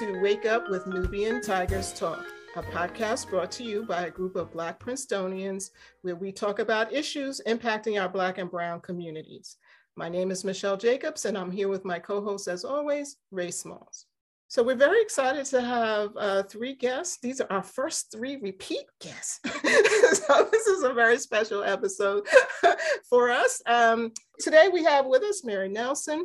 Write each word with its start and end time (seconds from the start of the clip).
To 0.00 0.18
Wake 0.18 0.46
Up 0.46 0.70
with 0.70 0.86
Nubian 0.86 1.42
Tigers 1.42 1.92
Talk, 1.92 2.24
a 2.56 2.62
podcast 2.62 3.28
brought 3.28 3.50
to 3.50 3.62
you 3.62 3.84
by 3.84 4.06
a 4.06 4.10
group 4.10 4.34
of 4.34 4.50
Black 4.50 4.82
Princetonians 4.82 5.72
where 6.00 6.16
we 6.16 6.32
talk 6.32 6.58
about 6.58 6.90
issues 6.90 7.42
impacting 7.46 8.00
our 8.00 8.08
Black 8.08 8.38
and 8.38 8.50
Brown 8.50 8.80
communities. 8.80 9.58
My 9.96 10.08
name 10.08 10.30
is 10.30 10.42
Michelle 10.42 10.78
Jacobs, 10.78 11.26
and 11.26 11.36
I'm 11.36 11.50
here 11.50 11.68
with 11.68 11.84
my 11.84 11.98
co 11.98 12.24
host, 12.24 12.48
as 12.48 12.64
always, 12.64 13.18
Ray 13.30 13.50
Smalls. 13.50 14.06
So 14.48 14.62
we're 14.62 14.74
very 14.74 15.02
excited 15.02 15.44
to 15.44 15.60
have 15.60 16.12
uh, 16.16 16.44
three 16.44 16.76
guests. 16.76 17.18
These 17.22 17.42
are 17.42 17.52
our 17.52 17.62
first 17.62 18.10
three 18.10 18.36
repeat 18.36 18.86
guests. 19.02 19.40
so 19.44 20.48
this 20.50 20.66
is 20.66 20.82
a 20.82 20.94
very 20.94 21.18
special 21.18 21.62
episode 21.62 22.26
for 23.10 23.30
us. 23.30 23.60
Um, 23.66 24.12
today 24.38 24.70
we 24.72 24.82
have 24.82 25.04
with 25.04 25.22
us 25.24 25.44
Mary 25.44 25.68
Nelson, 25.68 26.24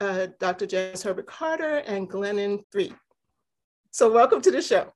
uh, 0.00 0.28
Dr. 0.38 0.66
Janice 0.66 1.02
Herbert 1.02 1.26
Carter, 1.26 1.78
and 1.78 2.08
Glennon 2.08 2.62
Threatt. 2.72 2.94
So 3.96 4.12
welcome 4.12 4.42
to 4.42 4.50
the 4.50 4.60
show. 4.60 4.92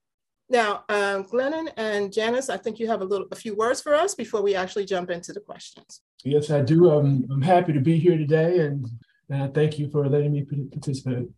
Now, 0.50 0.84
um, 0.90 1.24
Glennon 1.24 1.72
and 1.78 2.12
Janice, 2.12 2.50
I 2.50 2.58
think 2.58 2.78
you 2.78 2.86
have 2.88 3.00
a 3.00 3.04
little, 3.06 3.26
a 3.32 3.34
few 3.34 3.56
words 3.56 3.80
for 3.80 3.94
us 3.94 4.14
before 4.14 4.42
we 4.42 4.54
actually 4.54 4.84
jump 4.84 5.08
into 5.08 5.32
the 5.32 5.40
questions. 5.40 6.02
Yes, 6.22 6.50
I 6.50 6.60
do. 6.60 6.90
I'm, 6.90 7.26
I'm 7.32 7.40
happy 7.40 7.72
to 7.72 7.80
be 7.80 7.98
here 7.98 8.18
today, 8.18 8.58
and, 8.58 8.86
and 9.30 9.44
I 9.44 9.46
thank 9.46 9.78
you 9.78 9.88
for 9.88 10.06
letting 10.06 10.32
me 10.32 10.44
participate. 10.70 11.28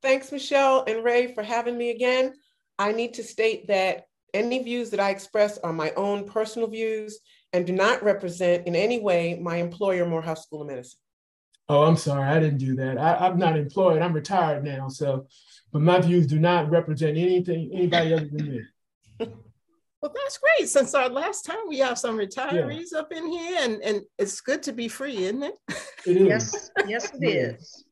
Thanks, 0.00 0.32
Michelle 0.32 0.84
and 0.86 1.04
Ray, 1.04 1.34
for 1.34 1.42
having 1.42 1.76
me 1.76 1.90
again. 1.90 2.32
I 2.78 2.92
need 2.92 3.12
to 3.14 3.22
state 3.22 3.68
that 3.68 4.06
any 4.32 4.62
views 4.62 4.88
that 4.88 4.98
I 4.98 5.10
express 5.10 5.58
are 5.58 5.74
my 5.74 5.90
own 5.98 6.26
personal 6.26 6.68
views 6.68 7.18
and 7.52 7.66
do 7.66 7.74
not 7.74 8.02
represent 8.02 8.66
in 8.66 8.74
any 8.74 8.98
way 8.98 9.38
my 9.42 9.56
employer, 9.56 10.06
Morehouse 10.06 10.44
School 10.44 10.62
of 10.62 10.68
Medicine. 10.68 11.00
Oh, 11.68 11.84
I'm 11.84 11.96
sorry, 11.96 12.28
I 12.28 12.40
didn't 12.40 12.58
do 12.58 12.76
that. 12.76 12.98
I, 12.98 13.26
am 13.26 13.38
not 13.38 13.56
employed. 13.56 14.02
I'm 14.02 14.12
retired 14.12 14.64
now, 14.64 14.88
so 14.88 15.26
but 15.72 15.82
my 15.82 16.00
views 16.00 16.26
do 16.26 16.38
not 16.38 16.70
represent 16.70 17.16
anything 17.16 17.70
anybody 17.72 18.14
other 18.14 18.28
than 18.30 18.50
me. 18.50 18.62
Well, 20.00 20.12
that's 20.22 20.36
great. 20.36 20.68
Since 20.68 20.94
our 20.94 21.08
last 21.08 21.46
time, 21.46 21.66
we 21.66 21.78
have 21.78 21.98
some 21.98 22.18
retirees 22.18 22.88
yeah. 22.92 22.98
up 22.98 23.10
in 23.10 23.26
here, 23.26 23.58
and, 23.62 23.80
and 23.80 24.02
it's 24.18 24.42
good 24.42 24.62
to 24.64 24.72
be 24.74 24.86
free, 24.86 25.16
isn't 25.16 25.42
it? 25.42 25.54
It 26.04 26.18
is. 26.18 26.26
Yes, 26.28 26.70
yes, 26.86 27.10
it 27.14 27.26
is. 27.26 27.84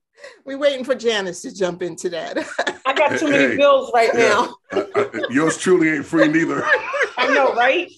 We're 0.45 0.59
waiting 0.59 0.85
for 0.85 0.95
Janice 0.95 1.41
to 1.41 1.55
jump 1.55 1.83
into 1.83 2.11
that. 2.11 2.37
I 2.85 2.93
got 2.93 3.19
too 3.19 3.31
many 3.31 3.53
hey, 3.53 3.57
bills 3.57 3.91
right 3.95 4.11
yeah. 4.13 4.29
now. 4.29 4.57
uh, 4.75 4.85
uh, 4.95 5.09
yours 5.31 5.57
truly 5.57 5.89
ain't 5.89 6.05
free 6.05 6.29
neither. 6.29 6.63
I 7.17 7.33
know, 7.35 7.55
right? 7.55 7.91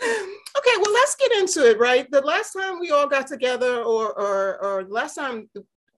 Okay, 0.56 0.76
well, 0.80 0.92
let's 0.92 1.16
get 1.16 1.32
into 1.32 1.68
it, 1.68 1.78
right? 1.78 2.08
The 2.10 2.20
last 2.20 2.52
time 2.52 2.78
we 2.78 2.90
all 2.90 3.08
got 3.08 3.26
together, 3.26 3.82
or 3.82 4.12
or, 4.18 4.62
or 4.62 4.84
last 4.84 5.16
time 5.16 5.48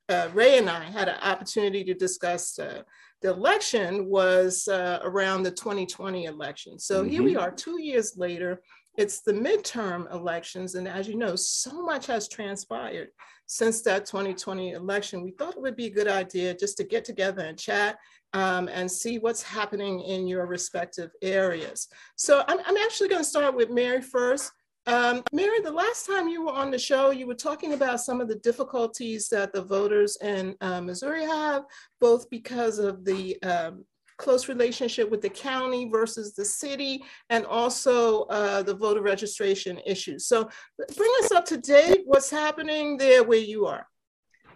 uh, 0.08 0.28
Ray 0.32 0.58
and 0.58 0.70
I 0.70 0.84
had 0.84 1.08
an 1.08 1.18
opportunity 1.22 1.84
to 1.84 1.94
discuss 1.94 2.58
uh, 2.58 2.82
the 3.22 3.30
election 3.30 4.06
was 4.06 4.68
uh, 4.68 5.00
around 5.02 5.42
the 5.42 5.50
2020 5.50 6.24
election. 6.24 6.78
So 6.78 7.00
mm-hmm. 7.00 7.10
here 7.10 7.22
we 7.22 7.34
mm-hmm. 7.34 7.42
are, 7.42 7.50
two 7.50 7.80
years 7.80 8.16
later. 8.16 8.62
It's 8.96 9.20
the 9.20 9.32
midterm 9.32 10.10
elections, 10.10 10.74
and 10.74 10.88
as 10.88 11.06
you 11.06 11.16
know, 11.16 11.36
so 11.36 11.82
much 11.82 12.06
has 12.06 12.28
transpired 12.28 13.08
since 13.44 13.82
that 13.82 14.06
2020 14.06 14.72
election. 14.72 15.22
We 15.22 15.32
thought 15.32 15.54
it 15.54 15.60
would 15.60 15.76
be 15.76 15.86
a 15.86 15.90
good 15.90 16.08
idea 16.08 16.54
just 16.54 16.78
to 16.78 16.84
get 16.84 17.04
together 17.04 17.44
and 17.44 17.58
chat 17.58 17.98
um, 18.36 18.68
and 18.68 18.90
see 18.90 19.18
what's 19.18 19.42
happening 19.42 20.00
in 20.02 20.28
your 20.28 20.44
respective 20.46 21.10
areas. 21.22 21.88
So 22.16 22.44
I'm, 22.46 22.58
I'm 22.66 22.76
actually 22.76 23.08
going 23.08 23.22
to 23.22 23.28
start 23.28 23.56
with 23.56 23.70
Mary 23.70 24.02
first. 24.02 24.52
Um, 24.86 25.22
Mary, 25.32 25.60
the 25.60 25.72
last 25.72 26.06
time 26.06 26.28
you 26.28 26.44
were 26.44 26.52
on 26.52 26.70
the 26.70 26.78
show, 26.78 27.10
you 27.10 27.26
were 27.26 27.34
talking 27.34 27.72
about 27.72 28.02
some 28.02 28.20
of 28.20 28.28
the 28.28 28.36
difficulties 28.36 29.28
that 29.30 29.54
the 29.54 29.62
voters 29.62 30.18
in 30.22 30.54
uh, 30.60 30.82
Missouri 30.82 31.24
have, 31.24 31.62
both 31.98 32.28
because 32.28 32.78
of 32.78 33.06
the 33.06 33.42
um, 33.42 33.86
close 34.18 34.48
relationship 34.48 35.10
with 35.10 35.22
the 35.22 35.30
county 35.30 35.88
versus 35.88 36.34
the 36.34 36.44
city, 36.44 37.02
and 37.30 37.46
also 37.46 38.24
uh, 38.24 38.62
the 38.62 38.74
voter 38.74 39.00
registration 39.00 39.80
issues. 39.86 40.26
So 40.26 40.48
bring 40.94 41.12
us 41.22 41.32
up 41.32 41.46
to 41.46 41.56
date. 41.56 42.02
What's 42.04 42.30
happening 42.30 42.98
there 42.98 43.24
where 43.24 43.38
you 43.38 43.64
are? 43.64 43.86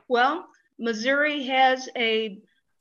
Well, 0.06 0.46
Missouri 0.78 1.44
has 1.44 1.88
a 1.96 2.40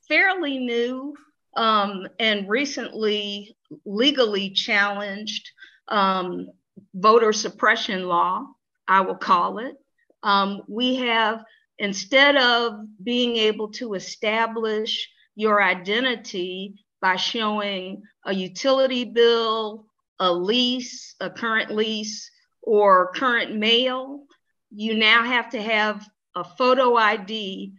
fairly 0.09 0.58
new 0.58 1.14
um, 1.56 2.08
and 2.20 2.50
recently 2.50 3.56
legally 3.86 4.50
challenged 4.50 5.50
um, 5.88 6.50
voter 6.94 7.31
suppression 7.31 8.08
law, 8.08 8.46
I 8.88 9.02
will 9.02 9.16
call 9.16 9.59
it. 9.59 9.75
Um, 10.24 10.64
we 10.68 10.96
have, 10.97 11.44
instead 11.78 12.36
of 12.36 12.74
being 13.02 13.38
able 13.38 13.70
to 13.74 13.94
establish 13.94 15.09
your 15.36 15.64
identity 15.64 16.76
by 17.02 17.16
showing 17.16 18.02
a 18.26 18.34
utility 18.34 19.06
bill, 19.06 19.86
a 20.20 20.31
lease, 20.34 21.16
a 21.22 21.30
current 21.30 21.72
lease, 21.72 22.30
or 22.62 23.12
current 23.14 23.56
mail, 23.56 24.26
you 24.72 24.96
now 24.96 25.24
have 25.24 25.50
to 25.52 25.62
have 25.62 26.08
a 26.36 26.44
photo 26.44 26.96
ID 26.96 27.74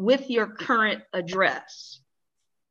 with 0.00 0.30
your 0.30 0.46
current 0.46 1.02
address. 1.12 2.00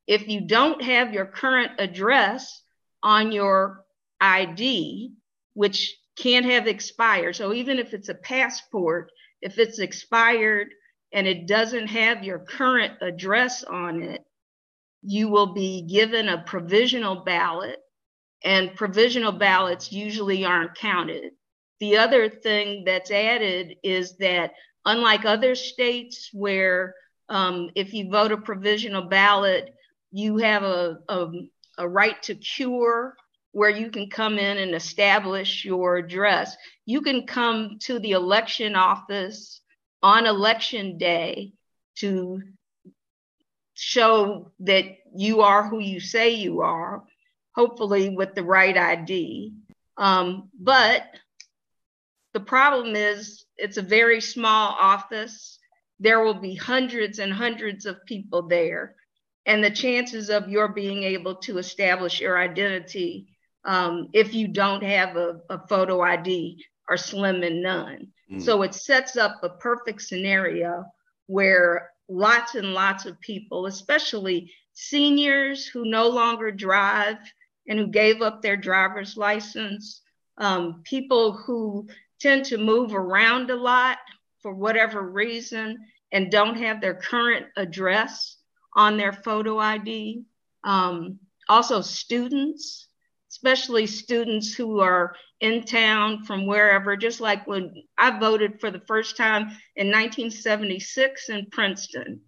If 0.08 0.28
you 0.28 0.42
don't 0.42 0.82
have 0.82 1.14
your 1.14 1.28
current 1.28 1.74
address 1.78 2.64
on 3.04 3.32
your 3.32 3.86
ID, 4.20 5.14
which 5.54 5.96
can't 6.18 6.48
have 6.48 6.66
expired. 6.66 7.36
So 7.36 7.54
even 7.54 7.78
if 7.78 7.94
it's 7.94 8.10
a 8.10 8.16
passport, 8.16 9.12
if 9.44 9.60
it's 9.60 9.78
expired 9.78 10.70
and 11.14 11.28
it 11.28 11.46
doesn't 11.46 11.86
have 11.86 12.24
your 12.24 12.40
current 12.40 12.94
address 13.00 13.64
on 13.64 14.02
it, 14.02 14.26
you 15.04 15.28
will 15.28 15.54
be 15.54 15.84
given 15.84 16.30
a 16.30 16.44
provisional 16.48 17.18
ballot, 17.18 17.78
and 18.44 18.76
provisional 18.76 19.34
ballots 19.34 19.92
usually 19.92 20.46
aren't 20.46 20.74
counted. 20.74 21.34
The 21.80 21.98
other 21.98 22.28
thing 22.28 22.86
that's 22.86 23.12
added 23.12 23.76
is 23.84 24.18
that, 24.18 24.54
unlike 24.84 25.26
other 25.26 25.54
states 25.54 26.32
where 26.34 26.96
um, 27.30 27.70
if 27.76 27.94
you 27.94 28.10
vote 28.10 28.32
a 28.32 28.38
provisional 28.38 29.04
ballot, 29.04 29.74
you 30.12 30.38
have 30.38 30.64
a, 30.64 30.98
a, 31.08 31.32
a 31.78 31.88
right 31.88 32.22
to 32.24 32.36
cure 32.36 33.16
where 33.52 33.70
you 33.70 33.90
can 33.90 34.10
come 34.10 34.38
in 34.38 34.58
and 34.58 34.76
establish 34.76 35.66
your 35.66 35.98
address. 35.98 36.56
You 36.86 37.02
can 37.02 37.26
come 37.26 37.78
to 37.82 38.00
the 38.00 38.12
election 38.12 38.76
office 38.76 39.62
on 40.02 40.26
election 40.26 40.98
day 40.98 41.54
to 41.98 42.42
show 43.74 44.52
that 44.60 44.86
you 45.16 45.42
are 45.42 45.68
who 45.68 45.80
you 45.80 46.00
say 46.00 46.32
you 46.32 46.62
are, 46.62 47.04
hopefully 47.56 48.10
with 48.10 48.36
the 48.36 48.44
right 48.44 48.78
ID. 48.78 49.54
Um, 49.98 50.50
but 50.60 51.04
the 52.34 52.40
problem 52.40 52.96
is 52.96 53.46
it's 53.58 53.78
a 53.78 53.82
very 53.82 54.22
small 54.22 54.76
office. 54.80 55.59
There 56.00 56.24
will 56.24 56.40
be 56.40 56.56
hundreds 56.56 57.20
and 57.20 57.34
hundreds 57.34 57.86
of 57.86 58.06
people 58.06 58.44
there. 58.44 58.96
And 59.46 59.64
the 59.64 59.72
chances 59.72 60.30
of 60.30 60.50
your 60.50 60.70
being 60.70 61.04
able 61.04 61.36
to 61.36 61.58
establish 61.58 62.20
your 62.20 62.38
identity 62.38 63.28
um, 63.66 64.10
if 64.14 64.34
you 64.34 64.48
don't 64.48 64.84
have 64.84 65.18
a, 65.18 65.42
a, 65.50 65.68
photo 65.68 66.02
ID 66.02 66.64
are 66.88 66.98
slim 66.98 67.44
and 67.44 67.62
none. 67.62 68.08
Mm. 68.32 68.42
So 68.42 68.62
it 68.62 68.74
sets 68.74 69.18
up 69.18 69.40
a 69.44 69.50
perfect 69.50 70.02
scenario 70.02 70.86
where 71.28 71.92
lots 72.08 72.56
and 72.56 72.74
lots 72.74 73.06
of 73.06 73.20
people, 73.20 73.66
especially 73.66 74.52
seniors 74.74 75.68
who 75.68 75.86
no 75.86 76.08
longer 76.08 76.52
drive 76.52 77.18
and 77.68 77.78
who 77.78 77.88
gave 77.88 78.22
up 78.22 78.42
their 78.42 78.58
driver's 78.58 79.18
license, 79.18 80.02
um, 80.38 80.82
people 80.84 81.34
who 81.34 81.88
tend 82.20 82.46
to 82.46 82.58
move 82.58 82.94
around 82.94 83.50
a 83.52 83.56
lot 83.56 83.98
for 84.42 84.54
whatever 84.54 85.02
reason 85.02 85.78
and 86.12 86.32
don't 86.32 86.58
have 86.58 86.82
their 86.82 86.96
current 86.96 87.46
address 87.56 88.38
on 88.76 88.98
their 88.98 89.14
photo 89.14 89.58
ID. 89.58 90.24
Um, 90.64 91.20
also, 91.48 91.82
students 91.82 92.90
especially 93.30 93.86
students 93.86 94.54
who 94.54 94.80
are 94.80 95.16
in 95.40 95.64
town 95.64 96.24
from 96.26 96.46
wherever, 96.46 96.98
just 96.98 97.22
like 97.22 97.46
when 97.48 97.74
I 97.98 98.20
voted 98.20 98.60
for 98.60 98.72
the 98.72 98.82
first 98.88 99.16
time 99.16 99.44
in 99.76 99.88
1976 99.88 101.30
in 101.30 101.48
Princeton. 101.52 102.22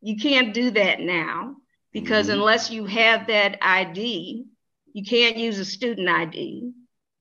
You 0.00 0.16
can't 0.16 0.54
do 0.54 0.70
that 0.70 1.00
now 1.00 1.56
because 1.92 2.26
mm-hmm. 2.26 2.38
unless 2.38 2.70
you 2.70 2.86
have 2.86 3.26
that 3.26 3.58
ID, 3.60 4.46
you 4.92 5.04
can't 5.04 5.36
use 5.36 5.58
a 5.58 5.64
student 5.64 6.08
ID, 6.08 6.72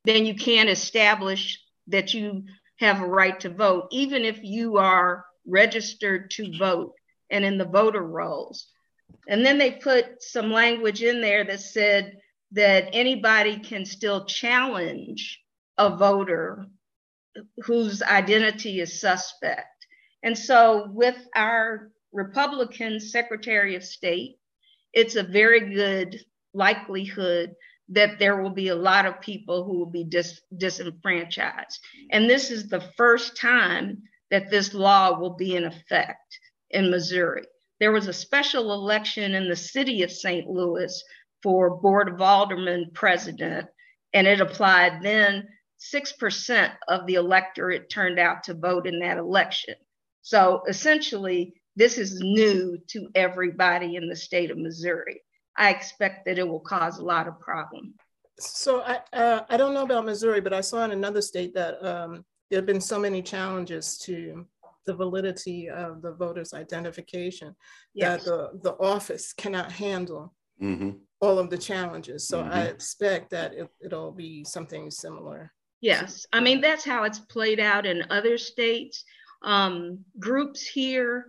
then 0.06 0.26
you 0.26 0.36
can't 0.36 0.70
establish 0.70 1.60
that 1.88 2.14
you 2.14 2.44
have 2.80 3.02
a 3.02 3.08
right 3.08 3.40
to 3.42 3.50
vote, 3.50 3.88
even 3.92 4.24
if 4.24 4.42
you 4.42 4.78
are 4.78 5.26
registered 5.46 6.32
to 6.32 6.58
vote 6.58 6.94
and 7.30 7.44
in 7.44 7.58
the 7.58 7.66
voter 7.66 8.02
rolls. 8.02 8.68
And 9.28 9.46
then 9.46 9.58
they 9.58 9.72
put 9.72 10.24
some 10.24 10.52
language 10.52 11.04
in 11.04 11.22
there 11.22 11.44
that 11.44 11.60
said 11.60 12.18
that 12.52 12.90
anybody 12.94 13.60
can 13.60 13.86
still 13.86 14.26
challenge 14.26 15.40
a 15.78 15.96
voter 15.96 16.68
whose 17.64 18.02
identity 18.02 18.80
is 18.80 19.00
suspect. 19.00 19.68
And 20.24 20.38
so, 20.38 20.90
with 20.92 21.18
our 21.36 21.92
Republican 22.12 23.00
Secretary 23.00 23.76
of 23.76 23.84
State, 23.84 24.38
it's 24.94 25.16
a 25.16 25.24
very 25.24 25.74
good 25.74 26.20
likelihood 26.54 27.56
that 27.90 28.20
there 28.20 28.42
will 28.42 28.52
be 28.52 28.70
a 28.70 28.76
lot 28.76 29.06
of 29.06 29.22
people 29.22 29.64
who 29.64 29.78
will 29.80 29.90
be 29.90 30.04
dis- 30.04 30.42
disenfranchised. 30.56 31.80
And 32.12 32.30
this 32.30 32.52
is 32.52 32.68
the 32.68 32.84
first 32.98 33.36
time 33.38 34.04
that 34.32 34.52
this 34.52 34.74
law 34.74 35.20
will 35.20 35.36
be 35.36 35.56
in 35.56 35.66
effect 35.66 36.40
in 36.70 36.92
Missouri. 36.92 37.44
There 37.80 37.92
was 37.92 38.08
a 38.08 38.14
special 38.14 38.74
election 38.74 39.34
in 39.34 39.50
the 39.50 39.56
city 39.56 40.04
of 40.04 40.12
St. 40.12 40.48
Louis 40.48 41.04
for 41.42 41.78
Board 41.78 42.10
of 42.10 42.22
Aldermen 42.22 42.92
president, 42.94 43.68
and 44.14 44.28
it 44.28 44.42
applied 44.42 45.02
then 45.02 45.48
6% 45.80 46.72
of 46.88 47.08
the 47.08 47.16
electorate 47.16 47.90
turned 47.90 48.20
out 48.20 48.44
to 48.44 48.54
vote 48.54 48.86
in 48.86 49.00
that 49.00 49.18
election. 49.18 49.76
So 50.22 50.62
essentially, 50.68 51.54
this 51.76 51.98
is 51.98 52.20
new 52.20 52.78
to 52.90 53.08
everybody 53.16 53.96
in 53.96 54.10
the 54.10 54.16
state 54.16 54.52
of 54.52 54.58
Missouri. 54.58 55.22
I 55.60 55.70
expect 55.70 56.26
that 56.26 56.40
it 56.40 56.48
will 56.48 56.62
cause 56.62 56.98
a 56.98 57.04
lot 57.04 57.28
of 57.28 57.40
problems. 57.40 57.94
So 58.40 58.82
I 58.82 59.02
uh, 59.12 59.42
I 59.50 59.58
don't 59.58 59.74
know 59.74 59.84
about 59.84 60.06
Missouri, 60.06 60.40
but 60.40 60.54
I 60.54 60.62
saw 60.62 60.86
in 60.86 60.92
another 60.92 61.22
state 61.22 61.54
that 61.54 61.86
um, 61.86 62.26
there 62.50 62.58
have 62.58 62.66
been 62.66 62.82
so 62.82 62.98
many 62.98 63.22
challenges 63.22 63.98
to 64.00 64.46
the 64.86 64.94
validity 64.96 65.70
of 65.70 66.02
the 66.02 66.14
voter's 66.14 66.54
identification 66.54 67.56
yes. 67.94 68.24
that 68.24 68.26
the, 68.26 68.60
the 68.64 68.74
office 68.80 69.34
cannot 69.34 69.72
handle 69.72 70.34
mm-hmm. 70.60 70.92
all 71.20 71.38
of 71.38 71.50
the 71.50 71.58
challenges. 71.58 72.28
So 72.28 72.42
mm-hmm. 72.42 72.54
I 72.54 72.64
expect 72.64 73.30
that 73.32 73.54
it, 73.54 73.70
it'll 73.84 74.14
be 74.14 74.44
something 74.46 74.90
similar. 74.90 75.52
Yes, 75.82 76.26
I 76.32 76.40
mean 76.40 76.62
that's 76.62 76.86
how 76.86 77.04
it's 77.04 77.20
played 77.20 77.60
out 77.60 77.86
in 77.86 78.06
other 78.10 78.38
states. 78.38 79.04
Um, 79.44 80.00
groups 80.18 80.66
here 80.66 81.26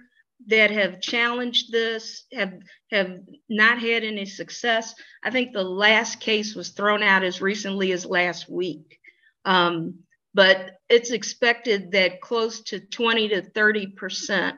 that 0.47 0.71
have 0.71 1.01
challenged 1.01 1.71
this 1.73 2.25
have 2.33 2.55
have 2.91 3.19
not 3.49 3.79
had 3.79 4.05
any 4.05 4.27
success. 4.27 4.95
I 5.23 5.31
think 5.31 5.53
the 5.53 5.63
last 5.63 6.21
case 6.21 6.55
was 6.55 6.71
thrown 6.71 7.03
out 7.03 7.23
as 7.23 7.41
recently 7.41 7.93
as 7.93 8.07
last 8.07 8.49
week. 8.49 8.99
Um, 9.45 10.01
but 10.33 10.79
it's 10.89 11.11
expected 11.11 11.93
that 11.93 12.21
close 12.21 12.61
to 12.65 12.81
20 12.81 13.29
to 13.29 13.43
30 13.43 13.87
percent 13.89 14.57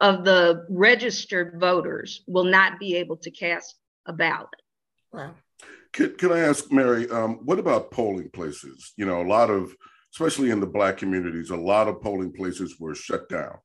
of 0.00 0.24
the 0.24 0.64
registered 0.70 1.58
voters 1.60 2.22
will 2.26 2.44
not 2.44 2.78
be 2.78 2.96
able 2.96 3.16
to 3.16 3.30
cast 3.30 3.74
a 4.06 4.12
ballot. 4.12 4.48
Wow. 5.12 5.34
Can, 5.92 6.14
can 6.16 6.32
I 6.32 6.40
ask 6.40 6.70
Mary, 6.70 7.08
um, 7.10 7.40
what 7.44 7.58
about 7.58 7.90
polling 7.90 8.30
places? 8.30 8.92
You 8.96 9.06
know, 9.06 9.20
a 9.20 9.26
lot 9.26 9.50
of, 9.50 9.74
especially 10.14 10.50
in 10.50 10.60
the 10.60 10.66
Black 10.66 10.98
communities, 10.98 11.50
a 11.50 11.56
lot 11.56 11.88
of 11.88 12.00
polling 12.00 12.32
places 12.32 12.76
were 12.78 12.94
shut 12.94 13.28
down 13.28 13.58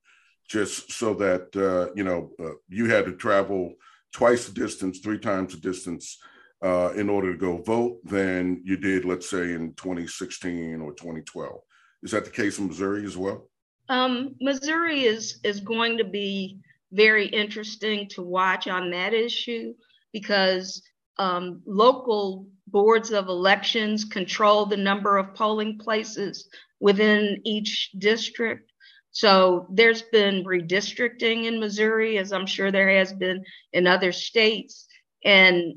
just 0.47 0.91
so 0.91 1.13
that 1.15 1.55
uh, 1.55 1.93
you 1.95 2.03
know 2.03 2.31
uh, 2.39 2.55
you 2.69 2.85
had 2.85 3.05
to 3.05 3.13
travel 3.13 3.73
twice 4.13 4.47
the 4.47 4.53
distance, 4.53 4.99
three 4.99 5.19
times 5.19 5.53
the 5.53 5.59
distance 5.59 6.17
uh, 6.63 6.93
in 6.95 7.09
order 7.09 7.33
to 7.33 7.37
go 7.37 7.57
vote 7.57 7.97
than 8.05 8.61
you 8.63 8.77
did, 8.77 9.05
let's 9.05 9.29
say, 9.29 9.53
in 9.53 9.73
2016 9.73 10.79
or 10.79 10.93
2012. 10.93 11.59
Is 12.03 12.11
that 12.11 12.25
the 12.25 12.31
case 12.31 12.59
in 12.59 12.67
Missouri 12.67 13.05
as 13.05 13.17
well? 13.17 13.49
Um, 13.89 14.35
Missouri 14.39 15.03
is 15.03 15.39
is 15.43 15.59
going 15.59 15.97
to 15.97 16.05
be 16.05 16.59
very 16.91 17.25
interesting 17.27 18.07
to 18.09 18.21
watch 18.21 18.67
on 18.67 18.91
that 18.91 19.13
issue 19.13 19.73
because 20.13 20.81
um, 21.17 21.61
local 21.65 22.47
boards 22.67 23.11
of 23.11 23.27
elections 23.27 24.05
control 24.05 24.65
the 24.65 24.77
number 24.77 25.17
of 25.17 25.33
polling 25.33 25.77
places 25.77 26.47
within 26.79 27.41
each 27.43 27.91
district. 27.97 28.71
So 29.13 29.67
there's 29.69 30.01
been 30.01 30.43
redistricting 30.43 31.45
in 31.45 31.59
Missouri, 31.59 32.17
as 32.17 32.33
I'm 32.33 32.47
sure 32.47 32.71
there 32.71 32.89
has 32.97 33.13
been 33.13 33.43
in 33.71 33.85
other 33.85 34.11
states, 34.11 34.87
and 35.23 35.75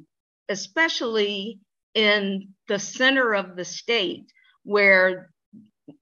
especially 0.48 1.60
in 1.94 2.48
the 2.66 2.78
center 2.78 3.34
of 3.34 3.54
the 3.54 3.64
state 3.64 4.32
where 4.64 5.30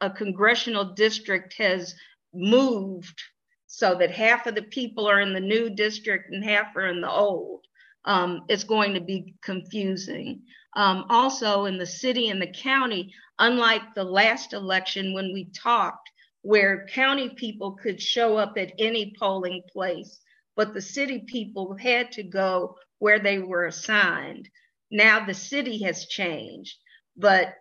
a 0.01 0.11
congressional 0.11 0.95
district 0.95 1.55
has 1.59 1.95
moved 2.33 3.21
so 3.67 3.97
that 3.97 4.13
half 4.13 4.47
of 4.47 4.55
the 4.55 4.63
people 4.63 5.07
are 5.07 5.21
in 5.21 5.35
the 5.35 5.41
new 5.41 5.69
district 5.69 6.33
and 6.33 6.45
half 6.45 6.77
are 6.77 6.87
in 6.87 7.01
the 7.01 7.11
old. 7.11 7.65
Um, 8.05 8.43
it's 8.49 8.65
going 8.65 8.95
to 8.95 9.01
be 9.01 9.35
confusing. 9.43 10.43
Um, 10.77 11.07
also, 11.11 11.65
in 11.65 11.79
the 11.79 11.87
city 11.87 12.29
and 12.29 12.41
the 12.41 12.53
county, 12.53 13.13
unlike 13.41 13.95
the 13.95 14.05
last 14.05 14.53
election 14.53 15.15
when 15.15 15.33
we 15.33 15.47
talked, 15.47 16.11
where 16.45 16.87
county 16.89 17.31
people 17.31 17.73
could 17.73 18.01
show 18.01 18.37
up 18.37 18.59
at 18.59 18.75
any 18.79 19.15
polling 19.19 19.63
place, 19.73 20.21
but 20.55 20.75
the 20.75 20.83
city 20.83 21.25
people 21.27 21.75
had 21.75 22.13
to 22.13 22.23
go 22.23 22.77
where 22.99 23.19
they 23.19 23.39
were 23.39 23.65
assigned. 23.65 24.47
Now 24.91 25.25
the 25.25 25.33
city 25.33 25.83
has 25.85 26.05
changed, 26.05 26.77
but 27.17 27.55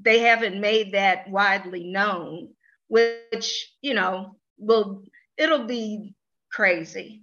they 0.00 0.20
haven't 0.20 0.58
made 0.58 0.92
that 0.92 1.28
widely 1.28 1.84
known, 1.84 2.48
which, 2.88 3.70
you 3.82 3.92
know, 3.92 4.36
will 4.56 5.04
it'll 5.36 5.66
be 5.66 6.14
crazy. 6.50 7.20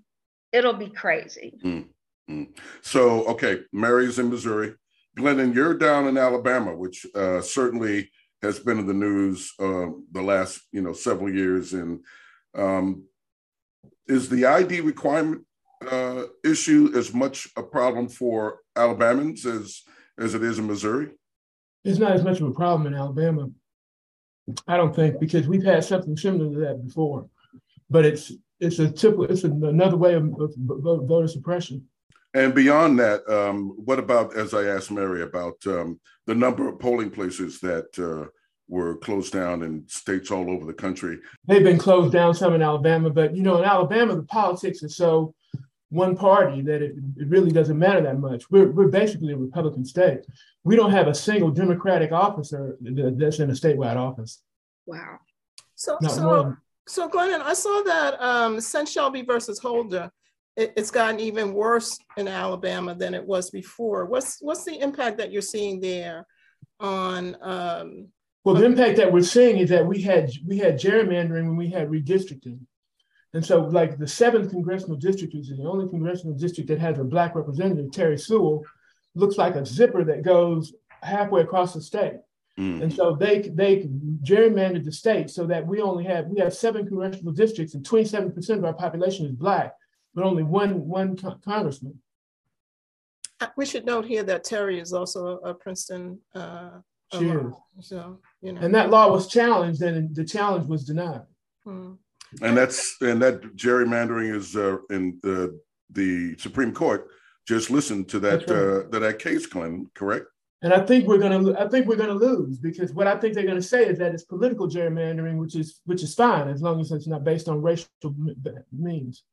It'll 0.51 0.73
be 0.73 0.89
crazy. 0.89 1.57
Mm-hmm. 1.65 2.43
So, 2.83 3.25
okay, 3.29 3.61
Mary's 3.73 4.19
in 4.19 4.29
Missouri. 4.29 4.75
Glennon, 5.17 5.55
you're 5.55 5.73
down 5.73 6.07
in 6.07 6.19
Alabama, 6.19 6.75
which 6.75 7.07
uh, 7.15 7.41
certainly 7.41 8.11
has 8.41 8.59
been 8.59 8.79
in 8.79 8.87
the 8.87 8.93
news 8.93 9.53
uh, 9.59 9.87
the 10.11 10.21
last 10.21 10.61
you 10.71 10.81
know 10.81 10.93
several 10.93 11.33
years. 11.33 11.73
And 11.73 12.03
um, 12.55 13.03
is 14.07 14.29
the 14.29 14.45
ID 14.45 14.81
requirement 14.81 15.45
uh, 15.89 16.23
issue 16.43 16.91
as 16.95 17.13
much 17.13 17.47
a 17.55 17.63
problem 17.63 18.09
for 18.09 18.59
Alabamans 18.75 19.45
as 19.45 19.81
as 20.17 20.33
it 20.33 20.43
is 20.43 20.59
in 20.59 20.67
Missouri? 20.67 21.09
It's 21.83 21.99
not 21.99 22.11
as 22.11 22.23
much 22.23 22.41
of 22.41 22.47
a 22.47 22.51
problem 22.51 22.87
in 22.87 22.99
Alabama, 22.99 23.49
I 24.67 24.75
don't 24.75 24.93
think, 24.93 25.19
because 25.19 25.47
we've 25.47 25.63
had 25.63 25.83
something 25.83 26.17
similar 26.17 26.53
to 26.53 26.59
that 26.59 26.85
before. 26.85 27.29
But 27.89 28.05
it's 28.05 28.31
it's 28.59 28.79
a 28.79 28.89
typical 28.89 29.25
it's 29.25 29.43
another 29.43 29.97
way 29.97 30.13
of, 30.13 30.23
of 30.39 30.53
voter 30.57 31.27
suppression. 31.27 31.85
And 32.33 32.53
beyond 32.53 32.99
that, 32.99 33.27
um, 33.27 33.73
what 33.83 33.99
about, 33.99 34.35
as 34.37 34.53
I 34.53 34.65
asked 34.65 34.91
Mary, 34.91 35.23
about 35.23 35.55
um, 35.65 35.99
the 36.27 36.35
number 36.35 36.67
of 36.67 36.79
polling 36.79 37.09
places 37.09 37.59
that 37.61 37.97
uh, 37.97 38.29
were 38.67 38.97
closed 38.97 39.33
down 39.33 39.63
in 39.63 39.87
states 39.87 40.29
all 40.29 40.49
over 40.49 40.65
the 40.65 40.73
country? 40.73 41.17
They've 41.47 41.63
been 41.63 41.79
closed 41.79 42.13
down 42.13 42.35
some 42.35 42.53
in 42.53 42.61
Alabama, 42.61 43.09
but 43.09 43.35
you 43.35 43.41
know, 43.41 43.57
in 43.57 43.65
Alabama, 43.65 44.15
the 44.15 44.23
politics 44.23 44.83
is 44.83 44.95
so 44.95 45.33
one 45.89 46.15
party 46.15 46.61
that 46.61 46.83
it, 46.83 46.95
it 47.17 47.27
really 47.27 47.51
doesn't 47.51 47.79
matter 47.79 48.01
that 48.01 48.19
much. 48.19 48.49
We're, 48.51 48.71
we're 48.71 48.89
basically 48.89 49.33
a 49.33 49.37
Republican 49.37 49.83
state. 49.83 50.19
We 50.63 50.75
don't 50.75 50.91
have 50.91 51.07
a 51.07 51.15
single 51.15 51.49
Democratic 51.49 52.11
officer 52.11 52.77
that's 52.79 53.39
in 53.39 53.49
a 53.49 53.53
statewide 53.53 53.95
office. 53.95 54.43
Wow. 54.85 55.17
So, 55.73 55.97
Not 55.99 56.11
so, 56.11 56.27
one. 56.27 56.57
so 56.87 57.09
Glennon, 57.09 57.41
I 57.41 57.55
saw 57.55 57.81
that 57.83 58.21
um, 58.21 58.61
St. 58.61 58.87
Shelby 58.87 59.23
versus 59.23 59.57
Holder 59.57 60.11
it, 60.59 60.73
it's 60.75 60.91
gotten 60.91 61.19
even 61.19 61.53
worse 61.53 61.97
in 62.17 62.27
Alabama 62.27 62.93
than 62.93 63.13
it 63.13 63.25
was 63.25 63.49
before. 63.49 64.05
What's 64.05 64.37
what's 64.41 64.65
the 64.65 64.79
impact 64.79 65.17
that 65.17 65.31
you're 65.31 65.41
seeing 65.41 65.79
there 65.79 66.27
on? 66.79 67.37
Um, 67.41 68.07
well, 68.43 68.55
the 68.55 68.65
impact 68.65 68.97
that 68.97 69.11
we're 69.11 69.23
seeing 69.23 69.57
is 69.57 69.69
that 69.69 69.85
we 69.85 70.01
had 70.01 70.31
we 70.45 70.57
had 70.57 70.79
gerrymandering 70.79 71.47
when 71.47 71.55
we 71.55 71.69
had 71.69 71.89
redistricting, 71.89 72.59
and 73.33 73.45
so 73.45 73.61
like 73.61 73.97
the 73.97 74.07
seventh 74.07 74.51
congressional 74.51 74.97
district, 74.97 75.33
which 75.33 75.49
is 75.49 75.57
the 75.57 75.69
only 75.69 75.87
congressional 75.87 76.35
district 76.35 76.69
that 76.69 76.79
has 76.79 76.99
a 76.99 77.03
black 77.03 77.35
representative, 77.35 77.91
Terry 77.91 78.17
Sewell, 78.17 78.65
looks 79.15 79.37
like 79.37 79.55
a 79.55 79.65
zipper 79.65 80.03
that 80.03 80.23
goes 80.23 80.73
halfway 81.01 81.41
across 81.41 81.73
the 81.73 81.81
state. 81.81 82.17
Mm. 82.59 82.83
And 82.83 82.93
so 82.93 83.15
they 83.15 83.39
they 83.39 83.89
gerrymandered 84.23 84.83
the 84.83 84.91
state 84.91 85.29
so 85.29 85.47
that 85.47 85.65
we 85.65 85.79
only 85.79 86.03
have 86.03 86.27
we 86.27 86.41
have 86.41 86.53
seven 86.53 86.85
congressional 86.85 87.31
districts 87.31 87.75
and 87.75 87.85
27% 87.85 88.49
of 88.57 88.65
our 88.65 88.73
population 88.73 89.25
is 89.25 89.31
black 89.31 89.73
but 90.13 90.23
only 90.23 90.43
one 90.43 90.87
one 90.87 91.17
congressman. 91.43 91.99
Uh, 93.41 93.47
we 93.55 93.65
should 93.65 93.85
note 93.85 94.05
here 94.05 94.23
that 94.23 94.43
Terry 94.43 94.79
is 94.79 94.93
also 94.93 95.37
a 95.39 95.53
Princeton. 95.53 96.19
Uh, 96.35 96.79
she 97.13 97.29
is. 97.29 97.53
So 97.81 98.19
you 98.41 98.53
know, 98.53 98.61
and 98.61 98.73
that 98.75 98.89
law 98.89 99.09
was 99.09 99.27
challenged, 99.27 99.81
and 99.81 100.15
the 100.15 100.25
challenge 100.25 100.67
was 100.67 100.85
denied. 100.85 101.21
Hmm. 101.63 101.93
And 102.41 102.55
that's 102.55 102.97
and 103.01 103.21
that 103.21 103.41
gerrymandering 103.55 104.35
is 104.35 104.55
uh, 104.55 104.77
in 104.89 105.19
the 105.23 105.59
the 105.89 106.37
Supreme 106.37 106.73
Court. 106.73 107.07
Just 107.47 107.71
listen 107.71 108.05
to 108.05 108.19
that 108.19 108.41
right. 108.41 108.51
uh, 108.51 108.83
to 108.91 108.99
that 108.99 109.19
case, 109.19 109.47
Clinton. 109.47 109.89
Correct. 109.95 110.25
And 110.61 110.73
I 110.73 110.85
think 110.85 111.07
we're 111.07 111.17
gonna 111.17 111.57
I 111.57 111.67
think 111.69 111.87
we're 111.87 111.95
gonna 111.95 112.13
lose 112.13 112.59
because 112.59 112.93
what 112.93 113.07
I 113.07 113.15
think 113.17 113.33
they're 113.33 113.47
gonna 113.47 113.61
say 113.61 113.85
is 113.85 113.97
that 113.99 114.13
it's 114.13 114.25
political 114.25 114.67
gerrymandering, 114.67 115.37
which 115.37 115.55
is 115.55 115.79
which 115.85 116.03
is 116.03 116.13
fine 116.13 116.49
as 116.49 116.61
long 116.61 116.81
as 116.81 116.91
it's 116.91 117.07
not 117.07 117.23
based 117.23 117.47
on 117.47 117.61
racial 117.61 117.87
means. 118.71 119.23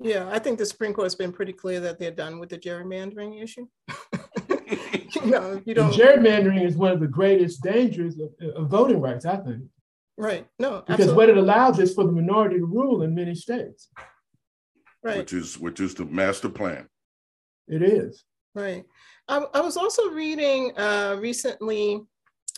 Yeah, 0.00 0.28
I 0.30 0.38
think 0.38 0.58
the 0.58 0.66
Supreme 0.66 0.92
Court 0.92 1.06
has 1.06 1.14
been 1.14 1.32
pretty 1.32 1.52
clear 1.52 1.80
that 1.80 1.98
they're 1.98 2.10
done 2.10 2.38
with 2.38 2.50
the 2.50 2.58
gerrymandering 2.58 3.42
issue. 3.42 3.66
you 5.14 5.26
know, 5.26 5.60
you 5.64 5.74
don't. 5.74 5.92
gerrymandering 5.92 6.64
is 6.64 6.76
one 6.76 6.92
of 6.92 7.00
the 7.00 7.08
greatest 7.08 7.62
dangers 7.62 8.16
of, 8.18 8.30
of 8.54 8.68
voting 8.68 9.00
rights, 9.00 9.26
I 9.26 9.36
think. 9.36 9.64
Right. 10.16 10.46
No. 10.58 10.80
Because 10.80 11.00
absolutely. 11.00 11.16
what 11.16 11.28
it 11.30 11.36
allows 11.36 11.78
is 11.78 11.94
for 11.94 12.04
the 12.04 12.12
minority 12.12 12.58
to 12.58 12.66
rule 12.66 13.02
in 13.02 13.14
many 13.14 13.34
states. 13.34 13.88
Right. 15.02 15.18
Which 15.18 15.32
is 15.32 15.58
which 15.58 15.80
is 15.80 15.94
the 15.94 16.04
master 16.04 16.48
plan. 16.48 16.88
It 17.68 17.82
is. 17.82 18.24
Right. 18.54 18.84
I, 19.28 19.44
I 19.54 19.60
was 19.60 19.76
also 19.76 20.10
reading 20.10 20.76
uh, 20.76 21.16
recently, 21.20 22.00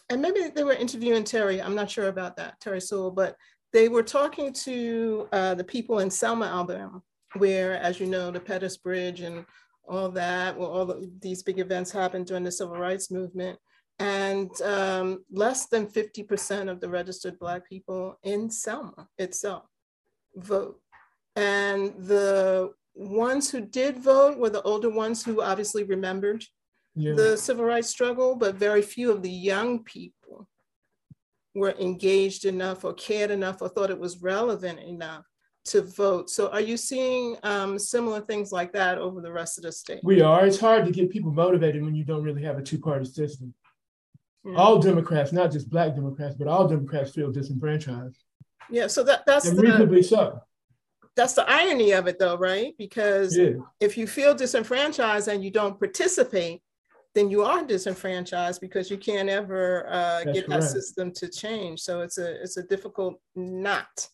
and 0.08 0.22
maybe 0.22 0.48
they 0.54 0.64
were 0.64 0.72
interviewing 0.72 1.24
Terry. 1.24 1.60
I'm 1.60 1.74
not 1.74 1.90
sure 1.90 2.08
about 2.08 2.36
that, 2.36 2.60
Terry 2.60 2.80
Sewell, 2.80 3.10
but 3.10 3.36
they 3.72 3.88
were 3.88 4.02
talking 4.02 4.52
to 4.52 5.28
uh, 5.32 5.54
the 5.54 5.64
people 5.64 5.98
in 5.98 6.10
Selma, 6.10 6.46
Alabama, 6.46 7.02
where, 7.34 7.74
as 7.74 8.00
you 8.00 8.06
know, 8.06 8.30
the 8.30 8.40
Pettus 8.40 8.76
Bridge 8.76 9.20
and 9.20 9.44
all 9.88 10.08
that, 10.10 10.56
well, 10.56 10.70
all 10.70 10.86
the, 10.86 11.10
these 11.20 11.42
big 11.42 11.58
events 11.58 11.90
happened 11.90 12.26
during 12.26 12.44
the 12.44 12.52
civil 12.52 12.76
rights 12.76 13.10
movement. 13.10 13.58
And 13.98 14.50
um, 14.62 15.24
less 15.30 15.66
than 15.66 15.86
50% 15.86 16.70
of 16.70 16.80
the 16.80 16.88
registered 16.88 17.38
Black 17.38 17.68
people 17.68 18.18
in 18.22 18.50
Selma 18.50 19.08
itself 19.18 19.64
vote. 20.36 20.80
And 21.36 21.92
the 21.98 22.72
ones 22.94 23.50
who 23.50 23.60
did 23.60 23.98
vote 23.98 24.38
were 24.38 24.50
the 24.50 24.62
older 24.62 24.90
ones 24.90 25.24
who 25.24 25.42
obviously 25.42 25.84
remembered 25.84 26.44
yeah. 26.94 27.12
the 27.14 27.36
civil 27.36 27.64
rights 27.64 27.88
struggle, 27.88 28.36
but 28.36 28.54
very 28.54 28.82
few 28.82 29.12
of 29.12 29.22
the 29.22 29.30
young 29.30 29.84
people 29.84 30.48
were 31.54 31.74
engaged 31.78 32.44
enough 32.44 32.84
or 32.84 32.94
cared 32.94 33.30
enough 33.30 33.60
or 33.60 33.68
thought 33.68 33.90
it 33.90 33.98
was 33.98 34.22
relevant 34.22 34.78
enough 34.80 35.24
to 35.70 35.82
vote. 35.82 36.28
So 36.30 36.48
are 36.50 36.60
you 36.60 36.76
seeing 36.76 37.36
um, 37.42 37.78
similar 37.78 38.20
things 38.20 38.50
like 38.50 38.72
that 38.72 38.98
over 38.98 39.20
the 39.20 39.32
rest 39.32 39.56
of 39.56 39.64
the 39.64 39.72
state? 39.72 40.00
We 40.02 40.20
are. 40.20 40.44
It's 40.44 40.58
hard 40.58 40.84
to 40.84 40.90
get 40.90 41.10
people 41.10 41.32
motivated 41.32 41.84
when 41.84 41.94
you 41.94 42.04
don't 42.04 42.22
really 42.22 42.42
have 42.42 42.58
a 42.58 42.62
two-party 42.62 43.04
system. 43.04 43.54
Yeah. 44.44 44.56
All 44.56 44.78
Democrats, 44.78 45.32
not 45.32 45.52
just 45.52 45.70
Black 45.70 45.94
Democrats, 45.94 46.34
but 46.34 46.48
all 46.48 46.66
Democrats 46.66 47.12
feel 47.12 47.30
disenfranchised. 47.30 48.18
Yeah, 48.70 48.88
so 48.88 49.04
that, 49.04 49.24
that's 49.26 49.46
and 49.46 49.56
the, 49.56 49.62
reasonably 49.62 50.02
so. 50.02 50.40
That's 51.14 51.34
the 51.34 51.48
irony 51.48 51.92
of 51.92 52.06
it, 52.08 52.18
though, 52.18 52.36
right? 52.36 52.74
Because 52.78 53.36
yeah. 53.36 53.50
if 53.80 53.96
you 53.96 54.06
feel 54.06 54.34
disenfranchised 54.34 55.28
and 55.28 55.44
you 55.44 55.50
don't 55.50 55.78
participate, 55.78 56.62
then 57.14 57.30
you 57.30 57.42
are 57.42 57.64
disenfranchised 57.64 58.60
because 58.60 58.90
you 58.90 58.96
can't 58.96 59.28
ever 59.28 59.86
uh, 59.88 60.24
get 60.24 60.46
correct. 60.46 60.48
that 60.48 60.62
system 60.62 61.12
to 61.12 61.28
change. 61.28 61.80
So 61.80 62.00
it's 62.00 62.18
a 62.18 62.40
it's 62.40 62.56
a 62.56 62.62
difficult 62.62 63.20
knot 63.34 64.08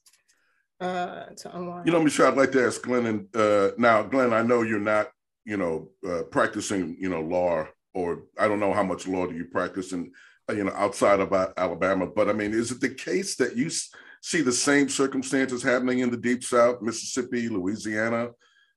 uh, 0.81 1.27
to 1.37 1.57
unwind. 1.57 1.87
You 1.87 1.93
know, 1.93 2.03
Michelle, 2.03 2.29
I'd 2.29 2.37
like 2.37 2.53
to 2.53 2.65
ask 2.65 2.83
Glenn. 2.83 3.07
And 3.07 3.37
uh, 3.37 3.71
now, 3.79 4.03
Glenn, 4.03 4.33
I 4.33 4.43
know 4.43 4.63
you're 4.63 4.79
not, 4.79 5.09
you 5.45 5.57
know, 5.57 5.91
uh, 6.07 6.23
practicing, 6.25 6.97
you 6.99 7.09
know, 7.09 7.21
law, 7.21 7.67
or 7.95 8.25
I 8.39 8.49
don't 8.49 8.61
know 8.61 8.73
how 8.73 8.83
much 8.83 9.07
law 9.07 9.27
do 9.27 9.35
you 9.35 9.47
practice 9.47 9.93
in, 9.93 10.13
uh, 10.51 10.55
you 10.55 10.65
know, 10.65 10.73
outside 10.75 11.21
of 11.21 11.33
Alabama. 11.57 12.07
But 12.07 12.29
I 12.29 12.33
mean, 12.33 12.53
is 12.53 12.71
it 12.71 12.81
the 12.81 12.91
case 12.91 13.37
that 13.37 13.57
you 13.57 13.71
see 14.21 14.43
the 14.43 14.53
same 14.53 14.89
circumstances 14.89 15.63
happening 15.63 16.01
in 16.01 16.11
the 16.11 16.17
Deep 16.17 16.45
South, 16.45 16.83
Mississippi, 16.83 17.49
Louisiana? 17.49 18.31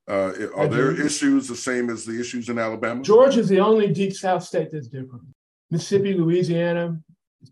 Uh, 0.08 0.34
are 0.56 0.68
there 0.68 1.00
issues 1.00 1.48
the 1.48 1.56
same 1.56 1.92
as 1.92 2.04
the 2.04 2.20
issues 2.20 2.50
in 2.50 2.58
Alabama? 2.58 3.04
Georgia 3.04 3.42
is 3.42 3.50
the 3.50 3.60
only 3.60 3.94
Deep 3.94 4.14
South 4.14 4.44
state 4.44 4.70
that's 4.72 4.88
different. 4.88 5.24
Mississippi, 5.70 6.16
Louisiana, 6.16 7.00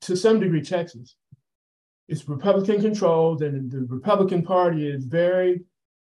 to 0.02 0.16
some 0.16 0.40
degree, 0.40 0.64
Texas 0.64 1.16
it's 2.08 2.28
Republican 2.28 2.82
controlled, 2.82 3.42
and 3.42 3.72
the 3.72 3.82
Republican 3.82 4.42
Party 4.42 4.88
is 4.88 5.06
very 5.06 5.62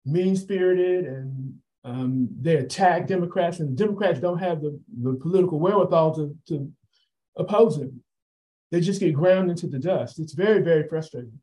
mean 0.05 0.37
spirited, 0.37 1.07
and 1.07 1.55
um, 1.85 2.29
they 2.41 2.57
attack 2.57 3.07
Democrats, 3.07 3.61
and 3.61 3.77
Democrats 3.77 4.21
don't 4.21 4.39
have 4.39 4.61
the, 4.61 4.79
the 5.03 5.15
political 5.15 5.59
wherewithal 5.59 6.15
to, 6.17 6.37
to 6.49 6.71
oppose 7.37 7.79
them. 7.79 8.03
They 8.71 8.81
just 8.81 9.01
get 9.01 9.15
ground 9.15 9.51
into 9.51 9.69
the 9.69 9.79
dust. 9.79 10.19
It's 10.19 10.35
very, 10.35 10.61
very 10.63 10.89
frustrating. 10.89 11.41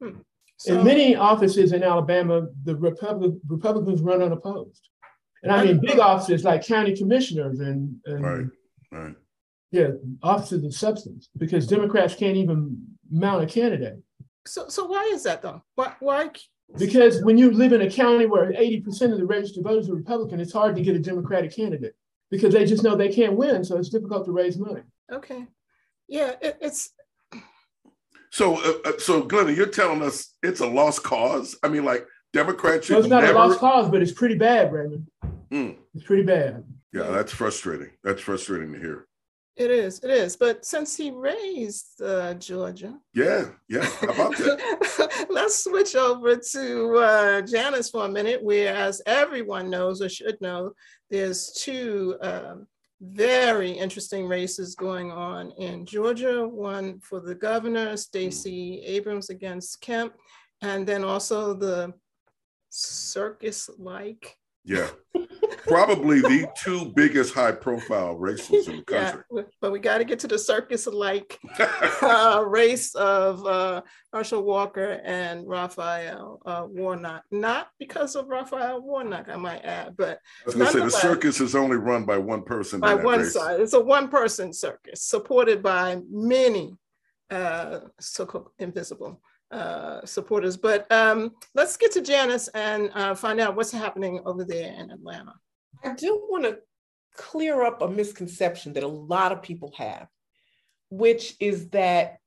Hmm. 0.00 0.18
So, 0.58 0.78
in 0.78 0.84
many 0.84 1.16
offices 1.16 1.72
in 1.72 1.82
Alabama, 1.82 2.46
the 2.64 2.76
Republic, 2.76 3.32
Republicans 3.48 4.00
run 4.00 4.22
unopposed. 4.22 4.88
And 5.42 5.50
I 5.50 5.64
mean, 5.64 5.80
big 5.80 5.98
offices 5.98 6.44
like 6.44 6.64
county 6.64 6.96
commissioners 6.96 7.58
and, 7.58 7.96
and 8.04 8.24
right, 8.24 8.46
right. 8.92 9.14
Yeah, 9.72 9.88
offices 10.22 10.62
of 10.64 10.74
substance, 10.74 11.30
because 11.36 11.66
Democrats 11.66 12.14
can't 12.14 12.36
even 12.36 12.76
mount 13.12 13.44
a 13.44 13.46
candidate. 13.46 13.98
So, 14.46 14.68
so 14.68 14.86
why 14.86 15.04
is 15.12 15.22
that 15.24 15.42
though? 15.42 15.62
Why, 15.76 15.94
why? 16.00 16.30
Because 16.78 17.22
when 17.22 17.36
you 17.36 17.50
live 17.50 17.72
in 17.72 17.82
a 17.82 17.90
county 17.90 18.26
where 18.26 18.52
80% 18.52 19.12
of 19.12 19.18
the 19.18 19.26
registered 19.26 19.62
voters 19.62 19.90
are 19.90 19.94
Republican, 19.94 20.40
it's 20.40 20.52
hard 20.52 20.74
to 20.76 20.82
get 20.82 20.96
a 20.96 20.98
Democratic 20.98 21.54
candidate 21.54 21.94
because 22.30 22.54
they 22.54 22.64
just 22.64 22.82
know 22.82 22.96
they 22.96 23.12
can't 23.12 23.36
win. 23.36 23.62
So 23.62 23.76
it's 23.76 23.90
difficult 23.90 24.24
to 24.24 24.32
raise 24.32 24.58
money. 24.58 24.82
Okay. 25.12 25.46
Yeah, 26.08 26.32
it, 26.40 26.56
it's. 26.60 26.90
So, 28.30 28.56
uh, 28.56 28.88
uh 28.88 28.98
so 28.98 29.22
Glenn, 29.22 29.54
you're 29.54 29.66
telling 29.66 30.02
us 30.02 30.34
it's 30.42 30.60
a 30.60 30.66
lost 30.66 31.02
cause? 31.02 31.56
I 31.62 31.68
mean, 31.68 31.84
like 31.84 32.06
Democrats 32.32 32.86
should. 32.86 32.94
No, 32.94 32.98
it's 33.00 33.08
not 33.08 33.22
never... 33.22 33.34
a 33.34 33.46
lost 33.46 33.60
cause, 33.60 33.90
but 33.90 34.00
it's 34.00 34.12
pretty 34.12 34.36
bad, 34.36 34.72
Raymond. 34.72 35.08
Mm. 35.50 35.76
It's 35.94 36.04
pretty 36.04 36.22
bad. 36.22 36.64
Yeah, 36.92 37.10
that's 37.10 37.32
frustrating. 37.32 37.90
That's 38.02 38.22
frustrating 38.22 38.72
to 38.72 38.78
hear. 38.78 39.06
It 39.56 39.70
is, 39.70 39.98
it 40.02 40.10
is. 40.10 40.36
But 40.36 40.64
since 40.64 40.96
he 40.96 41.10
raised 41.10 42.00
uh, 42.00 42.34
Georgia, 42.34 42.98
yeah, 43.12 43.50
yeah, 43.68 43.84
how 43.84 44.08
about 44.08 44.36
that? 44.38 45.26
let's 45.30 45.64
switch 45.64 45.94
over 45.94 46.36
to 46.36 46.96
uh, 46.96 47.42
Janice 47.42 47.90
for 47.90 48.06
a 48.06 48.08
minute. 48.08 48.42
Where, 48.42 48.74
as 48.74 49.02
everyone 49.04 49.68
knows 49.68 50.00
or 50.00 50.08
should 50.08 50.40
know, 50.40 50.72
there's 51.10 51.52
two 51.52 52.16
um, 52.22 52.66
very 53.02 53.72
interesting 53.72 54.26
races 54.26 54.74
going 54.74 55.10
on 55.10 55.50
in 55.58 55.84
Georgia. 55.84 56.48
One 56.48 56.98
for 57.00 57.20
the 57.20 57.34
governor, 57.34 57.94
Stacey 57.98 58.80
Abrams 58.86 59.28
against 59.28 59.82
Kemp, 59.82 60.14
and 60.62 60.86
then 60.86 61.04
also 61.04 61.52
the 61.52 61.92
circus-like 62.70 64.38
yeah. 64.64 64.88
Probably 65.66 66.20
the 66.20 66.50
two 66.62 66.92
biggest 66.96 67.34
high 67.34 67.52
profile 67.52 68.16
races 68.16 68.68
in 68.68 68.78
the 68.78 68.82
country. 68.82 69.22
Yeah, 69.32 69.42
but 69.60 69.70
we 69.70 69.78
got 69.78 69.98
to 69.98 70.04
get 70.04 70.18
to 70.20 70.28
the 70.28 70.38
circus 70.38 70.86
like 70.86 71.38
uh, 72.02 72.44
race 72.48 72.94
of 72.94 73.46
uh, 73.46 73.82
Herschel 74.12 74.42
Walker 74.42 75.00
and 75.04 75.46
Raphael 75.46 76.40
uh, 76.44 76.66
Warnock. 76.68 77.22
Not 77.30 77.68
because 77.78 78.16
of 78.16 78.28
Raphael 78.28 78.82
Warnock, 78.82 79.28
I 79.28 79.36
might 79.36 79.64
add, 79.64 79.96
but 79.96 80.18
I 80.42 80.46
was 80.46 80.54
going 80.54 80.66
to 80.66 80.72
say 80.72 80.80
the 80.80 80.90
circus 80.90 81.40
is 81.40 81.54
only 81.54 81.76
run 81.76 82.04
by 82.04 82.18
one 82.18 82.42
person. 82.42 82.80
By 82.80 82.94
one 82.94 83.20
race. 83.20 83.34
side. 83.34 83.60
It's 83.60 83.74
a 83.74 83.80
one 83.80 84.08
person 84.08 84.52
circus 84.52 85.02
supported 85.02 85.62
by 85.62 86.00
many 86.10 86.76
uh, 87.30 87.80
so 87.98 88.26
called 88.26 88.48
invisible 88.58 89.20
uh, 89.52 90.04
supporters. 90.06 90.56
But 90.56 90.90
um, 90.90 91.32
let's 91.54 91.76
get 91.76 91.92
to 91.92 92.02
Janice 92.02 92.48
and 92.48 92.90
uh, 92.94 93.14
find 93.14 93.38
out 93.40 93.54
what's 93.54 93.70
happening 93.70 94.20
over 94.24 94.44
there 94.44 94.72
in 94.72 94.90
Atlanta. 94.90 95.34
I 95.84 95.94
do 95.94 96.26
want 96.28 96.44
to 96.44 96.58
clear 97.16 97.62
up 97.62 97.82
a 97.82 97.88
misconception 97.88 98.72
that 98.72 98.82
a 98.82 98.88
lot 98.88 99.32
of 99.32 99.42
people 99.42 99.72
have, 99.76 100.08
which 100.90 101.34
is 101.38 101.68
that 101.70 102.18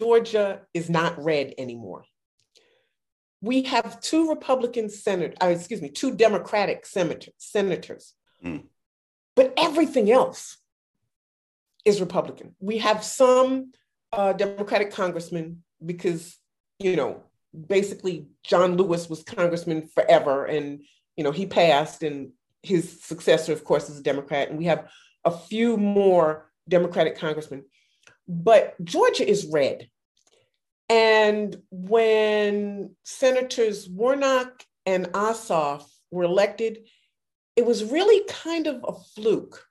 Georgia 0.00 0.60
is 0.72 0.88
not 0.88 1.22
red 1.22 1.54
anymore. 1.58 2.04
We 3.40 3.62
have 3.62 4.00
two 4.00 4.28
Republican 4.28 4.90
senators, 4.90 5.36
uh, 5.42 5.46
excuse 5.46 5.82
me, 5.82 5.90
two 5.90 6.14
Democratic 6.14 6.86
senator, 6.86 7.30
senators, 7.36 8.14
mm. 8.44 8.64
but 9.36 9.54
everything 9.56 10.10
else 10.10 10.58
is 11.84 12.00
Republican. 12.00 12.54
We 12.60 12.78
have 12.78 13.04
some 13.04 13.72
uh, 14.12 14.32
Democratic 14.32 14.92
congressmen 14.92 15.62
because, 15.84 16.36
you 16.78 16.96
know, 16.96 17.22
basically 17.66 18.26
John 18.44 18.76
Lewis 18.76 19.08
was 19.08 19.22
congressman 19.22 19.88
forever 19.88 20.44
and, 20.44 20.82
you 21.16 21.24
know, 21.24 21.32
he 21.32 21.46
passed 21.46 22.02
and 22.02 22.30
his 22.62 23.02
successor, 23.02 23.52
of 23.52 23.64
course, 23.64 23.88
is 23.88 23.98
a 23.98 24.02
Democrat. 24.02 24.48
And 24.48 24.58
we 24.58 24.66
have 24.66 24.88
a 25.24 25.30
few 25.30 25.76
more 25.76 26.50
Democratic 26.68 27.18
congressmen. 27.18 27.64
But 28.26 28.74
Georgia 28.84 29.28
is 29.28 29.48
red. 29.50 29.88
And 30.88 31.56
when 31.70 32.94
Senators 33.04 33.88
Warnock 33.88 34.64
and 34.86 35.06
Ossoff 35.08 35.84
were 36.10 36.24
elected, 36.24 36.78
it 37.56 37.66
was 37.66 37.84
really 37.84 38.24
kind 38.28 38.66
of 38.66 38.84
a 38.86 38.92
fluke. 39.14 39.64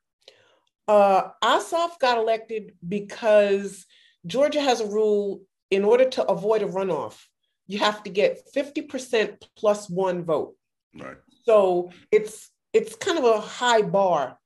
Uh, 0.87 1.29
Ossoff 1.43 1.99
got 1.99 2.17
elected 2.17 2.73
because 2.87 3.85
Georgia 4.25 4.61
has 4.61 4.79
a 4.79 4.87
rule 4.87 5.41
in 5.71 5.83
order 5.83 6.09
to 6.09 6.23
avoid 6.25 6.61
a 6.61 6.67
runoff, 6.67 7.19
you 7.67 7.79
have 7.79 8.03
to 8.03 8.09
get 8.09 8.41
50% 8.55 9.41
plus 9.57 9.89
one 9.89 10.23
vote. 10.23 10.55
Right. 10.97 11.17
So 11.43 11.91
it's 12.11 12.49
it's 12.73 12.95
kind 12.95 13.17
of 13.17 13.23
a 13.23 13.39
high 13.39 13.81
bar 13.81 14.37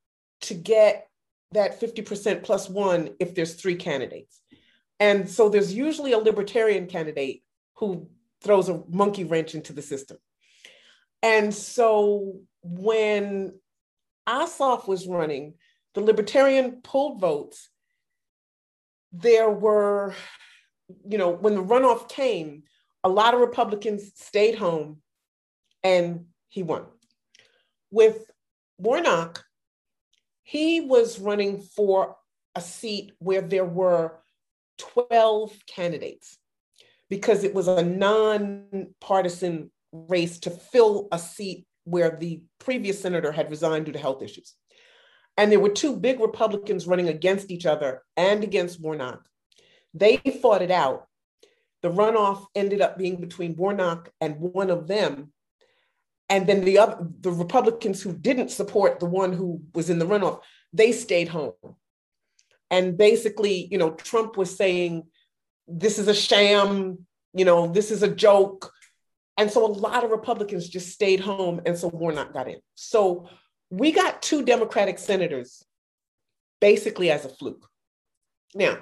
to 0.42 0.54
get 0.54 1.08
that 1.52 1.82
50% 1.82 2.44
plus 2.44 2.70
one 2.70 3.10
if 3.20 3.36
there's 3.36 3.56
three 3.56 3.76
candidates. 3.76 4.42
And 5.00 5.30
so 5.30 5.50
there's 5.50 5.74
usually 5.74 6.14
a 6.14 6.18
libertarian 6.18 6.88
candidate 6.88 7.44
who 7.76 8.08
throws 8.42 8.70
a 8.70 8.84
monkey 8.88 9.24
wrench 9.24 9.56
into 9.56 9.74
the 9.74 9.82
system. 9.82 10.18
And 11.22 11.54
so 11.54 12.40
when 12.64 13.54
Ossoff 14.28 14.88
was 14.88 15.08
running, 15.08 15.56
the 15.94 16.02
libertarian 16.02 16.82
pulled 16.84 17.20
votes. 17.20 17.70
There 19.12 19.50
were 19.50 20.16
you 21.08 21.18
know, 21.18 21.30
when 21.30 21.56
the 21.56 21.64
runoff 21.64 22.10
came, 22.10 22.64
a 23.04 23.10
lot 23.10 23.34
of 23.34 23.40
Republicans 23.40 24.12
stayed 24.16 24.56
home 24.56 25.02
and 25.84 26.26
he 26.50 26.64
won. 26.64 26.86
With 27.90 28.30
Warnock, 28.78 29.44
he 30.44 30.82
was 30.82 31.20
running 31.20 31.62
for 31.62 32.16
a 32.56 32.62
seat 32.62 33.14
where 33.20 33.42
there 33.42 33.66
were 33.66 34.20
12 34.78 35.58
candidates 35.68 36.38
because 37.10 37.44
it 37.44 37.54
was 37.54 37.68
a 37.68 37.84
non-partisan 37.84 39.70
race 39.92 40.40
to 40.40 40.50
fill 40.50 41.08
a 41.12 41.20
seat 41.20 41.66
where 41.84 42.18
the 42.20 42.42
previous 42.60 43.02
senator 43.02 43.32
had 43.32 43.50
resigned 43.50 43.86
due 43.86 43.92
to 43.92 44.00
health 44.00 44.22
issues. 44.22 44.54
And 45.38 45.52
there 45.52 45.60
were 45.60 45.70
two 45.70 45.96
big 45.96 46.20
Republicans 46.20 46.88
running 46.88 47.10
against 47.10 47.52
each 47.52 47.66
other 47.66 48.04
and 48.18 48.44
against 48.44 48.82
Warnock. 48.82 49.26
They 49.94 50.18
fought 50.42 50.62
it 50.62 50.72
out. 50.72 51.08
The 51.82 51.90
runoff 51.90 52.46
ended 52.56 52.82
up 52.82 52.98
being 52.98 53.20
between 53.20 53.56
Warnock 53.56 54.10
and 54.22 54.40
one 54.40 54.70
of 54.70 54.88
them. 54.88 55.34
And 56.30 56.48
then 56.48 56.64
the 56.64 56.78
other, 56.78 57.08
the 57.20 57.32
Republicans 57.32 58.02
who 58.02 58.14
didn't 58.14 58.52
support 58.52 59.00
the 59.00 59.06
one 59.06 59.34
who 59.34 59.62
was 59.74 59.90
in 59.90 60.00
the 60.00 60.06
runoff, 60.06 60.42
they 60.72 60.92
stayed 60.92 61.28
home. 61.28 61.54
And 62.70 62.98
basically, 62.98 63.68
you 63.70 63.78
know, 63.78 63.92
Trump 63.92 64.38
was 64.38 64.56
saying, 64.56 65.04
this 65.68 66.00
is 66.00 66.08
a 66.08 66.14
sham, 66.14 67.06
you 67.34 67.44
know, 67.44 67.68
this 67.68 67.92
is 67.92 68.04
a 68.04 68.08
joke. 68.08 68.72
And 69.38 69.52
so 69.52 69.66
a 69.66 69.68
lot 69.68 70.04
of 70.04 70.12
Republicans 70.12 70.70
just 70.70 70.90
stayed 70.90 71.20
home. 71.20 71.62
And 71.66 71.78
so 71.78 71.90
Warnock 71.90 72.32
got 72.32 72.48
in. 72.48 72.60
So 72.76 73.28
we 73.70 73.92
got 73.92 74.22
two 74.22 74.46
Democratic 74.46 75.00
senators 75.00 75.66
basically 76.62 77.10
as 77.10 77.26
a 77.26 77.30
fluke. 77.30 77.68
Now, 78.54 78.78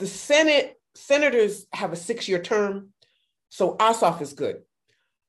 the 0.00 0.06
Senate 0.06 0.76
senators 0.94 1.66
have 1.72 1.92
a 1.92 1.96
six 1.96 2.26
year 2.26 2.42
term. 2.42 2.88
So 3.50 3.76
Ossoff 3.76 4.20
is 4.20 4.32
good. 4.32 4.62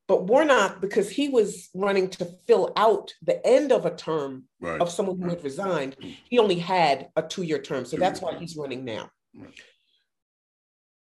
But 0.07 0.25
Warnock, 0.25 0.81
because 0.81 1.09
he 1.09 1.29
was 1.29 1.69
running 1.73 2.09
to 2.11 2.25
fill 2.47 2.73
out 2.75 3.13
the 3.21 3.45
end 3.45 3.71
of 3.71 3.85
a 3.85 3.95
term 3.95 4.45
right. 4.59 4.81
of 4.81 4.89
someone 4.89 5.19
who 5.19 5.29
had 5.29 5.43
resigned, 5.43 5.95
he 6.29 6.39
only 6.39 6.57
had 6.59 7.09
a 7.15 7.21
two 7.21 7.43
year 7.43 7.59
term. 7.59 7.85
So 7.85 7.97
that's 7.97 8.21
why 8.21 8.35
he's 8.37 8.57
running 8.57 8.83
now. 8.83 9.09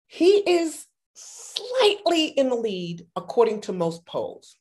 He 0.07 0.43
is 0.47 0.85
slightly 1.15 2.27
in 2.27 2.49
the 2.49 2.55
lead 2.55 3.05
according 3.15 3.61
to 3.61 3.73
most 3.73 4.05
polls. 4.05 4.55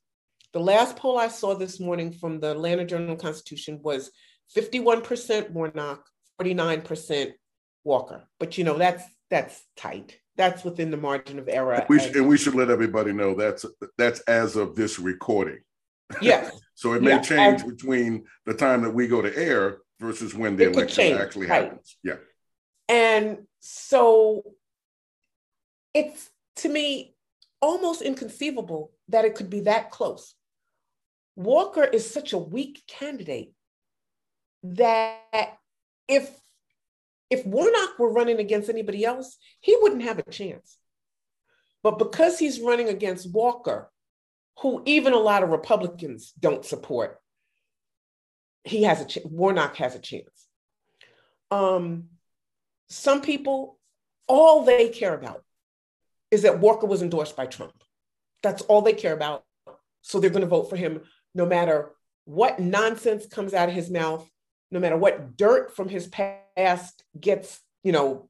The 0.52 0.60
last 0.60 0.96
poll 0.96 1.18
I 1.18 1.28
saw 1.28 1.54
this 1.54 1.80
morning 1.80 2.12
from 2.12 2.40
the 2.40 2.52
Atlanta 2.52 2.84
Journal 2.84 3.16
Constitution 3.16 3.80
was 3.82 4.10
51% 4.56 5.50
Warnock, 5.50 6.04
49% 6.40 7.32
Walker. 7.84 8.22
But 8.38 8.58
you 8.58 8.64
know, 8.64 8.78
that's 8.78 9.04
that's 9.30 9.62
tight 9.76 10.18
that's 10.36 10.64
within 10.64 10.90
the 10.90 10.96
margin 10.96 11.38
of 11.38 11.48
error. 11.48 11.74
And 11.74 11.88
we, 11.88 12.00
should, 12.00 12.16
and 12.16 12.28
we 12.28 12.38
should 12.38 12.54
let 12.54 12.70
everybody 12.70 13.12
know 13.12 13.34
that's 13.34 13.64
that's 13.98 14.20
as 14.20 14.56
of 14.56 14.74
this 14.74 14.98
recording. 14.98 15.60
Yes. 16.20 16.58
so 16.74 16.94
it 16.94 17.02
may 17.02 17.12
yeah. 17.12 17.20
change 17.20 17.66
between 17.66 18.24
the 18.46 18.54
time 18.54 18.82
that 18.82 18.90
we 18.90 19.08
go 19.08 19.22
to 19.22 19.36
air 19.36 19.78
versus 20.00 20.34
when 20.34 20.56
the 20.56 20.70
election 20.70 21.16
actually 21.16 21.46
right. 21.46 21.64
happens. 21.64 21.96
Yeah. 22.02 22.16
And 22.88 23.46
so 23.60 24.42
it's 25.94 26.30
to 26.56 26.68
me 26.68 27.14
almost 27.60 28.02
inconceivable 28.02 28.90
that 29.08 29.24
it 29.24 29.34
could 29.34 29.50
be 29.50 29.60
that 29.60 29.90
close. 29.90 30.34
Walker 31.36 31.84
is 31.84 32.10
such 32.10 32.32
a 32.32 32.38
weak 32.38 32.82
candidate 32.86 33.52
that 34.64 35.58
if 36.08 36.30
if 37.32 37.46
Warnock 37.46 37.98
were 37.98 38.12
running 38.12 38.38
against 38.38 38.68
anybody 38.68 39.06
else, 39.06 39.38
he 39.60 39.74
wouldn't 39.80 40.02
have 40.02 40.18
a 40.18 40.30
chance. 40.30 40.76
But 41.82 41.98
because 41.98 42.38
he's 42.38 42.60
running 42.60 42.88
against 42.88 43.32
Walker, 43.32 43.90
who 44.60 44.82
even 44.84 45.14
a 45.14 45.18
lot 45.18 45.42
of 45.42 45.48
Republicans 45.48 46.32
don't 46.38 46.64
support, 46.64 47.18
he 48.64 48.82
has 48.82 49.00
a 49.00 49.06
ch- 49.06 49.24
Warnock 49.24 49.76
has 49.76 49.94
a 49.94 49.98
chance. 49.98 50.46
Um, 51.50 52.10
some 52.90 53.22
people, 53.22 53.78
all 54.28 54.64
they 54.64 54.90
care 54.90 55.14
about 55.14 55.42
is 56.30 56.42
that 56.42 56.60
Walker 56.60 56.86
was 56.86 57.00
endorsed 57.00 57.34
by 57.34 57.46
Trump. 57.46 57.82
That's 58.42 58.60
all 58.62 58.82
they 58.82 58.92
care 58.92 59.14
about. 59.14 59.44
So 60.02 60.20
they're 60.20 60.28
going 60.28 60.42
to 60.42 60.46
vote 60.46 60.68
for 60.68 60.76
him 60.76 61.00
no 61.34 61.46
matter 61.46 61.92
what 62.26 62.60
nonsense 62.60 63.24
comes 63.26 63.54
out 63.54 63.70
of 63.70 63.74
his 63.74 63.90
mouth, 63.90 64.28
no 64.72 64.80
matter 64.80 64.96
what 64.96 65.36
dirt 65.36 65.76
from 65.76 65.88
his 65.88 66.08
past 66.08 67.04
gets, 67.20 67.60
you 67.84 67.92
know, 67.92 68.28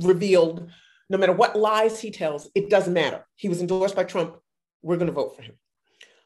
revealed, 0.00 0.68
no 1.10 1.18
matter 1.18 1.34
what 1.34 1.54
lies 1.54 2.00
he 2.00 2.10
tells, 2.10 2.48
it 2.54 2.70
doesn't 2.70 2.94
matter. 2.94 3.24
He 3.36 3.48
was 3.48 3.60
endorsed 3.60 3.94
by 3.94 4.04
Trump. 4.04 4.36
We're 4.82 4.96
going 4.96 5.08
to 5.08 5.12
vote 5.12 5.36
for 5.36 5.42
him. 5.42 5.54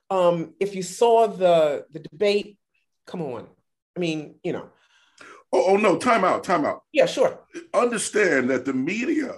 Um, 0.08 0.54
if 0.60 0.76
you 0.76 0.82
saw 0.82 1.26
the 1.26 1.86
the 1.90 1.98
debate, 1.98 2.58
come 3.06 3.22
on. 3.22 3.48
I 3.96 4.00
mean, 4.00 4.36
you 4.44 4.52
know. 4.52 4.68
Oh, 5.52 5.64
oh 5.68 5.76
no, 5.76 5.98
time 5.98 6.24
out, 6.24 6.44
time 6.44 6.64
out. 6.64 6.82
Yeah, 6.92 7.06
sure. 7.06 7.40
Understand 7.72 8.50
that 8.50 8.64
the 8.64 8.72
media, 8.72 9.32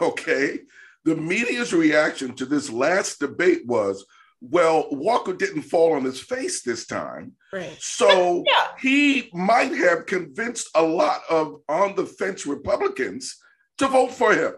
okay, 0.00 0.60
the 1.04 1.16
media's 1.16 1.72
reaction 1.72 2.34
to 2.36 2.46
this 2.46 2.70
last 2.70 3.18
debate 3.18 3.66
was 3.66 4.04
well, 4.40 4.88
Walker 4.90 5.34
didn't 5.34 5.62
fall 5.62 5.92
on 5.92 6.04
his 6.04 6.20
face 6.20 6.62
this 6.62 6.86
time. 6.86 7.32
Right. 7.52 7.76
So 7.78 8.42
yeah. 8.46 8.68
he 8.80 9.28
might 9.32 9.72
have 9.72 10.06
convinced 10.06 10.70
a 10.74 10.82
lot 10.82 11.22
of 11.28 11.60
on 11.68 11.94
the 11.96 12.06
fence 12.06 12.46
Republicans 12.46 13.36
to 13.78 13.88
vote 13.88 14.12
for 14.12 14.32
him. 14.32 14.54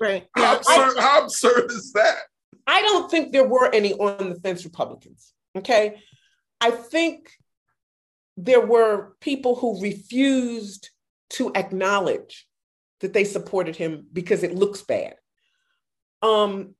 Right. 0.00 0.26
How, 0.36 0.56
absurd, 0.56 0.98
I, 0.98 1.02
how 1.02 1.22
absurd 1.24 1.70
is 1.70 1.92
that? 1.92 2.18
I 2.66 2.82
don't 2.82 3.10
think 3.10 3.32
there 3.32 3.46
were 3.46 3.72
any 3.72 3.92
on 3.94 4.30
the 4.30 4.40
fence 4.40 4.64
Republicans. 4.64 5.32
Okay. 5.56 6.00
I 6.60 6.70
think 6.70 7.30
there 8.36 8.64
were 8.66 9.14
people 9.20 9.54
who 9.54 9.80
refused 9.80 10.90
to 11.30 11.52
acknowledge 11.54 12.46
that 13.00 13.12
they 13.12 13.24
supported 13.24 13.76
him 13.76 14.06
because 14.12 14.42
it 14.42 14.54
looks 14.54 14.82
bad. 14.82 15.14
Um, 16.22 16.74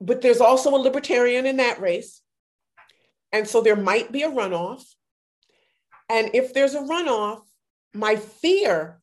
but 0.00 0.20
there's 0.20 0.40
also 0.40 0.74
a 0.74 0.76
libertarian 0.76 1.46
in 1.46 1.56
that 1.58 1.80
race. 1.80 2.20
And 3.32 3.48
so 3.48 3.60
there 3.60 3.76
might 3.76 4.12
be 4.12 4.22
a 4.22 4.30
runoff. 4.30 4.84
And 6.08 6.30
if 6.34 6.54
there's 6.54 6.74
a 6.74 6.80
runoff, 6.80 7.40
my 7.92 8.16
fear 8.16 9.00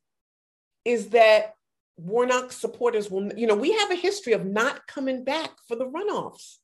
is 0.86 1.10
that 1.10 1.56
Warnock 1.98 2.52
supporters 2.52 3.10
will, 3.10 3.32
you 3.34 3.48
know, 3.48 3.56
we 3.56 3.72
have 3.74 3.92
a 3.92 3.96
history 3.96 4.34
of 4.34 4.46
not 4.46 4.88
coming 4.88 5.24
back 5.24 5.52
for 5.68 5.76
the 5.76 5.88
runoffs. 5.88 6.58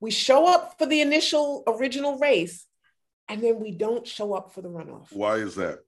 We 0.00 0.10
show 0.10 0.46
up 0.46 0.78
for 0.78 0.86
the 0.86 1.00
initial 1.00 1.62
original 1.66 2.18
race 2.18 2.66
and 3.28 3.42
then 3.42 3.60
we 3.60 3.72
don't 3.72 4.06
show 4.06 4.34
up 4.34 4.52
for 4.52 4.60
the 4.60 4.68
runoff. 4.68 5.12
Why 5.12 5.36
is 5.36 5.54
that? 5.56 5.80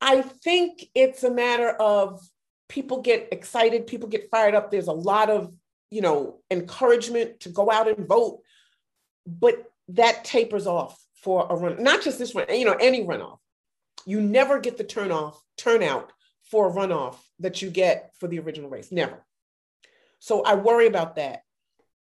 I 0.00 0.22
think 0.22 0.88
it's 0.94 1.24
a 1.24 1.30
matter 1.30 1.70
of 1.70 2.20
people 2.68 3.02
get 3.02 3.28
excited, 3.32 3.86
people 3.86 4.08
get 4.08 4.30
fired 4.30 4.54
up. 4.54 4.70
There's 4.70 4.86
a 4.86 4.92
lot 4.92 5.30
of 5.30 5.52
you 5.90 6.00
know, 6.00 6.40
encouragement 6.50 7.40
to 7.40 7.48
go 7.48 7.70
out 7.70 7.88
and 7.88 8.06
vote, 8.06 8.40
but 9.26 9.64
that 9.88 10.24
tapers 10.24 10.66
off 10.66 10.98
for 11.22 11.46
a 11.48 11.56
run, 11.56 11.82
not 11.82 12.02
just 12.02 12.18
this 12.18 12.34
one, 12.34 12.46
you 12.50 12.64
know, 12.64 12.76
any 12.80 13.04
runoff. 13.04 13.38
You 14.06 14.20
never 14.20 14.60
get 14.60 14.78
the 14.78 14.84
turn 14.84 15.10
off, 15.10 15.40
turnout 15.56 16.12
for 16.50 16.68
a 16.68 16.72
runoff 16.72 17.16
that 17.40 17.60
you 17.60 17.70
get 17.70 18.12
for 18.18 18.28
the 18.28 18.38
original 18.38 18.70
race. 18.70 18.92
Never. 18.92 19.24
So 20.18 20.42
I 20.42 20.54
worry 20.54 20.86
about 20.86 21.16
that. 21.16 21.42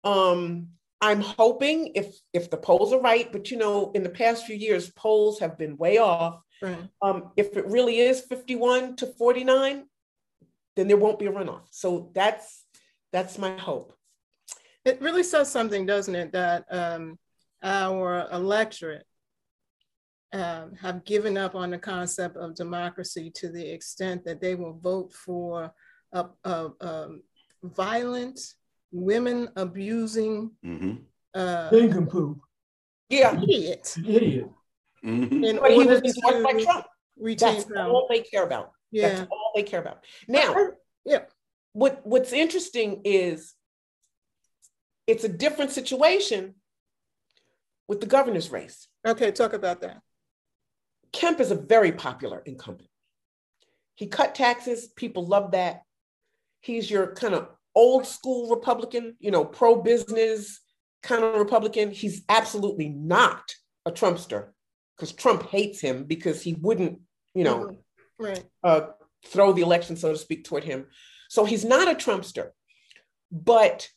Um, 0.03 0.69
I'm 0.99 1.21
hoping 1.21 1.93
if 1.95 2.15
if 2.33 2.49
the 2.49 2.57
polls 2.57 2.93
are 2.93 3.01
right, 3.01 3.31
but 3.31 3.49
you 3.49 3.57
know, 3.57 3.91
in 3.93 4.03
the 4.03 4.09
past 4.09 4.45
few 4.45 4.55
years, 4.55 4.91
polls 4.91 5.39
have 5.39 5.57
been 5.57 5.77
way 5.77 5.97
off. 5.97 6.39
Right. 6.61 6.77
Um, 7.01 7.31
if 7.37 7.57
it 7.57 7.65
really 7.67 7.99
is 7.99 8.21
51 8.21 8.97
to 8.97 9.07
49, 9.07 9.85
then 10.75 10.87
there 10.87 10.97
won't 10.97 11.19
be 11.19 11.25
a 11.25 11.31
runoff. 11.31 11.63
So 11.71 12.11
that's 12.13 12.60
that's 13.11 13.37
my 13.37 13.57
hope. 13.57 13.93
It 14.85 15.01
really 15.01 15.23
says 15.23 15.51
something, 15.51 15.85
doesn't 15.85 16.15
it, 16.15 16.31
that 16.31 16.65
um, 16.71 17.19
our 17.61 18.27
electorate 18.31 19.05
um, 20.33 20.73
have 20.81 21.03
given 21.03 21.37
up 21.37 21.55
on 21.55 21.71
the 21.71 21.77
concept 21.77 22.37
of 22.37 22.55
democracy 22.55 23.31
to 23.35 23.49
the 23.49 23.69
extent 23.69 24.23
that 24.25 24.41
they 24.41 24.55
will 24.55 24.73
vote 24.73 25.13
for 25.13 25.71
a, 26.13 26.25
a, 26.45 26.69
a 26.79 27.09
violent, 27.63 28.39
women 28.91 29.49
abusing, 29.55 30.51
mm-hmm. 30.65 30.93
uh, 31.35 31.69
Yeah, 33.09 33.39
idiot. 33.41 33.93
Idiot. 33.97 34.49
Mm-hmm. 35.05 35.43
In 35.43 35.57
but 35.57 35.71
he 35.71 35.85
was 35.85 36.01
to 36.01 36.43
by 36.43 36.63
Trump. 36.63 36.85
That's 37.37 37.65
power. 37.65 37.89
all 37.89 38.07
they 38.09 38.21
care 38.21 38.43
about. 38.43 38.71
Yeah. 38.91 39.09
That's 39.09 39.31
all 39.31 39.51
they 39.55 39.63
care 39.63 39.81
about. 39.81 40.05
Now, 40.27 40.55
yeah 41.05 41.19
what 41.73 42.01
what's 42.05 42.33
interesting 42.33 43.01
is 43.05 43.53
it's 45.07 45.23
a 45.23 45.29
different 45.29 45.71
situation 45.71 46.55
with 47.87 47.99
the 47.99 48.07
governor's 48.07 48.51
race. 48.51 48.87
Okay, 49.05 49.31
talk 49.31 49.53
about 49.53 49.81
that. 49.81 50.01
Kemp 51.11 51.39
is 51.39 51.51
a 51.51 51.55
very 51.55 51.91
popular 51.91 52.41
incumbent. 52.45 52.89
He 53.95 54.07
cut 54.07 54.35
taxes, 54.35 54.87
people 54.95 55.25
love 55.25 55.51
that. 55.51 55.81
He's 56.61 56.89
your 56.89 57.13
kind 57.15 57.33
of 57.33 57.49
old 57.75 58.05
school 58.05 58.49
Republican, 58.49 59.15
you 59.19 59.31
know, 59.31 59.43
pro 59.43 59.81
business 59.81 60.59
kind 61.03 61.23
of 61.23 61.35
Republican. 61.35 61.91
He's 61.91 62.23
absolutely 62.29 62.89
not 62.89 63.43
a 63.85 63.91
Trumpster 63.91 64.49
because 64.95 65.11
Trump 65.11 65.43
hates 65.49 65.81
him 65.81 66.03
because 66.03 66.41
he 66.41 66.53
wouldn't, 66.53 66.99
you 67.33 67.43
know, 67.43 67.57
mm-hmm. 68.19 68.23
right. 68.23 68.43
uh, 68.63 68.81
throw 69.25 69.51
the 69.51 69.61
election, 69.63 69.95
so 69.95 70.11
to 70.11 70.17
speak, 70.17 70.43
toward 70.43 70.63
him. 70.63 70.87
So 71.31 71.45
he's 71.45 71.63
not 71.63 71.87
a 71.87 71.95
Trumpster. 71.95 72.49
But 73.31 73.87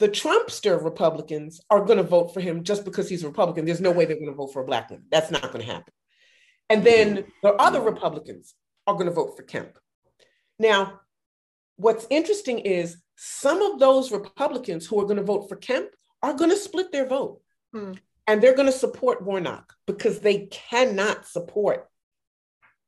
the 0.00 0.08
Trumpster 0.08 0.82
Republicans 0.82 1.60
are 1.70 1.84
going 1.84 1.98
to 1.98 2.02
vote 2.02 2.34
for 2.34 2.40
him 2.40 2.64
just 2.64 2.84
because 2.84 3.08
he's 3.08 3.22
a 3.22 3.28
Republican. 3.28 3.64
There's 3.64 3.80
no 3.80 3.92
way 3.92 4.06
they're 4.06 4.16
going 4.16 4.26
to 4.26 4.34
vote 4.34 4.52
for 4.52 4.62
a 4.62 4.66
black 4.66 4.90
woman. 4.90 5.04
That's 5.08 5.30
not 5.30 5.52
going 5.52 5.64
to 5.64 5.72
happen. 5.72 5.94
And 6.68 6.82
then 6.82 7.26
the 7.44 7.52
other 7.52 7.80
Republicans 7.80 8.56
are 8.88 8.94
going 8.94 9.06
to 9.06 9.12
vote 9.12 9.36
for 9.36 9.44
Kemp. 9.44 9.78
Now, 10.58 10.98
what's 11.76 12.08
interesting 12.10 12.58
is 12.58 12.96
some 13.14 13.62
of 13.62 13.78
those 13.78 14.10
Republicans 14.10 14.84
who 14.84 15.00
are 15.00 15.04
going 15.06 15.18
to 15.18 15.22
vote 15.22 15.48
for 15.48 15.54
Kemp 15.54 15.90
are 16.24 16.34
going 16.34 16.50
to 16.50 16.56
split 16.56 16.90
their 16.90 17.06
vote. 17.06 17.40
Hmm. 17.72 17.92
And 18.26 18.42
they're 18.42 18.56
going 18.56 18.66
to 18.66 18.72
support 18.72 19.22
Warnock 19.22 19.74
because 19.86 20.18
they 20.18 20.46
cannot 20.46 21.24
support. 21.24 21.86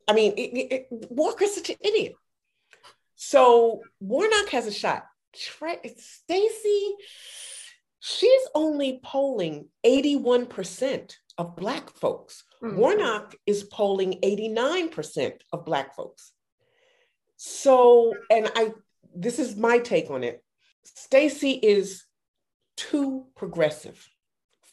I 0.09 0.12
mean, 0.12 0.33
it, 0.37 0.72
it, 0.72 0.87
Walker's 0.90 1.54
such 1.54 1.70
an 1.70 1.76
idiot. 1.85 2.14
So 3.22 3.83
Warnock 4.00 4.48
has 4.48 4.66
a 4.66 4.72
shot. 4.72 5.04
Stacey, 5.35 6.94
she's 7.98 8.42
only 8.54 8.98
polling 9.04 9.68
81% 9.85 11.16
of 11.37 11.54
Black 11.54 11.90
folks. 11.90 12.44
Mm-hmm. 12.62 12.78
Warnock 12.78 13.37
is 13.46 13.64
polling 13.64 14.20
89% 14.24 15.35
of 15.52 15.66
Black 15.66 15.94
folks. 15.94 16.33
So, 17.37 18.14
and 18.30 18.50
I, 18.56 18.72
this 19.14 19.38
is 19.38 19.54
my 19.54 19.80
take 19.80 20.09
on 20.11 20.24
it. 20.24 20.42
Stacey 20.85 21.50
is 21.50 22.06
too 22.78 23.26
progressive 23.37 24.09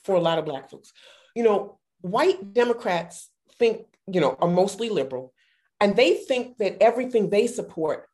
for 0.05 0.15
a 0.15 0.21
lot 0.21 0.39
of 0.39 0.45
Black 0.45 0.69
folks. 0.69 0.93
You 1.35 1.43
know, 1.43 1.79
white 1.99 2.53
Democrats 2.53 3.29
think, 3.59 3.87
you 4.09 4.21
know, 4.21 4.37
are 4.39 4.47
mostly 4.47 4.87
liberal, 4.87 5.33
and 5.81 5.97
they 5.97 6.13
think 6.13 6.59
that 6.59 6.81
everything 6.81 7.29
they 7.29 7.47
support 7.47 8.07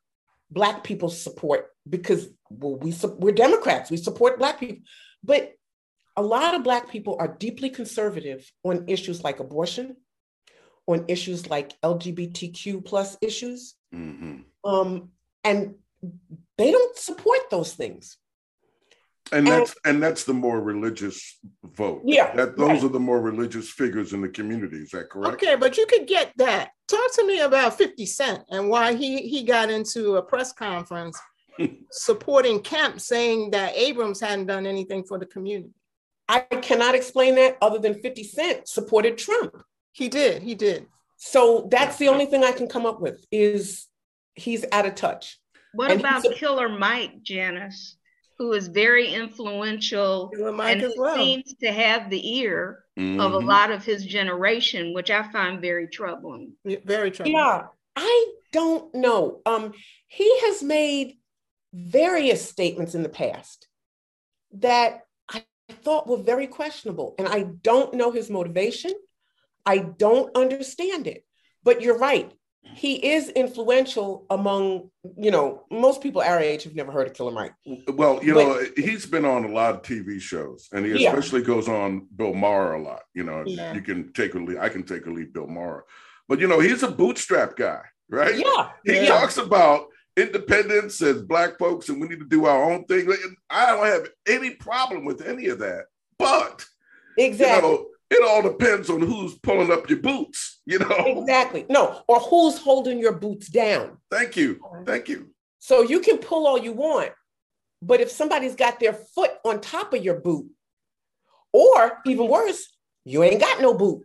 black 0.54 0.84
people 0.84 1.10
support 1.10 1.70
because 1.88 2.28
well, 2.48 2.76
we 2.76 2.94
we're 3.18 3.32
Democrats, 3.32 3.90
we 3.90 3.96
support 3.96 4.38
black 4.38 4.60
people, 4.60 4.84
but 5.22 5.52
a 6.16 6.22
lot 6.22 6.54
of 6.54 6.62
black 6.62 6.88
people 6.88 7.16
are 7.18 7.28
deeply 7.28 7.68
conservative 7.68 8.50
on 8.62 8.84
issues 8.88 9.24
like 9.24 9.40
abortion, 9.40 9.96
on 10.86 11.04
issues 11.08 11.50
like 11.50 11.78
LGBTQ 11.82 12.84
plus 12.84 13.16
issues, 13.20 13.74
mm-hmm. 13.92 14.42
um, 14.64 15.10
and 15.42 15.74
they 16.56 16.70
don't 16.70 16.96
support 16.96 17.50
those 17.50 17.74
things. 17.74 18.16
And 19.32 19.46
that's 19.46 19.74
and, 19.84 19.94
and 19.94 20.02
that's 20.02 20.24
the 20.24 20.34
more 20.34 20.60
religious 20.60 21.38
vote. 21.62 22.02
Yeah, 22.04 22.34
that 22.34 22.56
those 22.56 22.68
right. 22.68 22.84
are 22.84 22.88
the 22.88 23.00
more 23.00 23.20
religious 23.20 23.70
figures 23.70 24.12
in 24.12 24.20
the 24.20 24.28
community. 24.28 24.76
Is 24.78 24.90
that 24.90 25.08
correct? 25.08 25.42
Okay, 25.42 25.56
but 25.56 25.76
you 25.76 25.86
could 25.86 26.06
get 26.06 26.32
that. 26.36 26.70
Talk 26.88 27.14
to 27.14 27.26
me 27.26 27.40
about 27.40 27.78
Fifty 27.78 28.04
Cent 28.04 28.42
and 28.50 28.68
why 28.68 28.94
he 28.94 29.26
he 29.26 29.42
got 29.42 29.70
into 29.70 30.16
a 30.16 30.22
press 30.22 30.52
conference 30.52 31.18
supporting 31.90 32.60
Kemp, 32.60 33.00
saying 33.00 33.52
that 33.52 33.74
Abrams 33.76 34.20
hadn't 34.20 34.46
done 34.46 34.66
anything 34.66 35.04
for 35.04 35.18
the 35.18 35.26
community. 35.26 35.72
I 36.28 36.40
cannot 36.40 36.94
explain 36.94 37.34
that 37.36 37.56
other 37.62 37.78
than 37.78 38.00
Fifty 38.00 38.24
Cent 38.24 38.68
supported 38.68 39.16
Trump. 39.16 39.62
He 39.92 40.08
did. 40.08 40.42
He 40.42 40.54
did. 40.54 40.86
So 41.16 41.66
that's 41.70 41.96
the 41.96 42.08
only 42.08 42.26
thing 42.26 42.44
I 42.44 42.52
can 42.52 42.68
come 42.68 42.84
up 42.84 43.00
with 43.00 43.24
is 43.32 43.86
he's 44.34 44.64
out 44.72 44.86
of 44.86 44.94
touch. 44.94 45.38
What 45.72 45.90
and 45.90 46.00
about 46.00 46.24
Killer 46.34 46.68
Mike, 46.68 47.22
Janice? 47.22 47.96
Who 48.38 48.52
is 48.52 48.68
very 48.68 49.12
influential 49.12 50.30
and 50.32 50.80
who 50.80 50.94
well. 50.96 51.14
seems 51.14 51.54
to 51.62 51.72
have 51.72 52.10
the 52.10 52.38
ear 52.38 52.84
mm-hmm. 52.98 53.20
of 53.20 53.34
a 53.34 53.38
mm-hmm. 53.38 53.48
lot 53.48 53.70
of 53.70 53.84
his 53.84 54.04
generation, 54.04 54.92
which 54.92 55.10
I 55.10 55.30
find 55.30 55.60
very 55.60 55.88
troubling. 55.88 56.52
Very 56.64 57.10
troubling. 57.10 57.36
Yeah, 57.36 57.62
I 57.96 58.32
don't 58.52 58.94
know. 58.94 59.40
Um, 59.46 59.72
he 60.08 60.40
has 60.40 60.62
made 60.62 61.14
various 61.72 62.48
statements 62.48 62.94
in 62.94 63.02
the 63.02 63.08
past 63.08 63.68
that 64.54 65.00
I 65.28 65.44
thought 65.70 66.06
were 66.06 66.16
very 66.16 66.46
questionable, 66.46 67.14
and 67.18 67.28
I 67.28 67.44
don't 67.62 67.94
know 67.94 68.10
his 68.10 68.30
motivation. 68.30 68.92
I 69.66 69.78
don't 69.78 70.36
understand 70.36 71.06
it. 71.06 71.24
But 71.62 71.80
you're 71.80 71.98
right 71.98 72.30
he 72.72 72.94
is 73.12 73.28
influential 73.30 74.24
among 74.30 74.90
you 75.16 75.30
know 75.30 75.64
most 75.70 76.02
people 76.02 76.20
our 76.20 76.40
age 76.40 76.64
have 76.64 76.74
never 76.74 76.90
heard 76.90 77.06
of 77.06 77.14
Killer 77.14 77.30
Mike. 77.30 77.52
Well, 77.92 78.22
you 78.24 78.34
but, 78.34 78.44
know 78.44 78.66
he's 78.76 79.06
been 79.06 79.24
on 79.24 79.44
a 79.44 79.48
lot 79.48 79.74
of 79.74 79.82
TV 79.82 80.20
shows, 80.20 80.68
and 80.72 80.84
he 80.84 81.04
especially 81.04 81.40
yeah. 81.40 81.46
goes 81.46 81.68
on 81.68 82.06
Bill 82.16 82.34
Maher 82.34 82.74
a 82.74 82.82
lot. 82.82 83.02
You 83.14 83.24
know, 83.24 83.44
yeah. 83.46 83.74
you 83.74 83.80
can 83.80 84.12
take 84.12 84.34
a 84.34 84.38
lead. 84.38 84.58
I 84.58 84.68
can 84.68 84.82
take 84.82 85.06
a 85.06 85.10
lead, 85.10 85.32
Bill 85.32 85.46
Maher, 85.46 85.84
but 86.28 86.40
you 86.40 86.48
know 86.48 86.60
he's 86.60 86.82
a 86.82 86.90
bootstrap 86.90 87.56
guy, 87.56 87.82
right? 88.08 88.36
Yeah, 88.36 88.70
he 88.84 89.02
yeah. 89.02 89.06
talks 89.06 89.36
about 89.36 89.86
independence 90.16 91.02
as 91.02 91.22
black 91.22 91.58
folks, 91.58 91.88
and 91.88 92.00
we 92.00 92.08
need 92.08 92.20
to 92.20 92.28
do 92.28 92.46
our 92.46 92.70
own 92.70 92.84
thing. 92.84 93.12
I 93.50 93.66
don't 93.66 93.86
have 93.86 94.08
any 94.26 94.50
problem 94.50 95.04
with 95.04 95.26
any 95.26 95.46
of 95.48 95.58
that, 95.60 95.84
but 96.18 96.64
exactly. 97.18 97.70
You 97.70 97.76
know, 97.76 97.86
it 98.14 98.28
all 98.28 98.42
depends 98.42 98.90
on 98.90 99.00
who's 99.00 99.34
pulling 99.38 99.70
up 99.70 99.88
your 99.88 100.00
boots, 100.00 100.60
you 100.66 100.78
know? 100.78 101.04
Exactly. 101.06 101.66
No, 101.68 102.02
or 102.08 102.20
who's 102.20 102.58
holding 102.58 102.98
your 102.98 103.12
boots 103.12 103.48
down. 103.48 103.98
Thank 104.10 104.36
you. 104.36 104.60
Thank 104.86 105.08
you. 105.08 105.30
So 105.58 105.82
you 105.82 106.00
can 106.00 106.18
pull 106.18 106.46
all 106.46 106.58
you 106.58 106.72
want, 106.72 107.12
but 107.80 108.00
if 108.00 108.10
somebody's 108.10 108.54
got 108.54 108.80
their 108.80 108.92
foot 108.92 109.32
on 109.44 109.60
top 109.60 109.94
of 109.94 110.04
your 110.04 110.20
boot, 110.20 110.46
or 111.52 112.00
even 112.04 112.28
worse, 112.28 112.68
you 113.04 113.22
ain't 113.22 113.40
got 113.40 113.62
no 113.62 113.74
boot. 113.74 114.04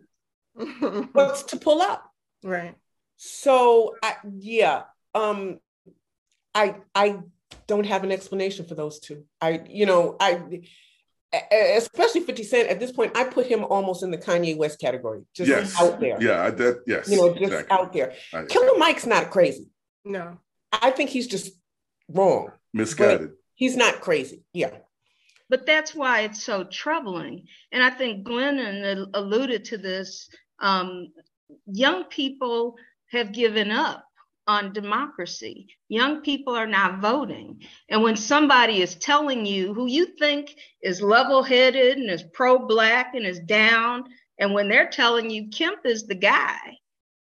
What's 1.12 1.42
to 1.44 1.56
pull 1.56 1.82
up? 1.82 2.08
Right. 2.42 2.74
So 3.16 3.96
I, 4.02 4.14
yeah, 4.38 4.84
um, 5.14 5.58
I 6.54 6.76
I 6.94 7.18
don't 7.66 7.86
have 7.86 8.04
an 8.04 8.12
explanation 8.12 8.66
for 8.66 8.74
those 8.74 9.00
two. 9.00 9.24
I 9.40 9.62
you 9.68 9.86
know 9.86 10.16
I 10.18 10.62
especially 11.32 12.22
50 12.22 12.42
Cent 12.44 12.68
at 12.68 12.80
this 12.80 12.92
point, 12.92 13.16
I 13.16 13.24
put 13.24 13.46
him 13.46 13.64
almost 13.64 14.02
in 14.02 14.10
the 14.10 14.18
Kanye 14.18 14.56
West 14.56 14.80
category, 14.80 15.22
just 15.34 15.48
yes. 15.48 15.80
out 15.80 16.00
there. 16.00 16.20
Yeah, 16.20 16.44
I 16.44 16.50
that, 16.50 16.82
yes. 16.86 17.08
You 17.08 17.16
know, 17.18 17.28
just 17.30 17.52
exactly. 17.52 17.78
out 17.78 17.92
there. 17.92 18.12
I, 18.32 18.44
Killer 18.44 18.78
Mike's 18.78 19.06
not 19.06 19.30
crazy. 19.30 19.68
No. 20.04 20.38
I 20.72 20.90
think 20.90 21.10
he's 21.10 21.26
just 21.26 21.52
wrong. 22.08 22.50
Misguided. 22.72 23.30
He's 23.54 23.76
not 23.76 24.00
crazy. 24.00 24.42
Yeah. 24.52 24.70
But 25.48 25.66
that's 25.66 25.94
why 25.94 26.20
it's 26.20 26.42
so 26.42 26.64
troubling. 26.64 27.46
And 27.72 27.82
I 27.82 27.90
think 27.90 28.26
Glennon 28.26 29.10
alluded 29.14 29.64
to 29.66 29.78
this. 29.78 30.28
Um, 30.60 31.12
young 31.66 32.04
people 32.04 32.76
have 33.10 33.32
given 33.32 33.70
up 33.70 34.04
on 34.50 34.72
democracy. 34.72 35.68
Young 35.88 36.22
people 36.22 36.56
are 36.56 36.66
not 36.66 37.00
voting. 37.00 37.62
And 37.88 38.02
when 38.02 38.16
somebody 38.16 38.82
is 38.82 38.96
telling 38.96 39.46
you 39.46 39.72
who 39.72 39.86
you 39.86 40.06
think 40.18 40.56
is 40.82 41.00
level 41.00 41.44
headed 41.44 41.98
and 41.98 42.10
is 42.10 42.24
pro 42.32 42.58
black 42.58 43.14
and 43.14 43.24
is 43.24 43.38
down, 43.38 44.04
and 44.40 44.52
when 44.52 44.68
they're 44.68 44.88
telling 44.88 45.30
you 45.30 45.50
Kemp 45.50 45.86
is 45.86 46.06
the 46.06 46.16
guy, 46.16 46.58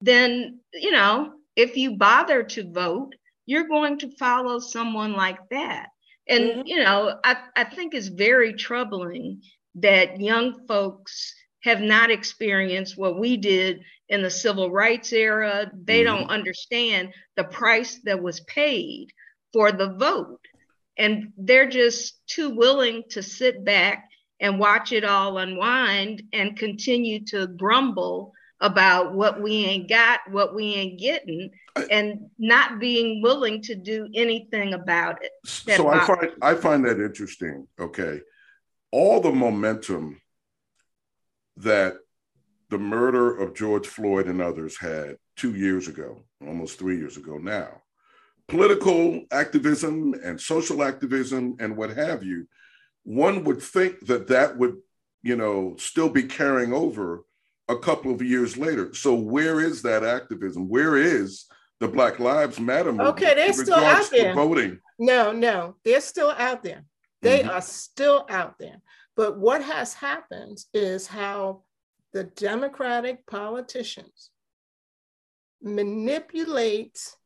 then, 0.03 0.61
you 0.75 0.91
know, 0.91 1.33
if 1.57 1.79
you 1.79 1.97
bother 1.97 2.43
to 2.43 2.71
vote, 2.71 3.15
you're 3.47 3.69
going 3.69 3.99
to 4.01 4.17
follow 4.19 4.59
someone 4.59 5.15
like 5.15 5.39
that. 5.51 5.89
And, 6.29 6.45
mm-hmm. 6.45 6.67
you 6.67 6.85
know, 6.85 7.19
I, 7.25 7.37
I 7.57 7.65
think 7.65 7.95
it's 7.95 8.09
very 8.09 8.53
troubling 8.53 9.41
that 9.77 10.21
young 10.21 10.67
folks 10.67 11.35
have 11.63 11.81
not 11.81 12.11
experienced 12.11 12.99
what 12.99 13.19
we 13.19 13.39
did 13.39 13.81
in 14.09 14.23
the 14.23 14.31
civil 14.31 14.71
rights 14.71 15.12
era. 15.12 15.71
They 15.73 16.03
mm-hmm. 16.05 16.17
don't 16.17 16.31
understand 16.31 17.12
the 17.37 17.45
price 17.45 18.01
that 18.05 18.23
was 18.23 18.40
paid 18.40 19.09
for 19.53 19.73
the 19.73 19.95
vote. 19.95 20.40
And 20.97 21.33
they're 21.37 21.69
just 21.69 22.21
too 22.27 22.51
willing 22.51 23.05
to 23.11 23.23
sit 23.23 23.64
back 23.64 24.09
and 24.40 24.59
watch 24.59 24.93
it 24.93 25.05
all 25.05 25.38
unwind 25.38 26.23
and 26.33 26.57
continue 26.57 27.25
to 27.27 27.47
grumble 27.47 28.33
about 28.61 29.14
what 29.14 29.43
we 29.43 29.64
ain't 29.64 29.88
got, 29.88 30.21
what 30.31 30.55
we 30.55 30.75
ain't 30.75 30.99
getting, 30.99 31.51
and 31.90 32.31
not 32.38 32.79
being 32.79 33.21
willing 33.21 33.61
to 33.62 33.75
do 33.75 34.09
anything 34.14 34.75
about 34.75 35.19
it. 35.23 35.33
So 35.45 35.88
I 35.88 36.07
find 36.07 36.31
I 36.40 36.55
find 36.55 36.85
that 36.85 37.01
interesting. 37.01 37.67
Okay. 37.81 38.21
All 38.93 39.21
the 39.21 39.33
momentum 39.33 40.21
that 41.59 41.97
the 42.70 42.79
murder 42.79 43.37
of 43.37 43.55
George 43.55 43.87
Floyd 43.87 44.27
and 44.27 44.40
others 44.40 44.79
had 44.79 45.16
two 45.37 45.55
years 45.55 45.88
ago, 45.88 46.24
almost 46.46 46.79
three 46.79 46.96
years 46.96 47.16
ago 47.16 47.38
now. 47.38 47.83
Political 48.48 49.24
activism 49.31 50.14
and 50.22 50.40
social 50.40 50.83
activism 50.83 51.57
and 51.61 51.77
what 51.77 51.90
have 51.90 52.22
you, 52.22 52.46
one 53.05 53.44
would 53.44 53.62
think 53.62 54.07
that 54.07 54.29
that 54.29 54.57
would, 54.59 54.77
you 55.22 55.37
know, 55.37 55.77
still 55.79 56.09
be 56.09 56.22
carrying 56.22 56.72
over 56.72 57.24
a 57.68 57.79
couple 57.79 58.12
of 58.12 58.22
years 58.22 58.57
later. 58.57 58.92
So 58.94 59.14
where 59.14 59.61
is 59.61 59.83
that 59.83 60.05
activism? 60.05 60.68
Where 60.68 60.96
is 60.96 61.46
the 61.81 61.88
Black 61.88 62.18
Lives 62.18 62.61
Matter 62.61 62.92
movement? 62.92 63.11
Okay, 63.11 63.35
they're 63.35 63.53
still 63.53 63.74
out 63.74 64.11
there. 64.11 64.35
Voting. 64.35 64.79
No, 64.98 65.33
no, 65.33 65.77
they're 65.85 66.00
still 66.00 66.31
out 66.31 66.62
there. 66.62 66.85
They 67.22 67.40
mm-hmm. 67.40 67.50
are 67.50 67.62
still 67.62 68.27
out 68.29 68.59
there. 68.59 68.81
But 69.16 69.38
what 69.38 69.62
has 69.62 69.94
happened 69.94 70.59
is 70.74 71.07
how 71.07 71.62
the 72.14 72.24
Democratic 72.24 73.27
politicians 73.27 74.31
manipulate 75.61 77.16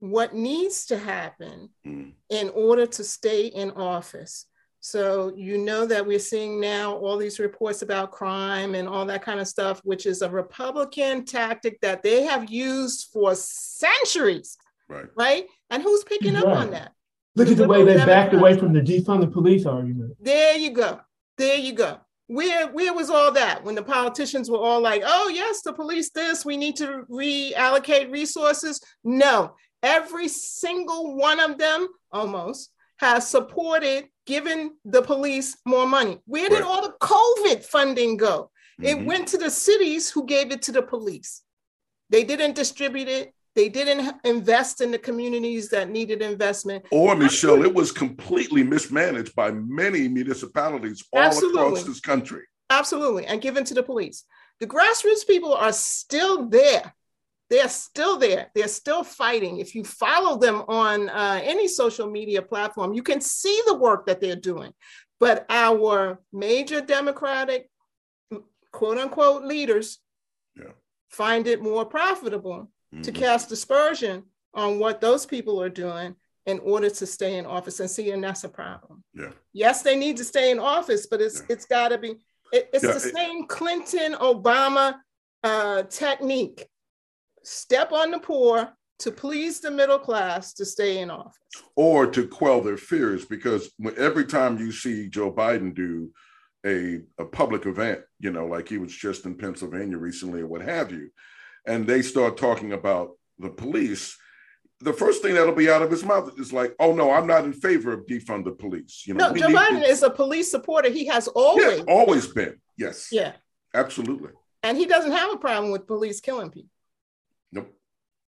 what 0.00 0.34
needs 0.34 0.86
to 0.86 0.98
happen 0.98 1.68
mm. 1.86 2.12
in 2.30 2.48
order 2.50 2.86
to 2.86 3.04
stay 3.04 3.46
in 3.46 3.70
office. 3.72 4.46
So, 4.80 5.32
you 5.36 5.58
know 5.58 5.86
that 5.86 6.04
we're 6.04 6.18
seeing 6.18 6.58
now 6.58 6.96
all 6.96 7.16
these 7.16 7.38
reports 7.38 7.82
about 7.82 8.10
crime 8.10 8.74
and 8.74 8.88
all 8.88 9.06
that 9.06 9.22
kind 9.22 9.38
of 9.38 9.46
stuff, 9.46 9.80
which 9.84 10.06
is 10.06 10.22
a 10.22 10.30
Republican 10.30 11.24
tactic 11.24 11.80
that 11.82 12.02
they 12.02 12.24
have 12.24 12.50
used 12.50 13.10
for 13.12 13.36
centuries. 13.36 14.56
Right. 14.88 15.06
Right. 15.14 15.46
And 15.70 15.84
who's 15.84 16.02
picking 16.02 16.34
right. 16.34 16.44
up 16.44 16.56
on 16.56 16.70
that? 16.72 16.92
Look 17.36 17.48
at 17.48 17.58
the 17.58 17.68
way 17.68 17.84
they 17.84 17.96
backed 17.96 18.34
away 18.34 18.58
from 18.58 18.72
the 18.72 18.80
defund 18.80 19.20
the 19.20 19.28
police 19.28 19.66
argument. 19.66 20.16
There 20.20 20.56
you 20.56 20.70
go. 20.70 21.00
There 21.38 21.58
you 21.58 21.74
go. 21.74 22.00
Where, 22.32 22.68
where 22.68 22.94
was 22.94 23.10
all 23.10 23.30
that 23.32 23.62
when 23.62 23.74
the 23.74 23.82
politicians 23.82 24.50
were 24.50 24.56
all 24.58 24.80
like, 24.80 25.02
oh, 25.04 25.28
yes, 25.28 25.60
the 25.60 25.74
police 25.74 26.08
this, 26.10 26.46
we 26.46 26.56
need 26.56 26.76
to 26.76 27.04
reallocate 27.10 28.10
resources? 28.10 28.80
No, 29.04 29.54
every 29.82 30.28
single 30.28 31.14
one 31.16 31.40
of 31.40 31.58
them 31.58 31.88
almost 32.10 32.70
has 32.96 33.28
supported 33.28 34.06
giving 34.24 34.70
the 34.86 35.02
police 35.02 35.58
more 35.66 35.86
money. 35.86 36.20
Where 36.24 36.48
did 36.48 36.60
right. 36.60 36.64
all 36.64 36.80
the 36.80 36.94
COVID 37.02 37.66
funding 37.66 38.16
go? 38.16 38.50
Mm-hmm. 38.80 38.84
It 38.86 39.06
went 39.06 39.28
to 39.28 39.36
the 39.36 39.50
cities 39.50 40.10
who 40.10 40.24
gave 40.24 40.52
it 40.52 40.62
to 40.62 40.72
the 40.72 40.82
police. 40.82 41.42
They 42.08 42.24
didn't 42.24 42.54
distribute 42.54 43.08
it. 43.08 43.34
They 43.54 43.68
didn't 43.68 44.14
invest 44.24 44.80
in 44.80 44.90
the 44.90 44.98
communities 44.98 45.68
that 45.70 45.90
needed 45.90 46.22
investment. 46.22 46.86
Or, 46.90 47.14
Michelle, 47.14 47.64
it 47.64 47.74
was 47.74 47.92
completely 47.92 48.62
mismanaged 48.62 49.34
by 49.34 49.50
many 49.50 50.08
municipalities 50.08 51.04
all 51.12 51.20
Absolutely. 51.20 51.60
across 51.60 51.84
this 51.84 52.00
country. 52.00 52.44
Absolutely. 52.70 53.26
And 53.26 53.42
given 53.42 53.64
to 53.64 53.74
the 53.74 53.82
police. 53.82 54.24
The 54.60 54.66
grassroots 54.66 55.26
people 55.26 55.52
are 55.54 55.72
still 55.72 56.48
there. 56.48 56.94
They're 57.50 57.68
still 57.68 58.16
there. 58.16 58.50
They're 58.54 58.68
still 58.68 59.04
fighting. 59.04 59.58
If 59.58 59.74
you 59.74 59.84
follow 59.84 60.38
them 60.38 60.62
on 60.68 61.10
uh, 61.10 61.40
any 61.42 61.68
social 61.68 62.08
media 62.08 62.40
platform, 62.40 62.94
you 62.94 63.02
can 63.02 63.20
see 63.20 63.60
the 63.66 63.74
work 63.74 64.06
that 64.06 64.20
they're 64.20 64.36
doing. 64.36 64.72
But 65.20 65.44
our 65.50 66.20
major 66.32 66.80
Democratic, 66.80 67.68
quote 68.72 68.96
unquote, 68.96 69.44
leaders 69.44 69.98
yeah. 70.56 70.72
find 71.10 71.46
it 71.46 71.60
more 71.60 71.84
profitable 71.84 72.70
mm-hmm. 72.92 73.02
to 73.02 73.12
cast 73.12 73.48
dispersion 73.48 74.24
on 74.54 74.78
what 74.78 75.00
those 75.00 75.26
people 75.26 75.62
are 75.62 75.68
doing 75.68 76.14
in 76.46 76.58
order 76.60 76.90
to 76.90 77.06
stay 77.06 77.38
in 77.38 77.46
office 77.46 77.80
and 77.80 77.90
see 77.90 78.10
and 78.10 78.22
that's 78.22 78.44
a 78.44 78.48
problem 78.48 79.02
yeah 79.14 79.30
yes 79.52 79.82
they 79.82 79.96
need 79.96 80.16
to 80.16 80.24
stay 80.24 80.50
in 80.50 80.58
office 80.58 81.06
but 81.06 81.20
it's 81.20 81.40
yeah. 81.40 81.46
it's 81.50 81.66
got 81.66 81.88
to 81.88 81.98
be 81.98 82.16
it, 82.52 82.68
it's 82.72 82.84
yeah, 82.84 82.90
the 82.90 82.96
it, 82.96 83.14
same 83.14 83.46
clinton 83.46 84.14
obama 84.14 84.96
uh, 85.44 85.82
technique 85.84 86.66
step 87.42 87.92
on 87.92 88.10
the 88.10 88.18
poor 88.18 88.72
to 88.98 89.10
please 89.10 89.58
the 89.58 89.70
middle 89.70 89.98
class 89.98 90.52
to 90.52 90.64
stay 90.64 90.98
in 90.98 91.10
office 91.10 91.38
or 91.74 92.06
to 92.06 92.26
quell 92.28 92.60
their 92.60 92.76
fears 92.76 93.24
because 93.24 93.70
every 93.96 94.24
time 94.24 94.58
you 94.58 94.70
see 94.70 95.08
joe 95.08 95.32
biden 95.32 95.74
do 95.74 96.10
a, 96.64 97.00
a 97.18 97.24
public 97.24 97.66
event 97.66 98.00
you 98.20 98.30
know 98.30 98.46
like 98.46 98.68
he 98.68 98.78
was 98.78 98.94
just 98.94 99.26
in 99.26 99.34
pennsylvania 99.34 99.98
recently 99.98 100.40
or 100.40 100.46
what 100.46 100.62
have 100.62 100.92
you 100.92 101.10
and 101.66 101.86
they 101.86 102.02
start 102.02 102.36
talking 102.36 102.72
about 102.72 103.12
the 103.38 103.50
police, 103.50 104.16
the 104.80 104.92
first 104.92 105.22
thing 105.22 105.34
that'll 105.34 105.54
be 105.54 105.70
out 105.70 105.82
of 105.82 105.90
his 105.90 106.04
mouth 106.04 106.32
is 106.38 106.52
like, 106.52 106.74
"Oh 106.78 106.92
no, 106.94 107.12
I'm 107.12 107.26
not 107.26 107.44
in 107.44 107.52
favor 107.52 107.92
of 107.92 108.06
defund 108.06 108.44
the 108.44 108.52
police." 108.52 109.04
You 109.06 109.14
know, 109.14 109.30
no, 109.30 109.36
Joe 109.36 109.48
Biden 109.48 109.80
to... 109.80 109.88
is 109.88 110.02
a 110.02 110.10
police 110.10 110.50
supporter. 110.50 110.90
He 110.90 111.06
has 111.06 111.28
always 111.28 111.78
yeah, 111.78 111.84
always 111.86 112.26
been. 112.28 112.60
Yes. 112.76 113.08
Yeah. 113.12 113.32
Absolutely. 113.74 114.30
And 114.62 114.76
he 114.76 114.86
doesn't 114.86 115.12
have 115.12 115.32
a 115.32 115.36
problem 115.36 115.72
with 115.72 115.86
police 115.86 116.20
killing 116.20 116.50
people. 116.50 116.70
Nope. 117.52 117.72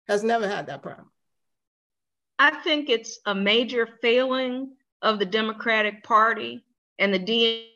Has 0.09 0.23
never 0.23 0.49
had 0.49 0.67
that 0.67 0.83
problem. 0.83 1.11
I 2.39 2.51
think 2.63 2.89
it's 2.89 3.21
a 3.27 3.35
major 3.35 3.89
failing 4.01 4.73
of 5.03 5.19
the 5.19 5.27
Democratic 5.27 6.03
Party 6.03 6.65
and 6.99 7.13
the 7.13 7.19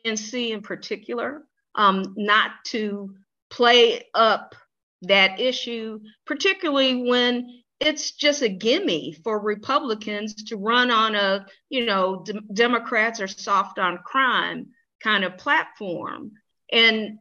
DNC 0.05 0.51
in 0.51 0.61
particular, 0.61 1.43
um, 1.75 2.13
not 2.17 2.51
to 2.65 3.15
play 3.49 4.05
up 4.13 4.55
that 5.03 5.39
issue, 5.39 5.99
particularly 6.25 7.07
when 7.09 7.61
it's 7.79 8.11
just 8.11 8.41
a 8.41 8.49
gimme 8.49 9.15
for 9.23 9.39
Republicans 9.39 10.33
to 10.45 10.57
run 10.57 10.91
on 10.91 11.15
a, 11.15 11.45
you 11.69 11.85
know, 11.85 12.25
Democrats 12.53 13.19
are 13.19 13.27
soft 13.27 13.79
on 13.79 13.99
crime 13.99 14.67
kind 15.03 15.23
of 15.23 15.37
platform. 15.37 16.31
And 16.71 17.19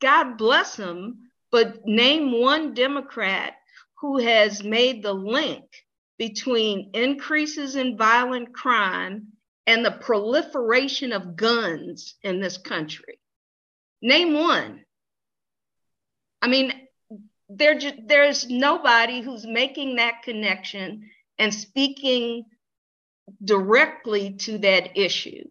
God 0.00 0.36
bless 0.36 0.76
them, 0.76 1.30
but 1.50 1.86
name 1.86 2.40
one 2.40 2.74
Democrat 2.74 3.54
who 4.00 4.18
has 4.18 4.62
made 4.62 5.02
the 5.02 5.14
link 5.14 5.64
between 6.18 6.90
increases 6.94 7.76
in 7.76 7.96
violent 7.96 8.54
crime 8.54 9.28
and 9.66 9.84
the 9.84 9.90
proliferation 9.90 11.12
of 11.12 11.36
guns 11.36 12.14
in 12.22 12.40
this 12.40 12.58
country. 12.58 13.18
Name 14.02 14.34
one. 14.34 14.84
I 16.40 16.48
mean, 16.48 16.72
there 17.48 17.78
there's 18.06 18.48
nobody 18.48 19.20
who's 19.20 19.46
making 19.46 19.96
that 19.96 20.22
connection 20.22 21.08
and 21.38 21.54
speaking 21.54 22.44
directly 23.44 24.32
to 24.34 24.58
that 24.58 24.96
issue. 24.98 25.44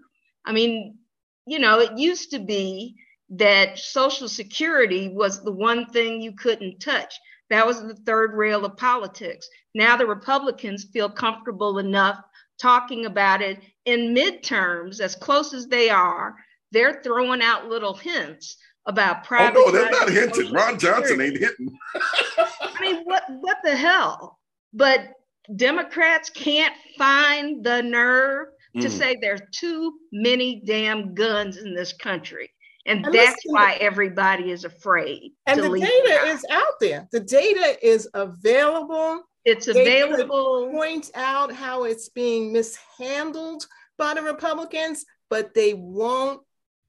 I 0.46 0.52
mean, 0.52 0.98
you 1.46 1.60
know, 1.60 1.80
it 1.80 1.98
used 1.98 2.32
to 2.32 2.40
be 2.40 2.96
that 3.30 3.80
Social 3.80 4.28
Security 4.28 5.10
was 5.10 5.44
the 5.44 5.52
one 5.52 5.88
thing 5.88 6.22
you 6.22 6.34
couldn't 6.34 6.80
touch. 6.80 7.20
That 7.50 7.66
was 7.66 7.82
the 7.82 7.96
third 7.96 8.34
rail 8.34 8.66
of 8.66 8.78
politics. 8.78 9.48
Now 9.74 9.98
the 9.98 10.06
Republicans 10.06 10.86
feel 10.86 11.10
comfortable 11.10 11.80
enough 11.80 12.20
talking 12.60 13.06
about 13.06 13.42
it 13.42 13.60
in 13.86 14.16
midterms, 14.16 15.00
as 15.00 15.16
close 15.16 15.54
as 15.54 15.68
they 15.68 15.90
are. 15.90 16.36
They're 16.72 17.02
throwing 17.04 17.42
out 17.42 17.68
little 17.68 17.94
hints 17.94 18.58
about 18.86 19.24
private. 19.24 19.58
Oh 19.58 19.66
no, 19.66 19.72
they're 19.72 19.90
not 19.90 20.10
hinting. 20.10 20.52
Ron 20.52 20.78
Johnson 20.78 21.22
ain't 21.22 21.38
hitting. 21.38 21.76
I 21.96 22.82
mean, 22.82 23.04
what 23.04 23.24
what 23.30 23.58
the 23.64 23.76
hell? 23.76 24.40
But 24.74 25.12
Democrats 25.56 26.30
can't 26.30 26.74
find 26.98 27.64
the 27.64 27.82
nerve 27.82 28.48
mm. 28.76 28.82
to 28.82 28.90
say 28.90 29.18
there's 29.20 29.42
too 29.52 29.94
many 30.12 30.62
damn 30.66 31.14
guns 31.14 31.58
in 31.58 31.74
this 31.76 31.94
country. 31.94 32.52
And, 32.88 33.04
and 33.04 33.16
that's 33.16 33.46
listen, 33.46 33.52
why 33.52 33.78
everybody 33.80 34.52
is 34.52 34.64
afraid. 34.64 35.32
And 35.48 35.60
the 35.60 35.80
data 35.80 36.28
is 36.28 36.46
out 36.52 36.80
there. 36.80 37.08
The 37.12 37.20
data 37.20 37.78
is 37.86 38.08
available. 38.14 39.24
It's 39.44 39.68
available. 39.68 40.70
point 40.72 41.10
out 41.16 41.52
how 41.52 41.86
it's 41.86 42.10
being 42.10 42.54
mishandled 42.54 43.66
by 43.98 44.14
the 44.14 44.22
Republicans, 44.22 45.06
but 45.30 45.54
they 45.54 45.74
won't 45.74 46.42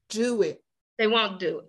do 0.09 0.43
it. 0.43 0.63
They 0.97 1.07
won't 1.07 1.39
do 1.39 1.59
it. 1.59 1.65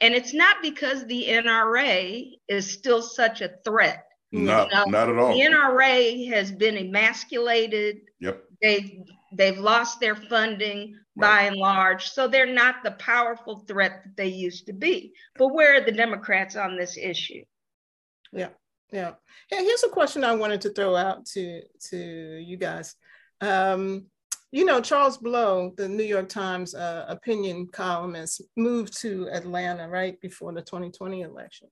And 0.00 0.14
it's 0.14 0.32
not 0.32 0.56
because 0.62 1.04
the 1.06 1.26
NRA 1.28 2.32
is 2.48 2.70
still 2.70 3.02
such 3.02 3.40
a 3.40 3.54
threat. 3.64 4.04
Not, 4.30 4.70
you 4.70 4.74
know, 4.74 4.84
not 4.84 5.08
at 5.08 5.18
all. 5.18 5.34
The 5.34 5.40
NRA 5.40 6.28
has 6.32 6.52
been 6.52 6.76
emasculated. 6.76 8.02
Yep. 8.20 8.44
They've 8.60 9.02
they've 9.32 9.58
lost 9.58 10.00
their 10.00 10.14
funding 10.14 10.94
right. 11.16 11.28
by 11.28 11.42
and 11.44 11.56
large, 11.56 12.08
so 12.10 12.28
they're 12.28 12.52
not 12.52 12.76
the 12.84 12.92
powerful 12.92 13.64
threat 13.66 14.02
that 14.04 14.16
they 14.16 14.28
used 14.28 14.66
to 14.66 14.72
be. 14.72 15.12
But 15.36 15.48
where 15.48 15.76
are 15.76 15.84
the 15.84 15.92
Democrats 15.92 16.56
on 16.56 16.76
this 16.76 16.96
issue? 16.96 17.42
Yeah, 18.32 18.50
yeah. 18.92 19.12
Hey, 19.48 19.64
here's 19.64 19.84
a 19.84 19.88
question 19.88 20.24
I 20.24 20.34
wanted 20.34 20.60
to 20.62 20.70
throw 20.70 20.94
out 20.94 21.24
to 21.26 21.62
to 21.90 21.96
you 21.96 22.56
guys. 22.56 22.94
Um, 23.40 24.06
you 24.50 24.64
know, 24.64 24.80
Charles 24.80 25.18
Blow, 25.18 25.72
the 25.76 25.88
New 25.88 26.04
York 26.04 26.28
Times 26.28 26.74
uh, 26.74 27.04
opinion 27.08 27.68
columnist, 27.70 28.42
moved 28.56 28.98
to 29.00 29.28
Atlanta 29.30 29.88
right 29.88 30.18
before 30.20 30.52
the 30.52 30.62
2020 30.62 31.22
election. 31.22 31.68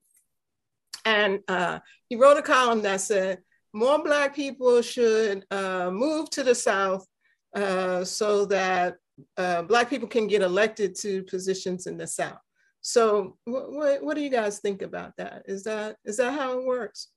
And 1.05 1.39
uh, 1.47 1.79
he 2.09 2.15
wrote 2.15 2.37
a 2.37 2.41
column 2.41 2.81
that 2.83 3.01
said 3.01 3.39
more 3.73 4.03
Black 4.03 4.35
people 4.35 4.81
should 4.81 5.45
uh, 5.49 5.89
move 5.91 6.29
to 6.31 6.43
the 6.43 6.55
South 6.55 7.05
uh, 7.55 8.03
so 8.03 8.45
that 8.45 8.97
uh, 9.37 9.63
Black 9.63 9.89
people 9.89 10.07
can 10.07 10.27
get 10.27 10.41
elected 10.41 10.95
to 10.99 11.23
positions 11.23 11.87
in 11.87 11.97
the 11.97 12.07
South. 12.07 12.39
So, 12.81 13.37
what, 13.45 14.03
what 14.03 14.15
do 14.15 14.21
you 14.21 14.29
guys 14.29 14.59
think 14.59 14.81
about 14.81 15.13
that? 15.17 15.43
Is 15.45 15.63
that 15.63 15.97
is 16.05 16.17
that 16.17 16.33
how 16.33 16.59
it 16.59 16.65
works? 16.65 17.09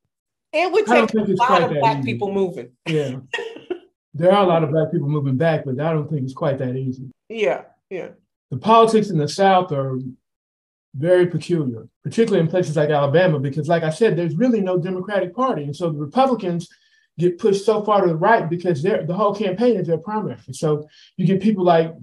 It 0.53 0.73
would 0.73 0.87
take 0.87 1.15
a 1.15 1.33
lot 1.35 1.63
of 1.63 1.71
Black 1.71 1.99
easy. 1.99 2.13
people 2.13 2.33
moving. 2.33 2.73
Yeah. 2.87 3.17
there 4.15 4.33
are 4.33 4.43
a 4.43 4.47
lot 4.47 4.65
of 4.65 4.71
black 4.71 4.91
people 4.91 5.09
moving 5.09 5.37
back, 5.37 5.65
but 5.65 5.81
I 5.81 5.93
don't 5.93 6.09
think 6.09 6.23
it's 6.23 6.35
quite 6.35 6.59
that 6.59 6.77
easy. 6.77 7.11
Yeah, 7.29 7.63
yeah. 7.89 8.09
The 8.51 8.59
politics 8.59 9.11
in 9.11 9.19
the 9.19 9.29
South 9.29 9.71
are 9.73 9.99
very 10.95 11.27
peculiar, 11.27 11.87
particularly 12.03 12.41
in 12.41 12.51
places 12.51 12.77
like 12.77 12.91
Alabama, 12.91 13.39
because, 13.39 13.69
like 13.69 13.85
I 13.85 13.91
said, 13.91 14.17
there's 14.17 14.35
really 14.35 14.61
no 14.61 14.79
Democratic 14.79 15.35
Party, 15.35 15.65
and 15.65 15.77
so 15.77 15.91
the 15.91 15.99
Republicans 15.99 16.69
get 17.19 17.39
pushed 17.39 17.65
so 17.65 17.85
far 17.85 18.01
to 18.01 18.09
the 18.09 18.17
right 18.17 18.49
because 18.49 18.83
they're, 18.83 19.07
the 19.07 19.15
whole 19.15 19.35
campaign 19.35 19.77
is 19.77 19.87
their 19.87 19.99
primary. 19.99 20.39
So 20.53 20.89
you 21.17 21.27
get 21.27 21.43
people 21.43 21.65
like 21.65 21.95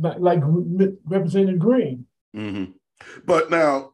like 0.00 0.40
Representative 1.04 1.60
Green. 1.60 2.06
Mm-hmm. 2.34 2.72
But 3.26 3.50
now, 3.50 3.92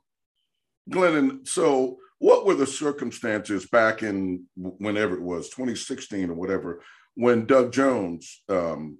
Glennon, 0.88 1.46
so 1.46 1.98
what 2.18 2.46
were 2.46 2.54
the 2.54 2.66
circumstances 2.66 3.66
back 3.66 4.02
in 4.02 4.44
whenever 4.56 5.14
it 5.14 5.22
was 5.22 5.48
2016 5.50 6.30
or 6.30 6.34
whatever 6.34 6.82
when 7.18 7.46
Doug 7.46 7.72
Jones 7.72 8.42
um, 8.48 8.98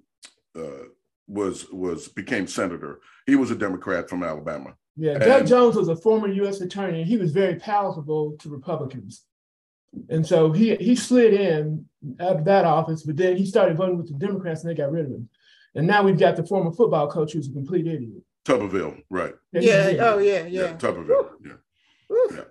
uh, 0.53 0.87
was 1.27 1.69
was 1.71 2.09
became 2.09 2.47
senator? 2.47 2.99
He 3.25 3.37
was 3.37 3.49
a 3.49 3.55
Democrat 3.55 4.09
from 4.09 4.23
Alabama. 4.23 4.75
Yeah, 4.97 5.17
Doug 5.19 5.47
Jones 5.47 5.77
was 5.77 5.87
a 5.87 5.95
former 5.95 6.27
U.S. 6.27 6.59
attorney, 6.59 6.99
and 6.99 7.09
he 7.09 7.15
was 7.15 7.31
very 7.31 7.55
palatable 7.55 8.35
to 8.39 8.49
Republicans. 8.49 9.23
And 10.09 10.27
so 10.27 10.51
he 10.51 10.75
he 10.75 10.97
slid 10.97 11.33
in 11.33 11.85
out 12.19 12.35
of 12.35 12.45
that 12.45 12.65
office, 12.65 13.03
but 13.03 13.15
then 13.15 13.37
he 13.37 13.45
started 13.45 13.77
voting 13.77 13.97
with 13.97 14.07
the 14.07 14.25
Democrats, 14.25 14.61
and 14.61 14.69
they 14.69 14.75
got 14.75 14.91
rid 14.91 15.05
of 15.05 15.11
him. 15.11 15.29
And 15.75 15.87
now 15.87 16.03
we've 16.03 16.19
got 16.19 16.35
the 16.35 16.45
former 16.45 16.73
football 16.73 17.09
coach 17.09 17.31
who's 17.33 17.47
a 17.47 17.53
complete 17.53 17.87
idiot. 17.87 18.21
Tuberville, 18.43 19.01
right? 19.09 19.33
Yeah. 19.53 19.93
Oh, 19.99 20.17
yeah. 20.17 20.45
Yeah. 20.45 20.61
yeah 20.61 20.73
Tuberville. 20.73 21.29
Yeah. 21.45 21.53
yeah. 22.31 22.41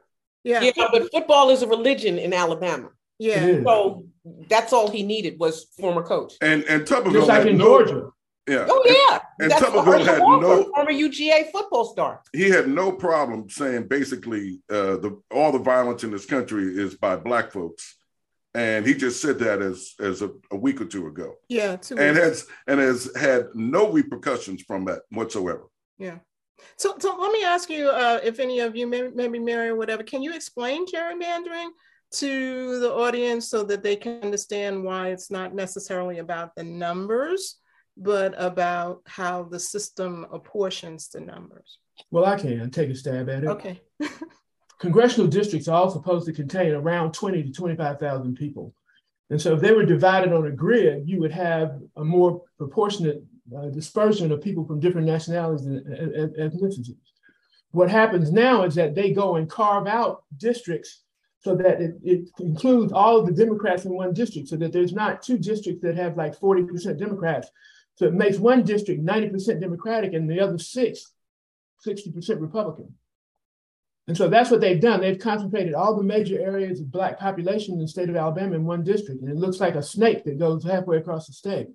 Yeah. 0.44 0.70
Yeah. 0.74 0.88
But 0.90 1.10
football 1.10 1.50
is 1.50 1.62
a 1.62 1.66
religion 1.66 2.18
in 2.18 2.32
Alabama. 2.32 2.90
Yeah. 3.18 3.62
So 3.64 4.06
that's 4.48 4.72
all 4.72 4.90
he 4.90 5.02
needed 5.02 5.38
was 5.38 5.66
former 5.78 6.02
coach. 6.02 6.34
And 6.40 6.64
and 6.64 6.82
Tuberville 6.82 7.12
just 7.12 7.28
like 7.28 7.46
in 7.46 7.58
no, 7.58 7.64
Georgia. 7.64 8.10
Yeah. 8.48 8.66
Oh 8.68 8.82
yeah. 8.86 9.20
And, 9.40 9.52
and 9.52 9.62
Tuberville 9.62 10.04
had 10.04 10.18
no 10.20 10.64
former 10.74 10.90
UGA 10.90 11.50
football 11.50 11.84
star. 11.84 12.22
He 12.32 12.48
had 12.48 12.68
no 12.68 12.92
problem 12.92 13.48
saying 13.50 13.88
basically 13.88 14.60
uh, 14.70 14.96
the 14.96 15.20
all 15.30 15.52
the 15.52 15.58
violence 15.58 16.04
in 16.04 16.10
this 16.10 16.26
country 16.26 16.64
is 16.64 16.94
by 16.94 17.16
black 17.16 17.52
folks. 17.52 17.96
And 18.54 18.86
he 18.86 18.94
just 18.94 19.20
said 19.20 19.38
that 19.40 19.60
as 19.60 19.92
as 20.00 20.22
a, 20.22 20.30
a 20.50 20.56
week 20.56 20.80
or 20.80 20.86
two 20.86 21.06
ago. 21.06 21.34
Yeah, 21.48 21.76
and 21.90 22.16
has 22.16 22.46
and 22.66 22.80
has 22.80 23.14
had 23.14 23.48
no 23.54 23.90
repercussions 23.92 24.62
from 24.62 24.86
that 24.86 25.02
whatsoever. 25.10 25.64
Yeah. 25.98 26.18
So, 26.76 26.96
so 26.98 27.16
let 27.16 27.32
me 27.32 27.44
ask 27.44 27.70
you, 27.70 27.88
uh, 27.88 28.20
if 28.22 28.40
any 28.40 28.60
of 28.60 28.74
you, 28.74 28.86
maybe, 28.86 29.10
maybe 29.14 29.38
Mary 29.38 29.68
or 29.68 29.76
whatever, 29.76 30.02
can 30.02 30.22
you 30.22 30.34
explain 30.34 30.86
gerrymandering 30.86 31.68
to 32.10 32.80
the 32.80 32.92
audience 32.92 33.48
so 33.48 33.62
that 33.64 33.82
they 33.82 33.96
can 33.96 34.20
understand 34.22 34.82
why 34.82 35.08
it's 35.08 35.30
not 35.30 35.54
necessarily 35.54 36.18
about 36.18 36.54
the 36.54 36.64
numbers, 36.64 37.56
but 37.96 38.34
about 38.38 39.02
how 39.06 39.42
the 39.42 39.60
system 39.60 40.26
apportions 40.32 41.08
the 41.08 41.20
numbers? 41.20 41.78
Well, 42.10 42.24
I 42.24 42.36
can 42.36 42.70
take 42.70 42.90
a 42.90 42.94
stab 42.94 43.28
at 43.28 43.44
it. 43.44 43.48
Okay. 43.48 43.80
Congressional 44.78 45.26
districts 45.26 45.66
are 45.66 45.74
all 45.74 45.90
supposed 45.90 46.26
to 46.26 46.32
contain 46.32 46.72
around 46.72 47.12
20 47.12 47.42
to 47.42 47.52
25,000 47.52 48.36
people. 48.36 48.72
And 49.30 49.40
so 49.40 49.54
if 49.54 49.60
they 49.60 49.72
were 49.72 49.84
divided 49.84 50.32
on 50.32 50.46
a 50.46 50.50
grid, 50.50 51.08
you 51.08 51.20
would 51.20 51.32
have 51.32 51.80
a 51.96 52.04
more 52.04 52.42
proportionate 52.56 53.22
uh, 53.56 53.66
dispersion 53.66 54.30
of 54.30 54.40
people 54.40 54.64
from 54.64 54.80
different 54.80 55.06
nationalities 55.06 55.66
and, 55.66 55.86
and 55.86 56.34
ethnicities. 56.36 56.96
What 57.72 57.90
happens 57.90 58.32
now 58.32 58.62
is 58.62 58.74
that 58.76 58.94
they 58.94 59.12
go 59.12 59.36
and 59.36 59.50
carve 59.50 59.86
out 59.86 60.22
districts 60.36 61.02
so 61.40 61.54
that 61.56 61.80
it, 61.80 61.94
it 62.02 62.28
includes 62.40 62.92
all 62.92 63.18
of 63.18 63.26
the 63.26 63.32
Democrats 63.32 63.84
in 63.84 63.94
one 63.94 64.12
district, 64.12 64.48
so 64.48 64.56
that 64.56 64.72
there's 64.72 64.92
not 64.92 65.22
two 65.22 65.38
districts 65.38 65.82
that 65.82 65.96
have 65.96 66.16
like 66.16 66.38
40% 66.38 66.98
Democrats. 66.98 67.48
So 67.96 68.06
it 68.06 68.14
makes 68.14 68.38
one 68.38 68.64
district 68.64 69.04
90% 69.04 69.60
Democratic 69.60 70.12
and 70.14 70.30
the 70.30 70.40
other 70.40 70.58
six 70.58 71.12
60% 71.86 72.40
Republican. 72.40 72.94
And 74.06 74.16
so 74.16 74.28
that's 74.28 74.50
what 74.50 74.60
they've 74.60 74.80
done. 74.80 75.00
They've 75.00 75.18
concentrated 75.18 75.74
all 75.74 75.94
the 75.94 76.02
major 76.02 76.40
areas 76.40 76.80
of 76.80 76.90
Black 76.90 77.18
population 77.18 77.74
in 77.74 77.80
the 77.80 77.88
state 77.88 78.08
of 78.08 78.16
Alabama 78.16 78.54
in 78.54 78.64
one 78.64 78.82
district. 78.82 79.20
And 79.20 79.30
it 79.30 79.36
looks 79.36 79.60
like 79.60 79.74
a 79.74 79.82
snake 79.82 80.24
that 80.24 80.38
goes 80.38 80.64
halfway 80.64 80.96
across 80.96 81.26
the 81.26 81.34
state. 81.34 81.68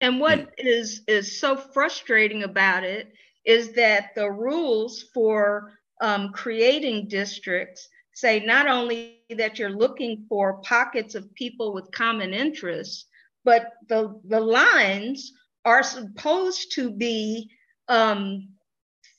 And 0.00 0.20
what 0.20 0.52
is 0.56 1.02
is 1.06 1.40
so 1.40 1.56
frustrating 1.56 2.44
about 2.44 2.84
it 2.84 3.12
is 3.44 3.72
that 3.72 4.14
the 4.14 4.30
rules 4.30 5.04
for 5.12 5.72
um, 6.00 6.30
creating 6.32 7.08
districts 7.08 7.88
say 8.18 8.40
not 8.40 8.66
only 8.66 9.20
that 9.36 9.60
you're 9.60 9.70
looking 9.70 10.26
for 10.28 10.60
pockets 10.62 11.14
of 11.14 11.32
people 11.34 11.72
with 11.72 11.92
common 11.92 12.34
interests, 12.34 13.06
but 13.44 13.74
the 13.88 14.20
the 14.24 14.40
lines 14.40 15.32
are 15.64 15.84
supposed 15.84 16.72
to 16.72 16.90
be 16.90 17.48
um, 17.88 18.48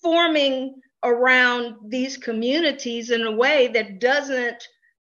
forming 0.01 0.75
around 1.03 1.75
these 1.87 2.17
communities 2.17 3.09
in 3.09 3.21
a 3.21 3.31
way 3.31 3.67
that 3.69 3.99
doesn't 4.01 4.61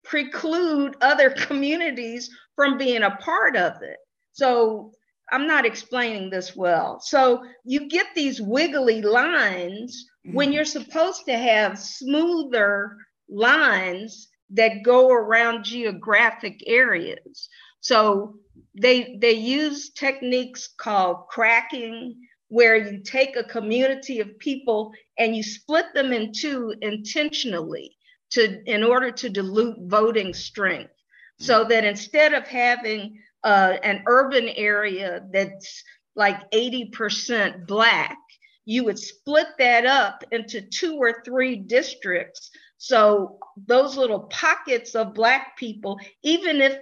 preclude 0.06 0.96
other 1.02 1.30
communities 1.48 2.30
from 2.56 2.78
being 2.78 3.04
a 3.04 3.18
part 3.18 3.58
of 3.58 3.82
it. 3.82 3.98
So 4.32 4.94
I'm 5.34 5.48
not 5.48 5.66
explaining 5.66 6.30
this 6.30 6.56
well. 6.56 7.02
So 7.02 7.44
you 7.66 7.90
get 7.90 8.08
these 8.16 8.42
wiggly 8.42 9.02
lines 9.02 10.06
mm-hmm. 10.26 10.36
when 10.36 10.54
you're 10.54 10.64
supposed 10.64 11.26
to 11.26 11.38
have 11.38 11.78
smoother 11.78 12.96
lines 13.32 14.28
that 14.52 14.84
go 14.84 15.12
around 15.12 15.64
geographic 15.64 16.62
areas. 16.68 17.50
So 17.80 18.36
they 18.76 19.18
they 19.20 19.34
use 19.34 19.90
techniques 19.90 20.70
called 20.78 21.28
cracking 21.30 22.16
where 22.50 22.76
you 22.76 23.00
take 23.00 23.38
a 23.38 23.44
community 23.46 24.20
of 24.20 24.38
people 24.38 24.92
and 25.18 25.36
you 25.36 25.42
split 25.42 25.86
them 25.94 26.12
in 26.12 26.34
two 26.34 26.76
intentionally 26.82 27.96
to 28.32 28.62
in 28.66 28.84
order 28.84 29.10
to 29.10 29.30
dilute 29.30 29.78
voting 29.84 30.34
strength 30.34 30.94
so 31.40 31.64
that 31.64 31.84
instead 31.84 32.34
of 32.34 32.48
having 32.48 33.18
uh, 33.44 33.78
an 33.84 34.04
urban 34.06 34.50
area 34.50 35.22
that's 35.34 35.84
like 36.16 36.52
80% 36.52 37.66
Black, 37.66 38.18
you 38.66 38.84
would 38.84 39.00
split 39.00 39.48
that 39.58 39.86
up 39.86 40.24
into 40.32 40.62
two 40.62 40.96
or 40.96 41.22
three 41.24 41.56
districts. 41.56 42.52
So 42.78 43.40
those 43.68 43.98
little 43.98 44.22
pockets 44.22 44.96
of 44.96 45.14
Black 45.14 45.58
people, 45.58 46.00
even 46.24 46.62
if 46.62 46.78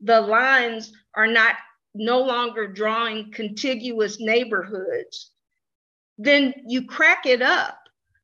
the 0.00 0.20
lines 0.20 0.92
are 1.14 1.26
not 1.26 1.56
no 1.94 2.20
longer 2.20 2.66
drawing 2.66 3.32
contiguous 3.32 4.18
neighborhoods, 4.20 5.30
then 6.18 6.54
you 6.66 6.86
crack 6.86 7.26
it 7.26 7.42
up 7.42 7.78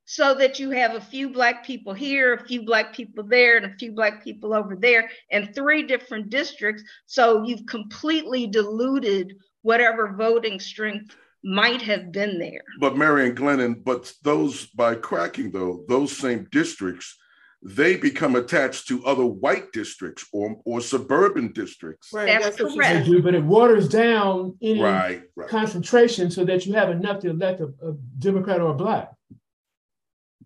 so 0.04 0.34
that 0.34 0.58
you 0.58 0.70
have 0.70 0.94
a 0.94 1.00
few 1.00 1.28
black 1.28 1.66
people 1.66 1.92
here, 1.92 2.32
a 2.32 2.46
few 2.46 2.62
black 2.62 2.94
people 2.94 3.22
there, 3.24 3.58
and 3.58 3.66
a 3.66 3.76
few 3.76 3.92
black 3.92 4.24
people 4.24 4.54
over 4.54 4.74
there, 4.74 5.10
and 5.30 5.54
three 5.54 5.82
different 5.82 6.30
districts. 6.30 6.82
So 7.04 7.44
you've 7.44 7.66
completely 7.66 8.46
diluted 8.46 9.36
whatever 9.60 10.14
voting 10.16 10.60
strength 10.60 11.14
might 11.44 11.82
have 11.82 12.12
been 12.12 12.38
there. 12.38 12.62
But 12.80 12.96
Marion 12.96 13.34
Glennon, 13.34 13.84
but 13.84 14.12
those 14.22 14.66
by 14.66 14.94
cracking 14.94 15.50
though, 15.50 15.84
those 15.88 16.16
same 16.16 16.48
districts, 16.50 17.16
they 17.62 17.96
become 17.96 18.36
attached 18.36 18.86
to 18.88 19.04
other 19.04 19.26
white 19.26 19.72
districts 19.72 20.26
or, 20.32 20.60
or 20.64 20.80
suburban 20.80 21.52
districts. 21.52 22.12
Right, 22.12 22.26
that's, 22.26 22.56
that's 22.56 22.74
correct. 22.74 23.06
Do, 23.06 23.22
but 23.22 23.34
it 23.34 23.42
waters 23.42 23.88
down 23.88 24.56
any 24.62 24.80
right, 24.80 25.22
right. 25.34 25.48
concentration 25.48 26.30
so 26.30 26.44
that 26.44 26.66
you 26.66 26.74
have 26.74 26.90
enough 26.90 27.20
to 27.20 27.30
elect 27.30 27.60
a, 27.60 27.66
a 27.86 27.94
Democrat 28.18 28.60
or 28.60 28.70
a 28.70 28.74
black. 28.74 29.12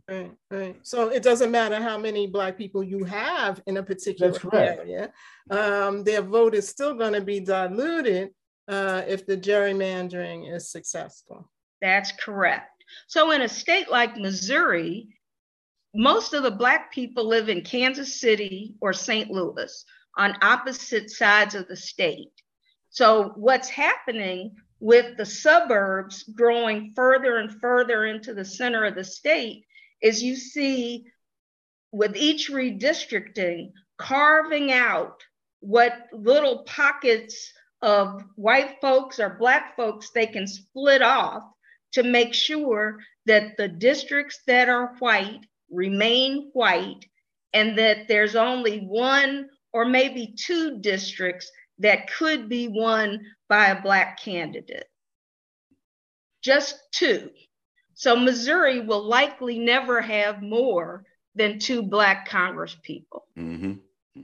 Right, 0.09 0.33
right. 0.51 0.77
So 0.83 1.09
it 1.09 1.23
doesn't 1.23 1.51
matter 1.51 1.77
how 1.77 1.97
many 1.97 2.27
Black 2.27 2.59
people 2.59 2.83
you 2.83 3.05
have 3.05 3.63
in 3.67 3.77
a 3.77 3.83
particular 3.83 4.37
area. 4.53 5.13
Um, 5.49 6.03
their 6.03 6.23
vote 6.23 6.55
is 6.55 6.69
still 6.69 6.95
going 6.95 7.13
to 7.13 7.21
be 7.21 7.41
diluted 7.41 8.31
uh, 8.69 9.03
if 9.07 9.27
the 9.27 9.37
gerrymandering 9.37 10.53
is 10.55 10.71
successful. 10.71 11.51
That's 11.81 12.13
correct. 12.13 12.85
So 13.07 13.33
in 13.33 13.43
a 13.43 13.49
state 13.49 13.91
like 13.91 14.17
Missouri, 14.17 15.09
most 15.95 16.33
of 16.33 16.43
the 16.43 16.51
Black 16.51 16.93
people 16.93 17.27
live 17.27 17.49
in 17.49 17.63
Kansas 17.63 18.21
City 18.21 18.75
or 18.81 18.93
St. 18.93 19.31
Louis 19.31 19.85
on 20.17 20.37
opposite 20.43 21.11
sides 21.11 21.55
of 21.55 21.69
the 21.69 21.77
state. 21.77 22.33
So 22.91 23.33
what's 23.37 23.69
happening 23.69 24.57
with 24.81 25.17
the 25.17 25.27
suburbs 25.27 26.25
growing 26.25 26.93
further 26.95 27.39
and 27.39 27.61
further 27.61 28.05
into 28.07 28.35
the 28.35 28.45
center 28.45 28.85
of 28.85 28.95
the 28.95 29.05
state 29.05 29.65
is 30.03 30.23
you 30.23 30.37
see 30.37 31.07
with 31.93 32.17
each 32.17 32.51
redistricting 32.51 33.73
carving 33.99 34.73
out 34.73 35.23
what 35.61 36.09
little 36.13 36.65
pockets 36.65 37.53
of 37.83 38.23
white 38.37 38.77
folks 38.81 39.19
or 39.19 39.37
black 39.39 39.77
folks 39.77 40.11
they 40.11 40.27
can 40.27 40.47
split 40.47 41.03
off 41.03 41.43
to 41.93 42.03
make 42.03 42.33
sure 42.33 42.99
that 43.27 43.57
the 43.57 43.69
districts 43.69 44.41
that 44.47 44.69
are 44.69 44.95
white 44.99 45.41
remain 45.71 46.51
white 46.53 47.05
and 47.53 47.77
that 47.79 48.09
there's 48.09 48.37
only 48.37 48.79
one 48.81 49.49
or 49.73 49.85
maybe 49.85 50.35
two 50.37 50.79
districts 50.79 51.51
that 51.79 52.11
could 52.13 52.49
be 52.49 52.69
won 52.69 53.21
by 53.49 53.67
a 53.67 53.83
black 53.83 54.21
candidate. 54.21 54.87
Just 56.43 56.79
two. 56.93 57.31
So 57.95 58.17
Missouri 58.17 58.81
will 58.81 59.05
likely 59.05 59.59
never 59.59 60.01
have 60.01 60.43
more 60.43 61.05
than 61.35 61.59
two 61.59 61.83
Black 61.83 62.29
Congress 62.29 62.77
people. 62.83 63.27
Mm-hmm. 63.39 63.73
mm-hmm. 63.73 64.21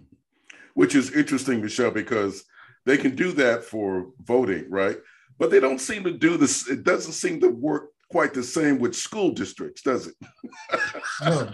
Which 0.74 0.94
is 0.94 1.12
interesting, 1.12 1.60
Michelle, 1.60 1.90
because 1.90 2.44
they 2.88 2.96
can 2.96 3.14
do 3.14 3.32
that 3.32 3.64
for 3.64 4.08
voting, 4.24 4.70
right? 4.70 4.96
But 5.38 5.50
they 5.50 5.60
don't 5.60 5.80
seem 5.80 6.04
to 6.04 6.12
do 6.12 6.36
this. 6.36 6.68
It 6.68 6.84
doesn't 6.84 7.12
seem 7.12 7.40
to 7.40 7.48
work 7.48 7.90
quite 8.10 8.32
the 8.32 8.42
same 8.42 8.78
with 8.78 8.96
school 8.96 9.32
districts, 9.32 9.82
does 9.82 10.08
it? 10.08 10.14
no. 11.22 11.52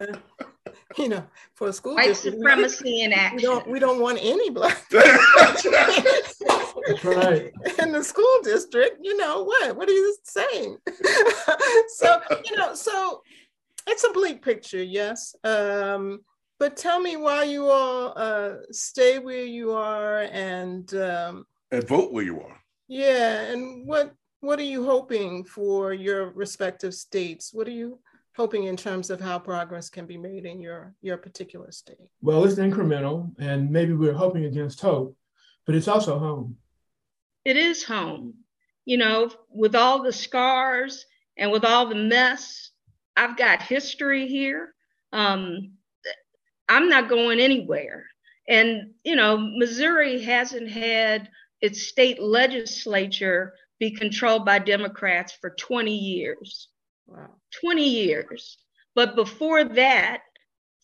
you 0.96 1.08
know, 1.08 1.24
for 1.54 1.68
a 1.68 1.72
school 1.72 1.96
white 1.96 2.06
district, 2.06 2.38
supremacy 2.38 3.02
in 3.02 3.12
action. 3.12 3.36
We 3.36 3.42
don't, 3.42 3.68
we 3.68 3.78
don't 3.78 4.00
want 4.00 4.18
any 4.22 4.48
black. 4.50 4.84
right. 4.92 5.20
In 7.78 7.92
the 7.92 8.02
school 8.02 8.38
district, 8.42 8.98
you 9.02 9.16
know 9.16 9.42
what? 9.42 9.76
What 9.76 9.88
are 9.88 9.92
you 9.92 10.16
saying? 10.22 10.78
so 11.88 12.20
you 12.44 12.56
know, 12.56 12.74
so 12.74 13.22
it's 13.86 14.04
a 14.04 14.12
bleak 14.12 14.42
picture, 14.42 14.82
yes. 14.82 15.34
Um, 15.44 16.20
but 16.58 16.76
tell 16.76 17.00
me 17.00 17.16
why 17.16 17.44
you 17.44 17.66
all 17.68 18.12
uh, 18.16 18.54
stay 18.70 19.18
where 19.18 19.44
you 19.44 19.72
are 19.72 20.22
and 20.22 20.94
um, 20.94 21.46
and 21.70 21.86
vote 21.86 22.12
where 22.12 22.24
you 22.24 22.40
are. 22.40 22.60
Yeah, 22.88 23.42
and 23.42 23.86
what 23.86 24.14
what 24.40 24.58
are 24.58 24.62
you 24.62 24.84
hoping 24.84 25.44
for 25.44 25.92
your 25.92 26.30
respective 26.30 26.94
states? 26.94 27.52
What 27.52 27.66
are 27.66 27.72
you 27.72 27.98
hoping 28.36 28.64
in 28.64 28.76
terms 28.76 29.10
of 29.10 29.20
how 29.20 29.38
progress 29.38 29.88
can 29.88 30.06
be 30.06 30.18
made 30.18 30.44
in 30.44 30.60
your 30.60 30.94
your 31.02 31.16
particular 31.16 31.72
state? 31.72 32.08
Well, 32.20 32.44
it's 32.44 32.56
incremental, 32.56 33.32
and 33.38 33.70
maybe 33.70 33.92
we're 33.92 34.12
hoping 34.12 34.44
against 34.44 34.80
hope, 34.80 35.16
but 35.66 35.74
it's 35.74 35.88
also 35.88 36.18
home. 36.18 36.56
It 37.44 37.56
is 37.56 37.82
home. 37.84 38.34
You 38.84 38.98
know, 38.98 39.30
with 39.48 39.74
all 39.74 40.02
the 40.02 40.12
scars 40.12 41.06
and 41.38 41.50
with 41.50 41.64
all 41.64 41.86
the 41.86 41.94
mess, 41.94 42.70
I've 43.16 43.36
got 43.36 43.62
history 43.62 44.28
here. 44.28 44.74
Um, 45.12 45.72
I'm 46.68 46.88
not 46.88 47.08
going 47.08 47.40
anywhere. 47.40 48.06
And, 48.48 48.94
you 49.04 49.16
know, 49.16 49.36
Missouri 49.38 50.22
hasn't 50.22 50.70
had 50.70 51.28
its 51.60 51.86
state 51.86 52.20
legislature 52.20 53.54
be 53.78 53.90
controlled 53.90 54.44
by 54.44 54.58
Democrats 54.58 55.32
for 55.40 55.50
20 55.50 55.96
years. 55.96 56.68
Wow. 57.06 57.30
20 57.60 57.88
years. 57.88 58.58
But 58.94 59.16
before 59.16 59.64
that, 59.64 60.22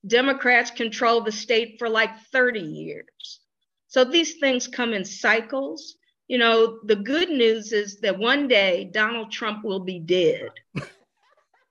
Democrats 0.06 0.70
controlled 0.70 1.26
the 1.26 1.32
state 1.32 1.76
for 1.78 1.88
like 1.88 2.10
30 2.32 2.60
years. 2.60 3.40
So 3.88 4.04
these 4.04 4.38
things 4.38 4.66
come 4.66 4.94
in 4.94 5.04
cycles. 5.04 5.96
You 6.28 6.38
know, 6.38 6.78
the 6.84 6.96
good 6.96 7.28
news 7.28 7.72
is 7.72 8.00
that 8.00 8.18
one 8.18 8.48
day 8.48 8.88
Donald 8.92 9.30
Trump 9.30 9.64
will 9.64 9.80
be 9.80 9.98
dead. 9.98 10.50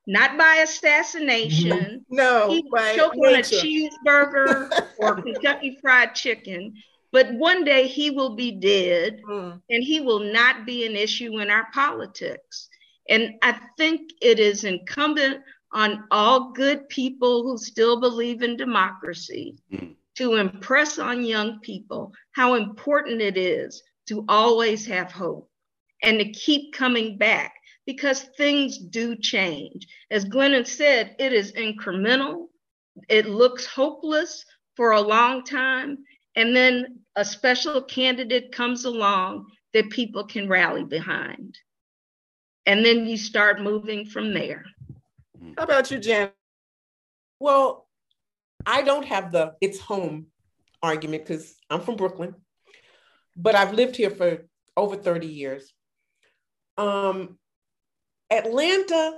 Not 0.07 0.37
by 0.37 0.63
assassination. 0.63 2.05
No, 2.09 2.49
he 2.49 2.65
by 2.71 2.95
choke 2.95 3.15
on 3.15 3.35
a 3.35 3.39
cheeseburger 3.39 4.69
or 4.97 5.21
Kentucky 5.21 5.77
Fried 5.81 6.15
Chicken. 6.15 6.73
But 7.11 7.33
one 7.33 7.63
day 7.63 7.87
he 7.87 8.11
will 8.11 8.35
be 8.35 8.51
dead 8.51 9.21
mm. 9.27 9.61
and 9.69 9.83
he 9.83 9.99
will 9.99 10.19
not 10.19 10.65
be 10.65 10.85
an 10.85 10.95
issue 10.95 11.39
in 11.39 11.49
our 11.49 11.67
politics. 11.73 12.69
And 13.09 13.35
I 13.41 13.59
think 13.77 14.11
it 14.21 14.39
is 14.39 14.63
incumbent 14.63 15.41
on 15.71 16.05
all 16.11 16.51
good 16.51 16.87
people 16.89 17.43
who 17.43 17.57
still 17.57 17.99
believe 17.99 18.41
in 18.41 18.57
democracy 18.57 19.57
mm. 19.71 19.95
to 20.15 20.35
impress 20.35 20.99
on 20.99 21.23
young 21.23 21.59
people 21.59 22.13
how 22.31 22.55
important 22.55 23.21
it 23.21 23.37
is 23.37 23.81
to 24.07 24.25
always 24.27 24.85
have 24.85 25.11
hope 25.11 25.49
and 26.03 26.19
to 26.19 26.31
keep 26.31 26.73
coming 26.73 27.17
back 27.17 27.53
because 27.89 28.21
things 28.37 28.77
do 28.77 29.15
change. 29.15 29.87
As 30.11 30.23
Glennon 30.23 30.67
said, 30.67 31.15
it 31.17 31.33
is 31.33 31.53
incremental, 31.53 32.45
it 33.09 33.25
looks 33.25 33.65
hopeless 33.65 34.45
for 34.75 34.91
a 34.91 35.01
long 35.01 35.43
time, 35.43 35.97
and 36.35 36.55
then 36.55 36.99
a 37.15 37.25
special 37.25 37.81
candidate 37.81 38.51
comes 38.51 38.85
along 38.85 39.47
that 39.73 39.89
people 39.89 40.23
can 40.23 40.47
rally 40.47 40.83
behind 40.83 41.57
and 42.67 42.85
then 42.85 43.07
you 43.07 43.17
start 43.17 43.59
moving 43.59 44.05
from 44.05 44.35
there. 44.35 44.63
How 45.57 45.63
about 45.63 45.89
you, 45.89 45.97
Jan? 45.97 46.29
Well, 47.39 47.87
I 48.63 48.83
don't 48.83 49.05
have 49.05 49.31
the 49.31 49.55
it's 49.61 49.79
home 49.79 50.27
argument 50.83 51.25
because 51.25 51.55
I'm 51.71 51.81
from 51.81 51.95
Brooklyn, 51.95 52.35
but 53.35 53.55
I've 53.55 53.73
lived 53.73 53.95
here 53.95 54.11
for 54.11 54.45
over 54.77 54.95
30 54.95 55.25
years. 55.25 55.73
Um, 56.77 57.39
Atlanta 58.31 59.17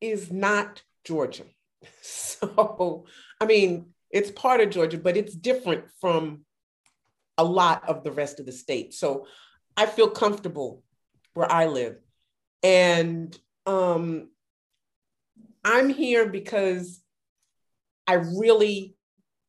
is 0.00 0.30
not 0.30 0.82
Georgia. 1.04 1.44
So, 2.02 3.04
I 3.40 3.46
mean, 3.46 3.92
it's 4.10 4.30
part 4.30 4.60
of 4.60 4.70
Georgia, 4.70 4.98
but 4.98 5.16
it's 5.16 5.34
different 5.34 5.84
from 6.00 6.44
a 7.38 7.44
lot 7.44 7.88
of 7.88 8.02
the 8.02 8.10
rest 8.10 8.40
of 8.40 8.46
the 8.46 8.52
state. 8.52 8.94
So 8.94 9.26
I 9.76 9.86
feel 9.86 10.10
comfortable 10.10 10.82
where 11.34 11.50
I 11.50 11.66
live. 11.66 11.98
And 12.62 13.36
um, 13.66 14.30
I'm 15.64 15.88
here 15.88 16.26
because 16.26 17.00
I 18.06 18.14
really 18.14 18.96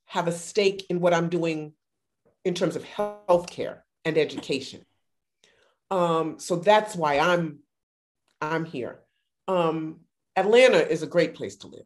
have 0.05 0.27
a 0.27 0.31
stake 0.31 0.85
in 0.89 0.99
what 0.99 1.13
I'm 1.13 1.29
doing 1.29 1.73
in 2.45 2.53
terms 2.53 2.75
of 2.75 2.85
healthcare 2.85 3.79
and 4.05 4.17
education. 4.17 4.85
Um, 5.89 6.39
so 6.39 6.57
that's 6.57 6.95
why 6.95 7.19
I'm 7.19 7.59
I'm 8.51 8.65
here. 8.65 8.99
Um, 9.47 10.01
Atlanta 10.35 10.87
is 10.87 11.03
a 11.03 11.07
great 11.07 11.35
place 11.35 11.57
to 11.57 11.67
live, 11.67 11.85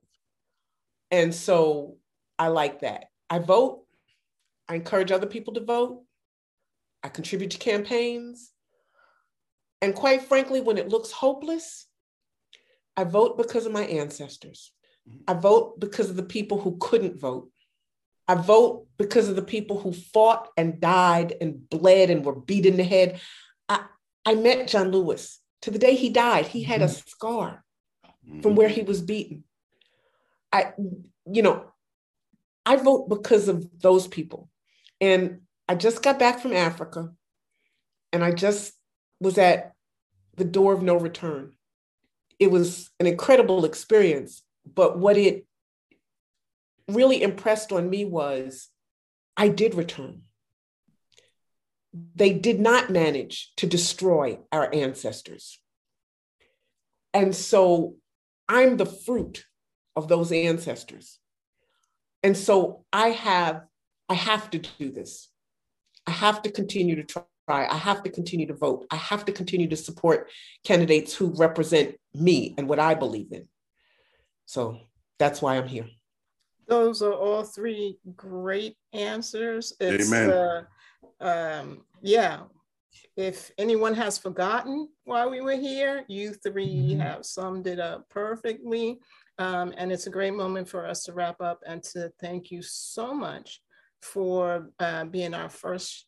and 1.12 1.34
so 1.34 1.97
I 2.39 2.47
like 2.47 2.82
that. 2.82 3.05
I 3.30 3.39
vote. 3.39 3.84
I 4.70 4.76
encourage 4.76 5.12
other 5.12 5.28
people 5.28 5.53
to 5.53 5.64
vote. 5.64 6.03
I 7.03 7.10
contribute 7.10 7.51
to 7.51 7.58
campaigns. 7.58 8.51
And 9.82 9.95
quite 9.95 10.24
frankly, 10.24 10.60
when 10.60 10.78
it 10.78 10.89
looks 10.89 11.12
hopeless, 11.12 11.86
I 12.95 13.03
vote 13.03 13.38
because 13.38 13.66
of 13.66 13.72
my 13.72 13.84
ancestors. 13.84 14.72
I 15.28 15.34
vote 15.34 15.80
because 15.80 16.10
of 16.10 16.16
the 16.16 16.24
people 16.24 16.60
who 16.60 16.78
couldn't 16.80 17.20
vote. 17.20 17.49
I 18.28 18.36
vote 18.36 18.88
because 18.97 19.30
of 19.30 19.36
the 19.36 19.41
people 19.41 19.80
who 19.80 19.93
fought 19.93 20.49
and 20.58 20.82
died 20.82 21.36
and 21.39 21.70
bled 21.70 22.10
and 22.10 22.26
were 22.26 22.36
beat 22.36 22.66
in 22.66 22.76
the 22.76 22.84
head. 22.84 23.22
I, 23.70 23.86
I 24.26 24.36
met 24.36 24.68
John 24.68 24.91
Lewis. 24.91 25.39
To 25.64 25.72
the 25.72 25.80
day 25.80 25.95
he 25.95 26.10
died, 26.10 26.47
he 26.47 26.64
had 26.64 26.82
a 26.82 26.86
mm-hmm. 26.86 27.08
scar 27.08 27.64
from 28.41 28.55
where 28.55 28.70
he 28.70 28.82
was 28.82 29.01
beaten. 29.01 29.43
I, 30.51 30.74
you 31.32 31.41
know, 31.41 31.66
I 32.66 32.76
vote 32.76 33.10
because 33.10 33.47
of 33.47 33.68
those 33.80 34.08
people. 34.08 34.49
And 34.99 35.41
I 35.68 35.76
just 35.76 36.03
got 36.03 36.20
back 36.20 36.39
from 36.39 36.53
Africa 36.53 37.12
and 38.14 38.24
I 38.24 38.32
just 38.32 38.74
was 39.20 39.38
at 39.38 39.74
the 40.36 40.45
door 40.45 40.74
of 40.74 40.82
no 40.82 40.95
return. 40.95 41.53
It 42.39 42.51
was 42.51 42.89
an 42.99 43.08
incredible 43.08 43.66
experience, 43.66 44.43
but 44.66 44.97
what 44.97 45.18
it 45.18 45.45
really 46.88 47.22
impressed 47.22 47.72
on 47.72 47.89
me 47.89 48.05
was 48.05 48.70
I 49.36 49.49
did 49.49 49.76
return. 49.76 50.24
They 51.93 52.33
did 52.33 52.59
not 52.59 52.89
manage 52.89 53.51
to 53.57 53.67
destroy 53.67 54.39
our 54.51 54.73
ancestors. 54.73 55.59
And 57.13 57.35
so 57.35 57.95
I'm 58.47 58.77
the 58.77 58.85
fruit 58.85 59.43
of 59.95 60.07
those 60.07 60.31
ancestors. 60.31 61.19
And 62.23 62.38
so 62.38 62.85
I 62.93 63.09
have 63.09 63.63
I 64.09 64.13
have 64.13 64.49
to 64.51 64.59
do 64.59 64.91
this. 64.91 65.29
I 66.05 66.11
have 66.11 66.41
to 66.43 66.51
continue 66.51 66.95
to 66.95 67.03
try 67.03 67.23
I 67.49 67.77
have 67.77 68.03
to 68.03 68.09
continue 68.09 68.47
to 68.47 68.53
vote. 68.53 68.85
I 68.91 68.97
have 68.97 69.25
to 69.25 69.31
continue 69.31 69.69
to 69.69 69.77
support 69.77 70.29
candidates 70.65 71.15
who 71.15 71.33
represent 71.35 71.95
me 72.13 72.53
and 72.57 72.67
what 72.67 72.79
I 72.79 72.93
believe 72.93 73.31
in. 73.31 73.47
So 74.45 74.79
that's 75.17 75.41
why 75.41 75.57
I'm 75.57 75.67
here. 75.67 75.88
Those 76.68 77.01
are 77.01 77.13
all 77.13 77.43
three 77.43 77.97
great 78.15 78.76
answers. 78.93 79.74
It's, 79.80 80.11
Amen. 80.11 80.32
Uh, 80.32 80.63
um, 81.22 81.82
yeah. 82.01 82.41
If 83.15 83.51
anyone 83.57 83.93
has 83.93 84.18
forgotten 84.18 84.89
why 85.05 85.26
we 85.26 85.41
were 85.41 85.55
here, 85.55 86.03
you 86.07 86.34
3 86.34 86.65
mm-hmm. 86.65 86.99
have 86.99 87.26
summed 87.26 87.68
it 87.68 87.80
up 87.80 88.09
perfectly. 88.09 88.99
Um, 89.39 89.74
and 89.78 89.91
it's 89.91 90.07
a 90.07 90.11
great 90.11 90.34
moment 90.34 90.68
for 90.68 90.86
us 90.86 91.03
to 91.03 91.13
wrap 91.13 91.41
up 91.41 91.61
and 91.65 91.82
to 91.84 92.11
thank 92.20 92.51
you 92.51 92.61
so 92.61 93.13
much 93.13 93.61
for 94.01 94.70
uh, 94.80 95.05
being 95.05 95.34
our 95.34 95.49
first 95.49 96.05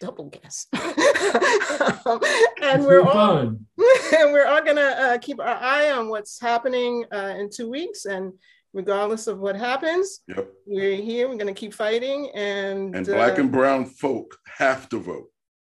double 0.00 0.26
guest. 0.26 0.68
um, 2.06 2.20
and 2.60 2.84
we're 2.84 3.02
all 3.02 3.38
and 3.38 4.32
we're 4.32 4.46
all 4.46 4.62
gonna 4.64 4.80
uh, 4.80 5.18
keep 5.18 5.40
our 5.40 5.46
eye 5.46 5.92
on 5.92 6.08
what's 6.08 6.40
happening 6.40 7.04
uh, 7.12 7.34
in 7.38 7.48
two 7.48 7.70
weeks, 7.70 8.04
and 8.04 8.32
regardless 8.72 9.26
of 9.26 9.38
what 9.38 9.56
happens, 9.56 10.20
yep. 10.28 10.48
we're 10.66 10.96
here. 10.96 11.28
We're 11.28 11.36
gonna 11.36 11.54
keep 11.54 11.74
fighting, 11.74 12.30
and 12.34 12.94
and 12.94 13.06
black 13.06 13.38
uh, 13.38 13.42
and 13.42 13.52
brown 13.52 13.86
folk 13.86 14.36
have 14.56 14.88
to 14.90 14.98
vote. 14.98 15.28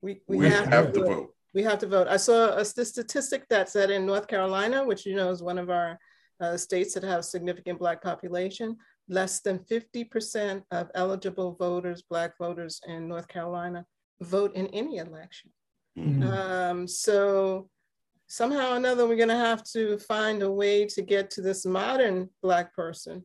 We, 0.03 0.21
we, 0.29 0.39
we 0.39 0.49
have, 0.49 0.67
have, 0.67 0.93
to 0.93 1.01
vote. 1.01 1.09
vote. 1.09 1.35
We 1.55 1.63
have 1.63 1.79
to 1.81 1.87
vote. 1.87 2.07
I 2.09 2.17
saw 2.17 2.57
a 2.57 2.65
statistic 2.65 3.49
that 3.49 3.69
said 3.69 3.91
in 3.91 4.07
North 4.07 4.29
Carolina, 4.29 4.85
which 4.85 5.07
you 5.07 5.17
know 5.17 5.31
is 5.31 5.43
one 5.43 5.59
of 5.59 5.71
our 5.71 5.99
uh, 6.41 6.57
states 6.57 6.95
that 6.95 7.03
have 7.03 7.25
significant 7.25 7.79
Black 7.79 8.03
population, 8.03 8.77
less 9.09 9.41
than 9.41 9.59
50% 9.59 10.63
of 10.71 10.91
eligible 10.95 11.57
voters, 11.59 12.03
Black 12.03 12.37
voters 12.39 12.81
in 12.87 13.09
North 13.09 13.29
Carolina, 13.29 13.87
vote 14.21 14.55
in 14.55 14.67
any 14.69 14.99
election. 14.99 15.51
Mm-hmm. 15.99 16.23
Um, 16.23 16.89
so 16.89 17.71
somehow 18.29 18.73
or 18.73 18.77
another, 18.77 19.07
we're 19.07 19.17
going 19.17 19.29
to 19.29 19.37
have 19.37 19.63
to 19.73 19.99
find 19.99 20.43
a 20.43 20.51
way 20.51 20.87
to 20.87 21.03
get 21.03 21.31
to 21.33 21.43
this 21.43 21.65
modern 21.65 22.29
Black 22.43 22.75
person 22.75 23.25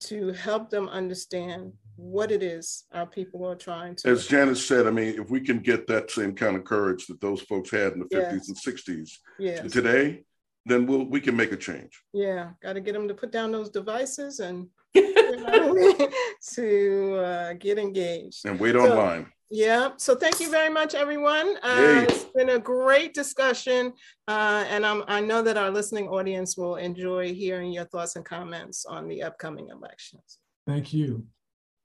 to 0.00 0.32
help 0.32 0.68
them 0.70 0.88
understand 0.88 1.72
what 1.96 2.32
it 2.32 2.42
is 2.42 2.84
our 2.92 3.06
people 3.06 3.46
are 3.46 3.54
trying 3.54 3.94
to. 3.94 4.08
As 4.08 4.26
Janice 4.26 4.64
said, 4.64 4.86
I 4.86 4.90
mean, 4.90 5.20
if 5.20 5.30
we 5.30 5.40
can 5.40 5.60
get 5.60 5.86
that 5.86 6.10
same 6.10 6.34
kind 6.34 6.56
of 6.56 6.64
courage 6.64 7.06
that 7.06 7.20
those 7.20 7.40
folks 7.42 7.70
had 7.70 7.92
in 7.92 8.00
the 8.00 8.08
Yes. 8.10 8.32
50s 8.32 8.48
and 8.48 8.56
60s 8.56 9.10
yes. 9.38 9.70
today, 9.72 10.24
then 10.66 10.86
we'll 10.86 11.04
we 11.04 11.20
can 11.20 11.36
make 11.36 11.52
a 11.52 11.56
change. 11.56 12.00
Yeah, 12.12 12.50
got 12.62 12.74
to 12.74 12.80
get 12.80 12.92
them 12.94 13.08
to 13.08 13.14
put 13.14 13.30
down 13.32 13.50
those 13.52 13.68
devices 13.68 14.40
and 14.40 14.68
you 14.94 15.36
know, 15.36 16.08
to 16.54 17.14
uh, 17.16 17.52
get 17.54 17.78
engaged. 17.78 18.44
And 18.46 18.58
wait 18.58 18.74
So- 18.74 18.90
online. 18.90 19.26
Yeah, 19.54 19.90
so 19.98 20.14
thank 20.14 20.40
you 20.40 20.50
very 20.50 20.70
much, 20.70 20.94
everyone. 20.94 21.58
Uh, 21.62 22.06
it's 22.08 22.24
been 22.24 22.48
a 22.48 22.58
great 22.58 23.12
discussion, 23.12 23.92
uh, 24.26 24.64
and 24.66 24.86
I'm, 24.86 25.04
I 25.08 25.20
know 25.20 25.42
that 25.42 25.58
our 25.58 25.70
listening 25.70 26.08
audience 26.08 26.56
will 26.56 26.76
enjoy 26.76 27.34
hearing 27.34 27.70
your 27.70 27.84
thoughts 27.84 28.16
and 28.16 28.24
comments 28.24 28.86
on 28.86 29.08
the 29.08 29.22
upcoming 29.22 29.68
elections. 29.68 30.38
Thank 30.66 30.94
you. 30.94 31.26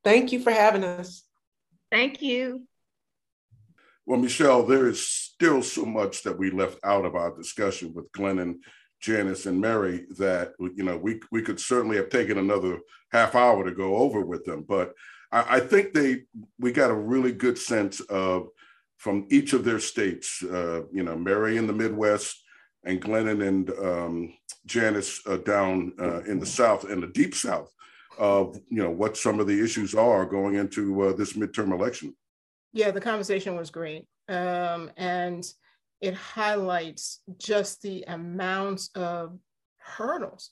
Thank 0.06 0.32
you 0.32 0.40
for 0.40 0.52
having 0.52 0.86
us. 0.86 1.26
Thank 1.92 2.22
you. 2.22 2.64
Well, 4.06 4.22
Michelle, 4.22 4.64
there 4.64 4.88
is 4.88 5.06
still 5.06 5.62
so 5.62 5.84
much 5.84 6.24
that 6.24 6.40
we 6.40 6.52
left 6.52 6.80
out 6.86 7.04
of 7.04 7.16
our 7.16 7.36
discussion 7.36 7.94
with 7.94 8.10
Glennon, 8.14 8.60
Janice, 9.02 9.46
and 9.46 9.60
Mary 9.60 10.06
that 10.20 10.54
you 10.58 10.84
know 10.84 10.96
we 10.96 11.20
we 11.34 11.42
could 11.42 11.60
certainly 11.60 11.98
have 11.98 12.08
taken 12.08 12.38
another 12.38 12.80
half 13.12 13.36
hour 13.36 13.66
to 13.66 13.76
go 13.76 13.98
over 13.98 14.22
with 14.22 14.46
them. 14.46 14.64
But 14.66 14.94
I, 15.32 15.60
think 15.60 15.94
they 15.94 16.24
we 16.60 16.72
got 16.72 16.92
a 16.92 16.96
really 16.96 17.32
good 17.32 17.58
sense 17.58 18.00
of 18.02 18.48
from 18.98 19.28
each 19.30 19.54
of 19.54 19.64
their 19.64 19.80
states. 19.80 20.44
Uh, 20.44 20.84
you 20.92 21.04
know, 21.04 21.16
Mary 21.16 21.58
in 21.58 21.68
the 21.68 21.74
Midwest 21.74 22.42
and 22.86 23.02
Glennon 23.02 23.46
and 23.48 23.70
um, 23.72 24.34
Janice 24.66 25.22
uh, 25.28 25.38
down 25.38 25.94
uh, 26.00 26.22
in 26.22 26.40
the 26.40 26.46
South 26.46 26.90
and 26.90 27.04
the 27.04 27.08
Deep 27.08 27.36
South 27.36 27.72
of 28.18 28.58
you 28.70 28.82
know 28.82 28.90
what 28.90 29.18
some 29.18 29.40
of 29.40 29.48
the 29.48 29.64
issues 29.64 29.94
are 29.94 30.26
going 30.26 30.56
into 30.56 31.02
uh, 31.04 31.14
this 31.14 31.34
midterm 31.34 31.72
election. 31.72 32.16
Yeah, 32.74 32.92
the 32.92 33.02
conversation 33.02 33.56
was 33.56 33.70
great. 33.70 34.08
Um, 34.30 34.92
and 34.98 35.46
it 36.02 36.14
highlights 36.14 37.22
just 37.38 37.82
the 37.82 38.04
amount 38.08 38.90
of 38.96 39.38
hurdles 39.78 40.52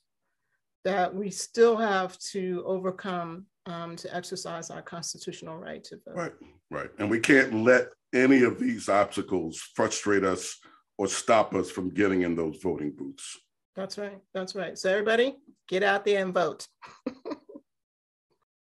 that 0.85 1.13
we 1.13 1.29
still 1.29 1.75
have 1.77 2.17
to 2.19 2.63
overcome 2.65 3.45
um, 3.65 3.95
to 3.95 4.15
exercise 4.15 4.69
our 4.69 4.81
constitutional 4.81 5.57
right 5.57 5.83
to 5.85 5.97
vote. 6.05 6.15
Right, 6.15 6.33
right. 6.71 6.89
And 6.99 7.09
we 7.09 7.19
can't 7.19 7.63
let 7.63 7.87
any 8.13 8.43
of 8.43 8.59
these 8.59 8.89
obstacles 8.89 9.57
frustrate 9.75 10.23
us 10.23 10.57
or 10.97 11.07
stop 11.07 11.53
us 11.53 11.69
from 11.69 11.89
getting 11.89 12.21
in 12.21 12.35
those 12.35 12.57
voting 12.61 12.91
booths. 12.91 13.37
That's 13.75 13.97
right. 13.97 14.19
That's 14.33 14.55
right. 14.55 14.77
So, 14.77 14.89
everybody, 14.89 15.35
get 15.67 15.83
out 15.83 16.05
there 16.05 16.23
and 16.23 16.33
vote. 16.33 16.65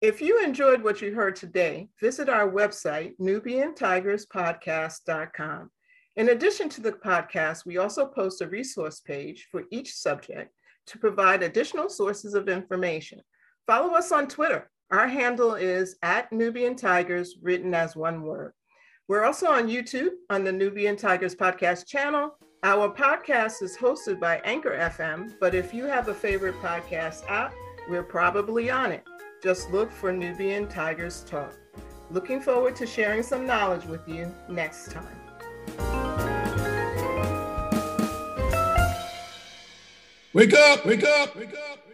if 0.01 0.21
you 0.21 0.43
enjoyed 0.43 0.83
what 0.83 1.01
you 1.01 1.13
heard 1.13 1.37
today, 1.37 1.87
visit 2.01 2.27
our 2.27 2.51
website, 2.51 3.13
NubianTigersPodcast.com. 3.21 5.71
In 6.17 6.27
addition 6.29 6.67
to 6.69 6.81
the 6.81 6.93
podcast, 6.93 7.65
we 7.65 7.77
also 7.77 8.05
post 8.05 8.41
a 8.41 8.47
resource 8.47 8.99
page 8.99 9.47
for 9.51 9.63
each 9.71 9.93
subject 9.93 10.51
to 10.87 10.97
provide 10.97 11.43
additional 11.43 11.89
sources 11.89 12.33
of 12.33 12.49
information. 12.49 13.21
Follow 13.67 13.93
us 13.93 14.11
on 14.11 14.27
Twitter. 14.27 14.69
Our 14.89 15.07
handle 15.09 15.55
is 15.55 15.97
at 16.01 16.31
Nubian 16.31 16.73
Tigers, 16.73 17.35
written 17.41 17.73
as 17.73 17.97
one 17.97 18.21
word. 18.21 18.53
We're 19.09 19.25
also 19.25 19.47
on 19.47 19.67
YouTube 19.67 20.11
on 20.29 20.45
the 20.45 20.51
Nubian 20.53 20.95
Tigers 20.95 21.35
podcast 21.35 21.85
channel. 21.85 22.37
Our 22.63 22.95
podcast 22.95 23.61
is 23.61 23.75
hosted 23.75 24.17
by 24.17 24.37
Anchor 24.45 24.77
FM, 24.77 25.33
but 25.41 25.53
if 25.53 25.73
you 25.73 25.83
have 25.83 26.07
a 26.07 26.13
favorite 26.13 26.55
podcast 26.61 27.29
app, 27.29 27.53
we're 27.89 28.01
probably 28.01 28.69
on 28.69 28.93
it. 28.93 29.03
Just 29.43 29.69
look 29.71 29.91
for 29.91 30.13
Nubian 30.13 30.69
Tigers 30.69 31.25
Talk. 31.25 31.53
Looking 32.09 32.39
forward 32.39 32.77
to 32.77 32.87
sharing 32.87 33.23
some 33.23 33.45
knowledge 33.45 33.83
with 33.87 34.07
you 34.07 34.33
next 34.47 34.91
time. 34.91 35.03
Wake 40.31 40.53
up, 40.53 40.85
wake 40.85 41.03
up, 41.03 41.35
wake 41.35 41.53
up. 41.71 41.86